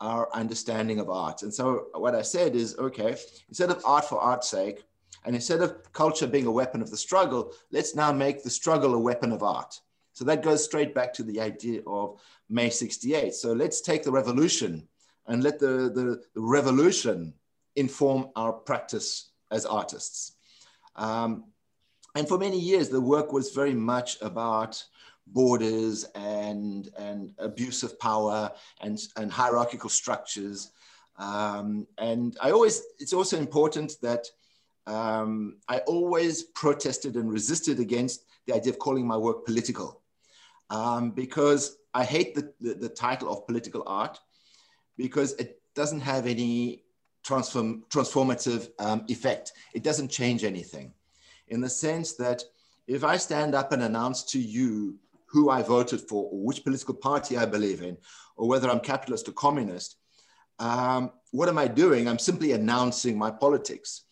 our 0.00 0.28
understanding 0.34 0.98
of 1.00 1.10
art. 1.10 1.42
And 1.42 1.52
so 1.52 1.86
what 1.94 2.14
I 2.14 2.22
said 2.22 2.54
is, 2.54 2.76
okay, 2.78 3.16
instead 3.48 3.70
of 3.70 3.82
art 3.84 4.04
for 4.04 4.18
art's 4.18 4.48
sake, 4.48 4.84
and 5.24 5.34
instead 5.34 5.60
of 5.60 5.92
culture 5.92 6.26
being 6.26 6.46
a 6.46 6.52
weapon 6.52 6.80
of 6.80 6.90
the 6.90 6.96
struggle, 6.96 7.52
let's 7.72 7.94
now 7.94 8.12
make 8.12 8.42
the 8.42 8.50
struggle 8.50 8.94
a 8.94 8.98
weapon 8.98 9.32
of 9.32 9.42
art. 9.42 9.80
So 10.12 10.24
that 10.24 10.42
goes 10.42 10.64
straight 10.64 10.94
back 10.94 11.12
to 11.14 11.22
the 11.22 11.40
idea 11.40 11.82
of 11.86 12.20
May 12.48 12.70
68. 12.70 13.34
So 13.34 13.52
let's 13.52 13.80
take 13.80 14.02
the 14.02 14.12
revolution 14.12 14.86
and 15.26 15.42
let 15.42 15.58
the, 15.58 15.90
the, 15.92 16.22
the 16.34 16.40
revolution 16.40 17.34
inform 17.74 18.28
our 18.36 18.52
practice 18.52 19.30
as 19.50 19.66
artists. 19.66 20.36
Um, 20.94 21.44
and 22.14 22.26
for 22.26 22.38
many 22.38 22.58
years, 22.58 22.88
the 22.88 23.00
work 23.00 23.32
was 23.32 23.50
very 23.50 23.74
much 23.74 24.16
about 24.22 24.82
borders 25.26 26.04
and, 26.14 26.88
and 26.98 27.32
abuse 27.38 27.82
of 27.82 27.98
power 27.98 28.50
and, 28.80 28.98
and 29.16 29.30
hierarchical 29.30 29.90
structures. 29.90 30.70
Um, 31.18 31.86
and 31.98 32.36
I 32.40 32.50
always, 32.50 32.82
it's 32.98 33.12
also 33.12 33.38
important 33.38 33.94
that 34.02 34.26
um, 34.86 35.56
I 35.68 35.78
always 35.80 36.42
protested 36.42 37.16
and 37.16 37.30
resisted 37.30 37.80
against 37.80 38.24
the 38.46 38.54
idea 38.54 38.72
of 38.72 38.78
calling 38.78 39.06
my 39.06 39.16
work 39.16 39.44
political 39.44 40.02
um, 40.70 41.10
because 41.10 41.78
I 41.94 42.04
hate 42.04 42.34
the, 42.34 42.52
the, 42.60 42.74
the, 42.74 42.88
title 42.88 43.32
of 43.32 43.46
political 43.46 43.82
art 43.86 44.20
because 44.96 45.32
it 45.34 45.60
doesn't 45.74 46.00
have 46.00 46.26
any 46.26 46.84
transform, 47.24 47.84
transformative 47.90 48.68
um, 48.78 49.04
effect. 49.08 49.52
It 49.74 49.82
doesn't 49.82 50.08
change 50.08 50.44
anything 50.44 50.92
in 51.48 51.60
the 51.60 51.68
sense 51.68 52.12
that 52.14 52.42
if 52.86 53.02
I 53.02 53.16
stand 53.16 53.54
up 53.54 53.72
and 53.72 53.82
announce 53.82 54.22
to 54.24 54.38
you 54.38 54.96
who 55.36 55.50
I 55.50 55.60
voted 55.60 56.00
for 56.08 56.30
or 56.32 56.38
which 56.46 56.64
political 56.64 56.94
party 56.94 57.36
I 57.36 57.44
believe 57.44 57.82
in, 57.82 57.98
or 58.38 58.48
whether 58.48 58.70
I'm 58.70 58.80
capitalist 58.80 59.28
or 59.28 59.32
communist, 59.32 59.96
um, 60.58 61.10
what 61.30 61.50
am 61.50 61.58
I 61.58 61.68
doing? 61.68 62.08
I'm 62.08 62.18
simply 62.18 62.52
announcing 62.52 63.18
my 63.18 63.30
politics. 63.30 64.04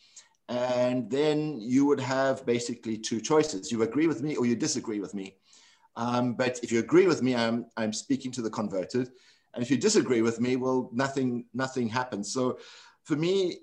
And 0.51 1.11
then 1.11 1.59
you 1.59 1.87
would 1.87 2.01
have 2.01 2.45
basically 2.45 2.99
two 2.99 3.22
choices. 3.22 3.72
You 3.72 3.83
agree 3.83 4.07
with 4.07 4.20
me 4.22 4.37
or 4.37 4.45
you 4.45 4.55
disagree 4.55 5.01
with 5.01 5.14
me. 5.14 5.37
Um, 5.97 6.35
but 6.35 6.61
if 6.62 6.70
you 6.70 6.81
agree 6.81 7.07
with 7.07 7.22
me, 7.22 7.35
I'm, 7.35 7.64
I'm 7.79 7.95
speaking 7.95 8.31
to 8.33 8.43
the 8.43 8.51
converted. 8.51 9.09
And 9.55 9.62
if 9.64 9.70
you 9.70 9.79
disagree 9.79 10.20
with 10.20 10.39
me, 10.45 10.57
well, 10.57 10.91
nothing, 10.93 11.47
nothing 11.55 11.89
happens. 11.89 12.35
So 12.35 12.59
for 13.05 13.16
me, 13.16 13.61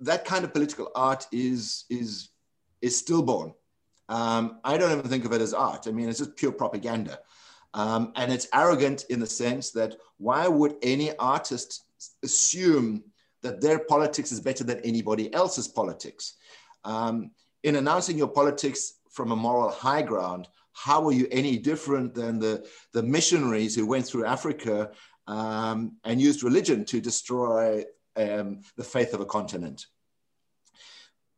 that 0.00 0.26
kind 0.26 0.44
of 0.44 0.52
political 0.52 0.90
art 0.94 1.26
is, 1.32 1.84
is, 1.88 2.28
is 2.82 2.98
stillborn. 2.98 3.54
Um, 4.08 4.60
I 4.64 4.76
don't 4.76 4.92
even 4.92 5.10
think 5.10 5.24
of 5.24 5.32
it 5.32 5.40
as 5.40 5.54
art. 5.54 5.86
I 5.86 5.90
mean, 5.90 6.08
it's 6.08 6.18
just 6.18 6.36
pure 6.36 6.52
propaganda. 6.52 7.18
Um, 7.72 8.12
and 8.14 8.32
it's 8.32 8.48
arrogant 8.52 9.04
in 9.10 9.18
the 9.18 9.26
sense 9.26 9.70
that 9.72 9.96
why 10.18 10.46
would 10.46 10.76
any 10.82 11.16
artist 11.16 11.84
assume 12.22 13.02
that 13.42 13.60
their 13.60 13.80
politics 13.80 14.30
is 14.30 14.40
better 14.40 14.64
than 14.64 14.80
anybody 14.80 15.32
else's 15.34 15.68
politics? 15.68 16.34
Um, 16.84 17.32
in 17.64 17.76
announcing 17.76 18.16
your 18.16 18.28
politics 18.28 18.94
from 19.10 19.32
a 19.32 19.36
moral 19.36 19.70
high 19.70 20.02
ground, 20.02 20.48
how 20.72 21.04
are 21.06 21.12
you 21.12 21.26
any 21.30 21.56
different 21.56 22.14
than 22.14 22.38
the, 22.38 22.68
the 22.92 23.02
missionaries 23.02 23.74
who 23.74 23.86
went 23.86 24.06
through 24.06 24.26
Africa 24.26 24.90
um, 25.26 25.96
and 26.04 26.20
used 26.20 26.42
religion 26.42 26.84
to 26.86 27.00
destroy 27.00 27.84
um, 28.16 28.60
the 28.76 28.84
faith 28.84 29.14
of 29.14 29.20
a 29.20 29.26
continent? 29.26 29.86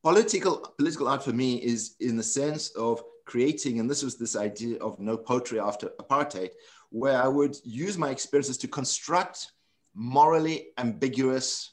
Political 0.07 0.59
political 0.79 1.09
art 1.09 1.25
for 1.25 1.33
me 1.33 1.57
is 1.57 1.97
in 1.99 2.17
the 2.17 2.23
sense 2.23 2.69
of 2.77 3.03
creating, 3.25 3.81
and 3.81 3.91
this 3.91 4.05
was 4.05 4.17
this 4.17 4.37
idea 4.37 4.79
of 4.79 5.01
no 5.01 5.17
poetry 5.17 5.59
after 5.59 5.89
apartheid, 6.01 6.51
where 6.91 7.21
I 7.21 7.27
would 7.27 7.57
use 7.65 7.99
my 7.99 8.11
experiences 8.11 8.57
to 8.59 8.69
construct 8.69 9.51
morally 9.95 10.69
ambiguous 10.79 11.73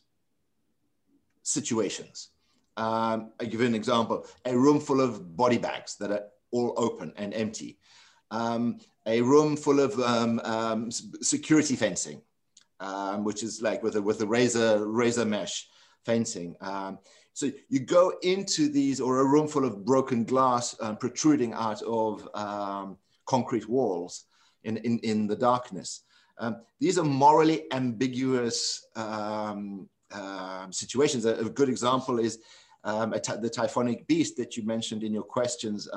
situations. 1.44 2.30
Um, 2.76 3.34
I 3.40 3.46
give 3.46 3.62
you 3.62 3.68
an 3.68 3.76
example: 3.76 4.26
a 4.46 4.58
room 4.58 4.80
full 4.80 5.00
of 5.00 5.38
body 5.38 5.60
bags 5.60 5.96
that 5.98 6.10
are 6.10 6.24
all 6.50 6.74
open 6.76 7.14
and 7.18 7.36
empty, 7.36 7.78
um, 8.32 8.80
a 9.06 9.22
room 9.22 9.56
full 9.56 9.80
of 9.80 10.00
um, 10.00 10.42
um 10.44 10.90
security 10.90 11.76
fencing, 11.76 12.20
um, 12.80 13.24
which 13.24 13.44
is 13.44 13.62
like 13.62 13.84
with 13.84 13.96
a 13.96 14.02
with 14.02 14.22
a 14.22 14.26
razor 14.26 14.88
razor 14.88 15.24
mesh 15.24 15.68
fencing. 16.06 16.56
Um, 16.62 17.00
so 17.34 17.50
you 17.70 17.80
go 17.80 18.14
into 18.22 18.70
these, 18.70 19.02
or 19.02 19.20
a 19.20 19.26
room 19.26 19.48
full 19.48 19.66
of 19.66 19.86
broken 19.86 20.24
glass 20.24 20.76
um, 20.80 20.98
protruding 20.98 21.54
out 21.54 21.82
of 21.84 22.28
um, 22.36 22.98
concrete 23.26 23.68
walls 23.68 24.26
in, 24.64 24.78
in, 24.78 25.00
in 25.00 25.28
the 25.28 25.36
darkness. 25.36 26.04
Um, 26.38 26.58
these 26.80 26.98
are 26.98 27.06
morally 27.06 27.64
ambiguous 27.72 28.88
um, 28.96 29.90
situations. 30.70 31.26
A, 31.26 31.36
a, 31.36 31.50
good 31.50 31.70
example 31.70 32.20
is 32.20 32.40
the 32.84 33.52
typhonic 33.54 34.06
beast 34.08 34.38
that 34.38 34.56
you 34.56 34.64
mentioned 34.64 35.04
in 35.04 35.14
your 35.14 35.24
questions, 35.24 35.88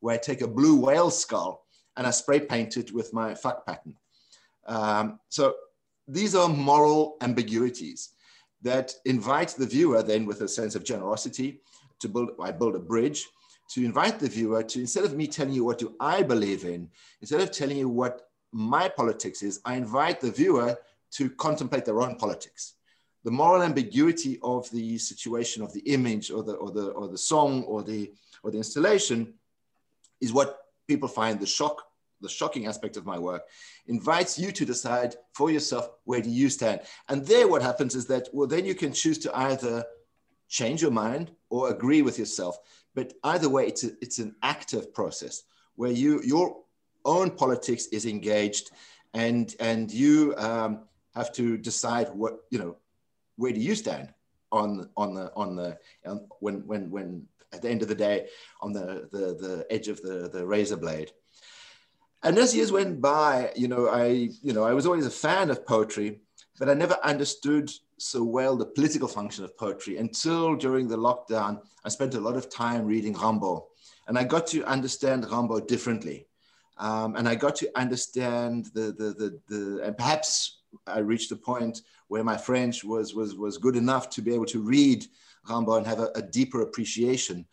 where 0.00 0.14
I 0.14 0.18
take 0.18 0.42
a 0.42 0.48
blue 0.48 0.78
whale 0.78 1.10
skull 1.10 1.64
and 1.96 2.06
I 2.06 2.10
spray 2.10 2.40
paint 2.40 2.76
it 2.76 2.92
with 2.92 3.12
my 3.12 3.34
fuck 3.34 3.66
pattern. 3.66 3.96
so 5.28 5.54
these 6.08 6.34
are 6.34 6.48
moral 6.48 7.16
ambiguities 7.20 8.10
that 8.62 8.94
invite 9.04 9.50
the 9.50 9.66
viewer 9.66 10.02
then 10.02 10.26
with 10.26 10.40
a 10.40 10.48
sense 10.48 10.74
of 10.74 10.84
generosity 10.84 11.60
to 12.00 12.08
build, 12.08 12.30
I 12.40 12.52
build 12.52 12.76
a 12.76 12.80
bridge 12.80 13.26
to 13.70 13.84
invite 13.84 14.18
the 14.18 14.28
viewer 14.28 14.62
to, 14.62 14.80
instead 14.80 15.04
of 15.04 15.14
me 15.14 15.26
telling 15.26 15.54
you 15.54 15.64
what 15.64 15.78
do 15.78 15.94
I 15.98 16.22
believe 16.22 16.64
in, 16.64 16.88
instead 17.20 17.40
of 17.40 17.50
telling 17.50 17.78
you 17.78 17.88
what 17.88 18.28
my 18.52 18.88
politics 18.88 19.42
is, 19.42 19.60
I 19.64 19.76
invite 19.76 20.20
the 20.20 20.30
viewer 20.30 20.76
to 21.12 21.30
contemplate 21.30 21.84
their 21.84 22.02
own 22.02 22.16
politics. 22.16 22.74
The 23.24 23.30
moral 23.30 23.62
ambiguity 23.62 24.38
of 24.42 24.70
the 24.70 24.98
situation 24.98 25.62
of 25.62 25.72
the 25.72 25.80
image 25.80 26.30
or 26.30 26.42
the, 26.42 26.54
or 26.54 26.70
the, 26.70 26.88
or 26.90 27.08
the 27.08 27.18
song 27.18 27.62
or 27.64 27.82
the, 27.82 28.12
or 28.42 28.50
the 28.50 28.58
installation 28.58 29.34
is 30.20 30.32
what 30.32 30.58
people 30.86 31.08
find 31.08 31.38
the 31.40 31.46
shock, 31.46 31.82
the 32.22 32.28
shocking 32.28 32.66
aspect 32.66 32.96
of 32.96 33.04
my 33.04 33.18
work, 33.18 33.42
invites 33.86 34.38
you 34.38 34.52
to 34.52 34.64
decide 34.64 35.14
for 35.34 35.50
yourself 35.50 35.90
where 36.04 36.22
do 36.22 36.30
you 36.30 36.48
stand. 36.48 36.80
And 37.08 37.26
there 37.26 37.48
what 37.48 37.62
happens 37.62 37.94
is 37.94 38.06
that, 38.06 38.28
well, 38.32 38.46
then 38.46 38.64
you 38.64 38.74
can 38.74 38.92
choose 38.92 39.18
to 39.18 39.36
either 39.36 39.84
change 40.48 40.82
your 40.82 40.90
mind 40.90 41.30
or 41.50 41.70
agree 41.70 42.02
with 42.02 42.18
yourself. 42.18 42.56
But 42.94 43.12
either 43.24 43.48
way, 43.48 43.66
it's, 43.66 43.84
a, 43.84 43.90
it's 44.00 44.18
an 44.18 44.34
active 44.42 44.92
process 44.94 45.42
where 45.76 45.90
you, 45.90 46.20
your 46.22 46.56
own 47.04 47.30
politics 47.30 47.86
is 47.86 48.06
engaged 48.06 48.70
and, 49.14 49.54
and 49.60 49.90
you 49.90 50.34
um, 50.36 50.80
have 51.14 51.32
to 51.32 51.56
decide 51.56 52.08
what, 52.14 52.40
you 52.50 52.58
know, 52.58 52.76
where 53.36 53.52
do 53.52 53.60
you 53.60 53.74
stand 53.74 54.12
on, 54.50 54.88
on 54.96 55.14
the, 55.14 55.32
on 55.34 55.56
the, 55.56 55.78
on, 56.06 56.26
when, 56.40 56.66
when, 56.66 56.90
when 56.90 57.26
at 57.52 57.62
the 57.62 57.70
end 57.70 57.82
of 57.82 57.88
the 57.88 57.94
day 57.94 58.28
on 58.60 58.72
the, 58.72 59.08
the, 59.12 59.34
the 59.34 59.66
edge 59.70 59.88
of 59.88 60.00
the, 60.02 60.28
the 60.32 60.44
razor 60.44 60.76
blade. 60.76 61.12
And 62.22 62.38
as 62.38 62.54
years 62.54 62.70
went 62.70 63.00
by, 63.00 63.52
you 63.56 63.68
know, 63.68 63.88
I, 63.88 64.30
you 64.42 64.52
know, 64.52 64.64
I 64.64 64.72
was 64.72 64.86
always 64.86 65.06
a 65.06 65.10
fan 65.10 65.50
of 65.50 65.66
poetry, 65.66 66.20
but 66.58 66.68
I 66.68 66.74
never 66.74 66.96
understood 67.02 67.70
so 67.98 68.22
well 68.22 68.56
the 68.56 68.66
political 68.66 69.08
function 69.08 69.44
of 69.44 69.56
poetry 69.56 69.96
until 69.98 70.54
during 70.54 70.86
the 70.86 70.96
lockdown, 70.96 71.60
I 71.84 71.88
spent 71.88 72.14
a 72.14 72.20
lot 72.20 72.36
of 72.36 72.48
time 72.48 72.86
reading 72.86 73.14
Rimbaud. 73.14 73.64
And 74.08 74.18
I 74.18 74.24
got 74.24 74.46
to 74.48 74.64
understand 74.64 75.24
Rimbaud 75.24 75.66
differently. 75.66 76.26
Um, 76.78 77.16
and 77.16 77.28
I 77.28 77.34
got 77.34 77.56
to 77.56 77.70
understand 77.78 78.66
the, 78.74 78.92
the, 78.92 79.14
the, 79.18 79.40
the, 79.48 79.80
and 79.84 79.96
perhaps 79.96 80.62
I 80.86 80.98
reached 80.98 81.30
a 81.32 81.36
point 81.36 81.82
where 82.08 82.24
my 82.24 82.36
French 82.36 82.82
was, 82.84 83.14
was, 83.14 83.34
was 83.34 83.58
good 83.58 83.76
enough 83.76 84.10
to 84.10 84.22
be 84.22 84.34
able 84.34 84.46
to 84.46 84.60
read 84.60 85.06
Rimbaud 85.48 85.78
and 85.78 85.86
have 85.86 86.00
a, 86.00 86.10
a 86.14 86.22
deeper 86.22 86.62
appreciation. 86.62 87.46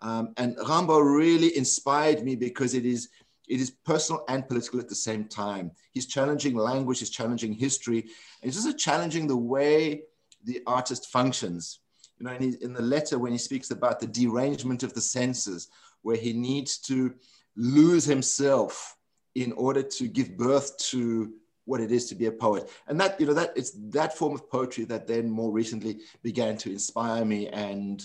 Um, 0.00 0.32
and 0.36 0.56
Rimbaud 0.56 1.16
really 1.16 1.56
inspired 1.56 2.24
me 2.24 2.34
because 2.34 2.74
it 2.74 2.84
is, 2.84 3.08
it 3.48 3.60
is 3.60 3.70
personal 3.70 4.24
and 4.28 4.46
political 4.46 4.80
at 4.80 4.88
the 4.88 4.94
same 4.94 5.24
time. 5.24 5.70
He's 5.92 6.06
challenging 6.06 6.56
language, 6.56 7.00
he's 7.00 7.10
challenging 7.10 7.52
history, 7.52 8.00
and 8.00 8.52
he's 8.52 8.56
also 8.56 8.76
challenging 8.76 9.26
the 9.26 9.36
way 9.36 10.02
the 10.44 10.62
artist 10.66 11.10
functions. 11.10 11.80
You 12.18 12.26
know, 12.26 12.32
in, 12.32 12.56
in 12.60 12.72
the 12.72 12.82
letter 12.82 13.18
when 13.18 13.32
he 13.32 13.38
speaks 13.38 13.70
about 13.70 14.00
the 14.00 14.06
derangement 14.06 14.82
of 14.82 14.94
the 14.94 15.00
senses, 15.00 15.68
where 16.02 16.16
he 16.16 16.32
needs 16.32 16.78
to 16.78 17.14
lose 17.56 18.04
himself 18.04 18.96
in 19.34 19.52
order 19.52 19.82
to 19.82 20.06
give 20.08 20.36
birth 20.36 20.76
to 20.78 21.32
what 21.64 21.80
it 21.80 21.92
is 21.92 22.08
to 22.08 22.14
be 22.14 22.26
a 22.26 22.32
poet. 22.32 22.68
And 22.88 23.00
that, 23.00 23.20
you 23.20 23.26
know, 23.26 23.34
that 23.34 23.52
it's 23.56 23.72
that 23.90 24.16
form 24.16 24.34
of 24.34 24.50
poetry 24.50 24.84
that 24.84 25.06
then 25.06 25.30
more 25.30 25.52
recently 25.52 26.00
began 26.22 26.56
to 26.58 26.70
inspire 26.70 27.24
me 27.24 27.48
and 27.48 28.04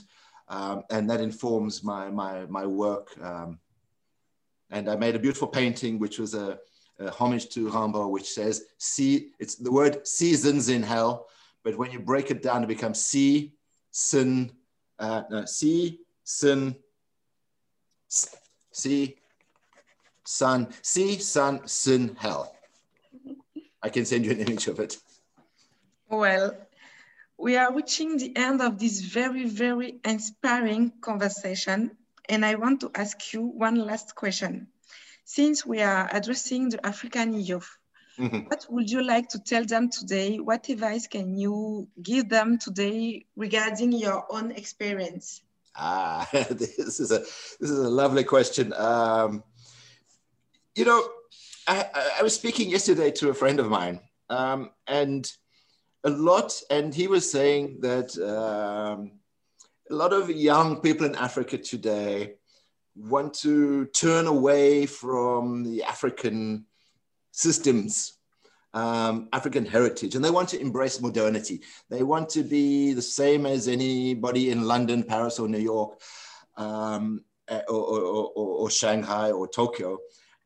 um, 0.49 0.83
and 0.89 1.09
that 1.09 1.19
informs 1.19 1.83
my 1.83 2.09
my 2.09 2.45
my 2.45 2.65
work. 2.65 3.09
Um, 3.21 3.59
and 4.69 4.89
I 4.89 4.95
made 4.95 5.15
a 5.15 5.19
beautiful 5.19 5.47
painting, 5.47 5.99
which 5.99 6.19
was 6.19 6.33
a, 6.33 6.59
a 6.99 7.09
homage 7.09 7.49
to 7.49 7.69
Rimbaud, 7.69 8.09
which 8.09 8.29
says, 8.29 8.65
"See, 8.77 9.31
it's 9.39 9.55
the 9.55 9.71
word 9.71 10.05
seasons 10.07 10.69
in 10.69 10.83
hell, 10.83 11.27
but 11.63 11.77
when 11.77 11.91
you 11.91 11.99
break 11.99 12.31
it 12.31 12.41
down, 12.41 12.63
it 12.63 12.67
becomes 12.67 13.03
see, 13.03 13.53
sin, 13.91 14.51
uh, 14.99 15.23
no, 15.29 15.45
see, 15.45 16.01
sin, 16.23 16.75
see, 18.71 19.15
sun, 20.25 20.67
see, 20.81 21.19
sun, 21.19 22.15
hell." 22.19 22.53
I 23.81 23.89
can 23.89 24.05
send 24.05 24.25
you 24.25 24.31
an 24.31 24.39
image 24.39 24.67
of 24.67 24.79
it. 24.79 24.97
Well, 26.09 26.57
we 27.37 27.55
are 27.57 27.73
reaching 27.73 28.17
the 28.17 28.35
end 28.35 28.61
of 28.61 28.79
this 28.79 29.01
very, 29.01 29.45
very 29.45 29.99
inspiring 30.03 30.93
conversation. 31.01 31.95
And 32.29 32.45
I 32.45 32.55
want 32.55 32.81
to 32.81 32.91
ask 32.95 33.33
you 33.33 33.41
one 33.41 33.75
last 33.75 34.15
question. 34.15 34.67
Since 35.23 35.65
we 35.65 35.81
are 35.81 36.09
addressing 36.11 36.69
the 36.69 36.85
African 36.85 37.33
youth, 37.33 37.77
mm 38.17 38.29
-hmm. 38.29 38.47
what 38.49 38.65
would 38.69 38.89
you 38.89 39.01
like 39.01 39.27
to 39.29 39.39
tell 39.39 39.65
them 39.65 39.89
today? 39.89 40.39
What 40.39 40.69
advice 40.69 41.07
can 41.07 41.37
you 41.37 41.87
give 42.01 42.27
them 42.29 42.57
today 42.57 43.25
regarding 43.35 43.93
your 43.93 44.25
own 44.29 44.51
experience? 44.51 45.41
Ah, 45.75 46.27
this 46.49 46.99
is 46.99 47.11
a 47.11 47.19
this 47.59 47.69
is 47.69 47.79
a 47.79 47.89
lovely 47.89 48.23
question. 48.23 48.73
Um, 48.73 49.43
you 50.75 50.85
know, 50.85 51.01
I, 51.67 51.85
I, 52.19 52.23
was 52.23 52.33
speaking 52.33 52.71
yesterday 52.71 53.11
to 53.11 53.29
a 53.29 53.33
friend 53.33 53.59
of 53.59 53.67
mine, 53.69 53.99
um, 54.29 54.71
and 54.85 55.31
a 56.03 56.09
lot, 56.09 56.63
and 56.69 56.95
he 56.95 57.07
was 57.07 57.29
saying 57.29 57.81
that 57.81 58.17
um, 58.17 59.11
a 59.89 59.95
lot 59.95 60.13
of 60.13 60.29
young 60.29 60.81
people 60.81 61.05
in 61.05 61.15
Africa 61.15 61.57
today 61.57 62.33
want 62.95 63.33
to 63.33 63.85
turn 63.87 64.27
away 64.27 64.85
from 64.85 65.63
the 65.63 65.83
African 65.83 66.65
systems, 67.31 68.17
um, 68.73 69.29
African 69.33 69.65
heritage, 69.65 70.15
and 70.15 70.25
they 70.25 70.31
want 70.31 70.49
to 70.49 70.59
embrace 70.59 71.01
modernity. 71.01 71.61
They 71.89 72.03
want 72.03 72.29
to 72.29 72.43
be 72.43 72.93
the 72.93 73.01
same 73.01 73.45
as 73.45 73.67
anybody 73.67 74.51
in 74.51 74.63
London, 74.63 75.03
Paris, 75.03 75.39
or 75.39 75.47
New 75.47 75.59
York, 75.59 76.01
um, 76.57 77.23
or, 77.49 77.63
or, 77.69 77.99
or, 78.01 78.31
or 78.35 78.69
Shanghai 78.69 79.31
or 79.31 79.47
Tokyo 79.47 79.99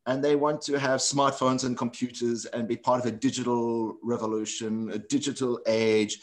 and 0.08 0.24
they 0.24 0.36
want 0.36 0.62
to 0.62 0.80
have 0.80 1.00
smartphones 1.00 1.64
and 1.64 1.78
computers 1.78 2.46
and 2.46 2.68
be 2.68 2.76
part 2.76 3.02
of 3.02 3.06
a 3.06 3.12
digital 3.12 3.98
revolution, 4.02 4.90
a 4.92 4.98
digital 4.98 5.60
age. 5.68 6.22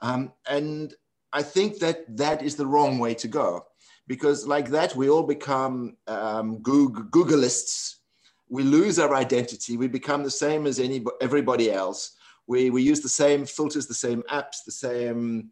Um, 0.00 0.32
and 0.48 0.92
I 1.32 1.42
think 1.42 1.78
that 1.78 2.16
that 2.16 2.42
is 2.42 2.56
the 2.56 2.66
wrong 2.66 2.98
way 2.98 3.14
to 3.14 3.28
go 3.28 3.66
because, 4.06 4.46
like 4.46 4.68
that, 4.70 4.94
we 4.94 5.08
all 5.08 5.22
become 5.22 5.96
um, 6.06 6.58
Goog- 6.58 7.10
Googleists. 7.10 7.96
We 8.48 8.62
lose 8.62 8.98
our 8.98 9.14
identity. 9.14 9.76
We 9.76 9.88
become 9.88 10.22
the 10.22 10.30
same 10.30 10.66
as 10.66 10.78
any, 10.78 11.02
everybody 11.20 11.72
else. 11.72 12.16
We, 12.46 12.70
we 12.70 12.82
use 12.82 13.00
the 13.00 13.08
same 13.08 13.46
filters, 13.46 13.86
the 13.86 13.94
same 13.94 14.22
apps, 14.30 14.64
the 14.66 14.72
same, 14.72 15.50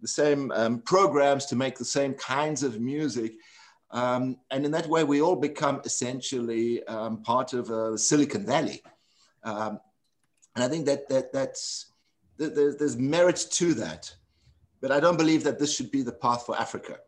the 0.00 0.08
same 0.08 0.50
um, 0.52 0.80
programs 0.80 1.44
to 1.46 1.56
make 1.56 1.76
the 1.76 1.84
same 1.84 2.14
kinds 2.14 2.62
of 2.62 2.80
music. 2.80 3.34
Um, 3.90 4.38
and 4.50 4.64
in 4.64 4.70
that 4.70 4.86
way, 4.86 5.04
we 5.04 5.20
all 5.20 5.36
become 5.36 5.82
essentially 5.84 6.86
um, 6.86 7.22
part 7.22 7.52
of 7.52 7.70
uh, 7.70 7.96
Silicon 7.96 8.46
Valley. 8.46 8.82
Um, 9.42 9.80
and 10.54 10.64
I 10.64 10.68
think 10.68 10.86
that, 10.86 11.08
that 11.08 11.32
that's, 11.32 11.92
there's, 12.38 12.76
there's 12.76 12.96
merit 12.96 13.46
to 13.52 13.74
that. 13.74 14.14
But 14.80 14.92
I 14.92 15.00
don't 15.00 15.18
believe 15.18 15.44
that 15.44 15.58
this 15.58 15.74
should 15.74 15.90
be 15.90 16.02
the 16.02 16.12
path 16.12 16.46
for 16.46 16.58
Africa. 16.58 16.98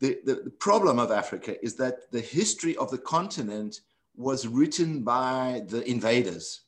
The, 0.00 0.18
the, 0.24 0.34
the 0.34 0.50
problem 0.50 0.98
of 0.98 1.10
Africa 1.10 1.62
is 1.64 1.76
that 1.76 2.10
the 2.10 2.20
history 2.20 2.76
of 2.76 2.90
the 2.90 2.98
continent 2.98 3.80
was 4.16 4.46
written 4.46 5.02
by 5.02 5.62
the 5.68 5.88
invaders. 5.88 6.62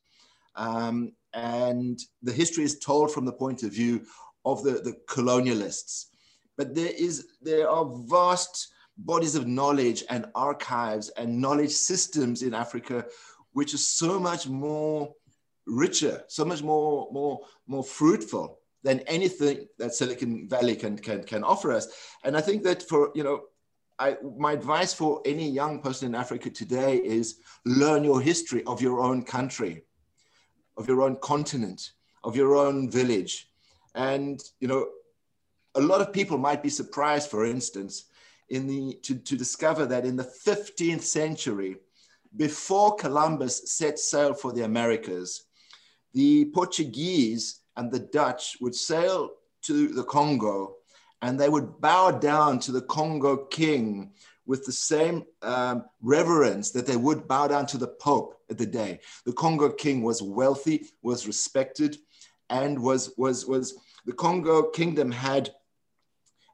Um, 0.57 1.13
and 1.33 1.99
the 2.23 2.33
history 2.33 2.65
is 2.65 2.79
told 2.79 3.13
from 3.13 3.25
the 3.25 3.33
point 3.33 3.65
of 3.65 3.73
view 3.73 4.07
of 4.45 4.63
the, 4.63 4.73
the 4.73 4.97
colonialists. 5.09 6.07
But 6.57 6.75
there, 6.75 6.93
is, 6.97 7.27
there 7.43 7.69
are 7.69 7.91
vast 8.07 8.69
bodies 8.97 9.35
of 9.35 9.49
knowledge 9.49 10.05
and 10.09 10.27
archives 10.37 11.09
and 11.11 11.41
knowledge 11.41 11.73
systems 11.73 12.43
in 12.43 12.55
Africa, 12.55 13.07
which 13.53 13.75
is 13.75 13.87
so 13.87 14.21
much 14.21 14.47
more 14.47 15.13
richer, 15.67 16.23
so 16.29 16.45
much 16.45 16.63
more, 16.63 17.09
more, 17.11 17.41
more 17.67 17.83
fruitful 17.83 18.61
than 18.85 19.01
anything 19.01 19.67
that 19.79 19.95
Silicon 19.95 20.47
Valley 20.49 20.77
can, 20.77 20.97
can, 20.97 21.25
can 21.25 21.43
offer 21.43 21.73
us. 21.73 21.89
And 22.23 22.37
I 22.37 22.43
think 22.43 22.63
that 22.65 22.83
for, 22.83 23.11
you 23.15 23.25
know, 23.25 23.45
I, 23.99 24.17
my 24.39 24.53
advice 24.53 24.93
for 24.93 25.23
any 25.25 25.49
young 25.49 25.81
person 25.81 26.09
in 26.09 26.15
Africa 26.15 26.51
today 26.51 26.97
is 26.99 27.37
learn 27.65 28.05
your 28.05 28.21
history 28.21 28.63
of 28.65 28.83
your 28.83 29.01
own 29.01 29.25
country, 29.25 29.83
of 30.77 30.87
your 30.87 31.03
own 31.03 31.17
continent, 31.17 31.93
of 32.23 32.37
your 32.37 32.57
own 32.57 32.91
village. 32.91 33.49
And, 33.95 34.43
you 34.61 34.69
know, 34.69 34.89
a 35.75 35.81
lot 35.81 36.01
of 36.01 36.13
people 36.13 36.37
might 36.37 36.63
be 36.63 36.69
surprised, 36.69 37.31
for 37.31 37.47
instance, 37.47 38.05
in 38.51 38.67
the, 38.67 38.99
to, 39.03 39.15
to 39.15 39.37
discover 39.37 39.87
that 39.87 40.05
in 40.05 40.17
the 40.17 40.31
15th 40.47 41.03
century, 41.03 41.77
before 42.37 42.97
Columbus 42.97 43.73
set 43.73 43.99
sail 43.99 44.35
for 44.35 44.53
the 44.53 44.65
Americas, 44.65 45.45
the 46.13 46.47
Portuguese 46.47 47.61
and 47.77 47.91
the 47.91 48.01
Dutch 48.01 48.57
would 48.61 48.75
sail 48.75 49.31
to 49.63 49.89
the 49.89 50.05
Congo 50.05 50.77
and 51.23 51.41
they 51.41 51.49
would 51.49 51.81
bow 51.81 52.11
down 52.11 52.59
to 52.61 52.73
the 52.73 52.83
Congo 52.83 53.47
king 53.47 54.13
with 54.47 54.65
the 54.67 54.73
same 54.73 55.25
um, 55.43 55.85
reverence 56.03 56.71
that 56.73 56.87
they 56.87 56.97
would 56.97 57.27
bow 57.27 57.49
down 57.49 57.65
to 57.67 57.79
the 57.79 57.89
Pope 57.89 58.39
at 58.51 58.59
the 58.59 58.67
day. 58.67 59.01
The 59.25 59.33
Congo 59.33 59.71
king 59.71 60.03
was 60.03 60.23
wealthy, 60.23 60.91
was 61.03 61.27
respected, 61.27 61.97
and 62.51 62.79
was, 62.79 63.15
was, 63.17 63.47
was 63.47 63.75
the 64.05 64.13
Congo 64.13 64.65
kingdom 64.65 65.11
had 65.11 65.51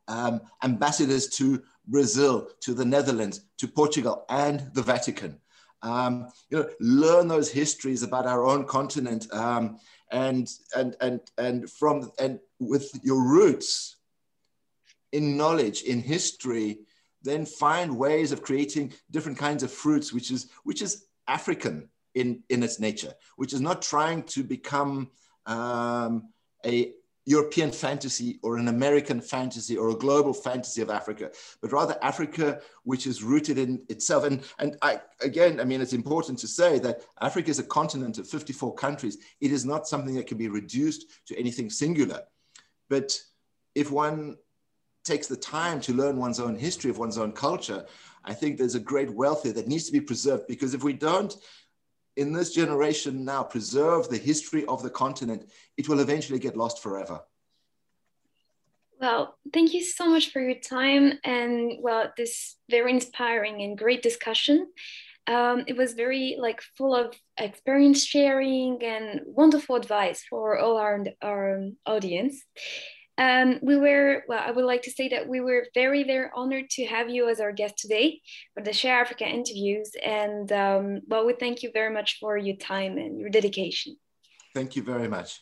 um, 0.07 0.41
ambassadors 0.63 1.29
to 1.31 1.63
Brazil 1.87 2.49
to 2.61 2.75
the 2.75 2.85
Netherlands 2.85 3.41
to 3.59 3.67
Portugal 3.67 4.25
and 4.29 4.71
the 4.75 4.83
Vatican. 4.83 5.41
Um, 5.83 6.29
you 6.51 6.59
know, 6.59 6.69
learn 6.81 7.29
those 7.29 7.51
histories 7.51 8.03
about 8.03 8.27
our 8.27 8.45
own 8.45 8.65
continent 8.65 9.27
um, 9.33 9.79
and, 10.11 10.49
and, 10.77 10.97
and, 11.01 11.21
and 11.39 11.71
from, 11.71 12.11
and 12.19 12.39
with 12.59 12.91
your 13.03 13.23
roots 13.23 13.97
in 15.13 15.37
knowledge, 15.37 15.83
in 15.83 16.01
history, 16.01 16.81
then 17.23 17.45
find 17.47 17.97
ways 17.97 18.33
of 18.33 18.43
creating 18.43 18.93
different 19.11 19.39
kinds 19.39 19.63
of 19.63 19.73
fruits, 19.73 20.13
which 20.13 20.31
is, 20.31 20.51
which 20.65 20.83
is 20.83 21.07
African 21.27 21.89
in, 22.15 22.43
in 22.49 22.63
its 22.63 22.79
nature, 22.79 23.15
which 23.37 23.53
is 23.53 23.61
not 23.61 23.83
trying 23.83 24.23
to 24.25 24.43
become 24.43 25.11
um, 25.47 26.29
a 26.65 26.93
European 27.27 27.71
fantasy 27.71 28.39
or 28.43 28.57
an 28.57 28.69
American 28.69 29.21
fantasy 29.21 29.77
or 29.77 29.91
a 29.91 29.95
global 29.95 30.33
fantasy 30.33 30.81
of 30.81 30.91
Africa, 30.91 31.31
but 31.61 31.73
rather 31.73 31.97
Africa, 32.03 32.61
which 32.85 33.07
is 33.07 33.23
rooted 33.23 33.59
in 33.59 33.83
itself. 33.89 34.25
And, 34.25 34.43
and 34.59 34.77
I, 34.83 35.01
again, 35.21 35.61
I 35.61 35.65
mean, 35.65 35.81
it's 35.81 35.93
important 35.93 36.39
to 36.41 36.49
say 36.49 36.79
that 36.81 37.03
Africa 37.21 37.51
is 37.51 37.59
a 37.59 37.65
continent 37.65 38.19
of 38.19 38.29
54 38.29 38.75
countries. 38.75 39.19
It 39.41 39.53
is 39.53 39.65
not 39.65 39.87
something 39.87 40.15
that 40.15 40.27
can 40.27 40.39
be 40.39 40.49
reduced 40.49 41.07
to 41.27 41.39
anything 41.39 41.71
singular. 41.71 42.23
But 42.89 43.21
if 43.75 43.91
one 43.91 44.37
takes 45.05 45.27
the 45.27 45.37
time 45.37 45.81
to 45.81 45.95
learn 45.95 46.17
one's 46.17 46.41
own 46.41 46.57
history 46.57 46.91
of 46.91 46.99
one's 46.99 47.19
own 47.19 47.33
culture, 47.33 47.87
I 48.25 48.35
think 48.35 48.59
there's 48.59 48.75
a 48.75 48.81
great 48.81 49.11
wealth 49.11 49.43
there 49.43 49.53
that 49.55 49.69
needs 49.69 49.87
to 49.87 49.93
be 49.93 50.01
preserved 50.01 50.47
because 50.47 50.75
if 50.75 50.83
we 50.83 50.93
don't, 50.93 51.35
in 52.21 52.35
this 52.35 52.53
generation 52.53 53.25
now, 53.25 53.43
preserve 53.43 54.11
the 54.11 54.19
history 54.19 54.67
of 54.67 54.83
the 54.83 54.91
continent, 54.91 55.51
it 55.79 55.89
will 55.89 56.01
eventually 56.01 56.39
get 56.39 56.55
lost 56.55 56.83
forever. 56.83 57.19
Well, 59.01 59.39
thank 59.55 59.73
you 59.73 59.83
so 59.83 60.05
much 60.11 60.31
for 60.31 60.43
your 60.43 60.61
time 60.61 61.15
and 61.25 61.79
well, 61.81 62.13
this 62.19 62.57
very 62.71 62.93
inspiring 62.93 63.63
and 63.63 63.79
great 63.79 64.03
discussion. 64.03 64.71
Um, 65.27 65.65
it 65.67 65.77
was 65.79 65.95
very 65.95 66.37
like 66.39 66.61
full 66.77 66.95
of 66.95 67.19
experience 67.39 68.05
sharing 68.05 68.83
and 68.85 69.23
wonderful 69.25 69.77
advice 69.77 70.23
for 70.29 70.59
all 70.59 70.77
our, 70.77 71.03
our 71.23 71.71
audience. 71.87 72.45
Um, 73.21 73.59
we 73.61 73.77
were, 73.77 74.25
well, 74.29 74.43
I 74.43 74.51
would 74.51 74.65
like 74.65 74.81
to 74.83 74.91
say 74.91 75.09
that 75.11 75.29
we 75.29 75.41
were 75.41 75.67
very, 75.75 76.05
very 76.05 76.31
honored 76.35 76.71
to 76.71 76.87
have 76.87 77.11
you 77.11 77.29
as 77.29 77.39
our 77.39 77.53
guest 77.53 77.77
today 77.77 78.23
for 78.55 78.63
the 78.63 78.73
Share 78.73 78.99
Africa 78.99 79.27
interviews. 79.29 79.91
And 80.03 80.51
um, 80.51 81.01
well, 81.07 81.27
we 81.27 81.35
thank 81.35 81.63
you 81.63 81.71
very 81.75 81.93
much 81.93 82.17
for 82.19 82.39
your 82.39 82.57
time 82.57 82.97
and 82.97 83.21
your 83.21 83.29
dedication. 83.29 83.99
Thank 84.55 84.75
you 84.75 84.83
very 84.83 85.07
much. 85.07 85.41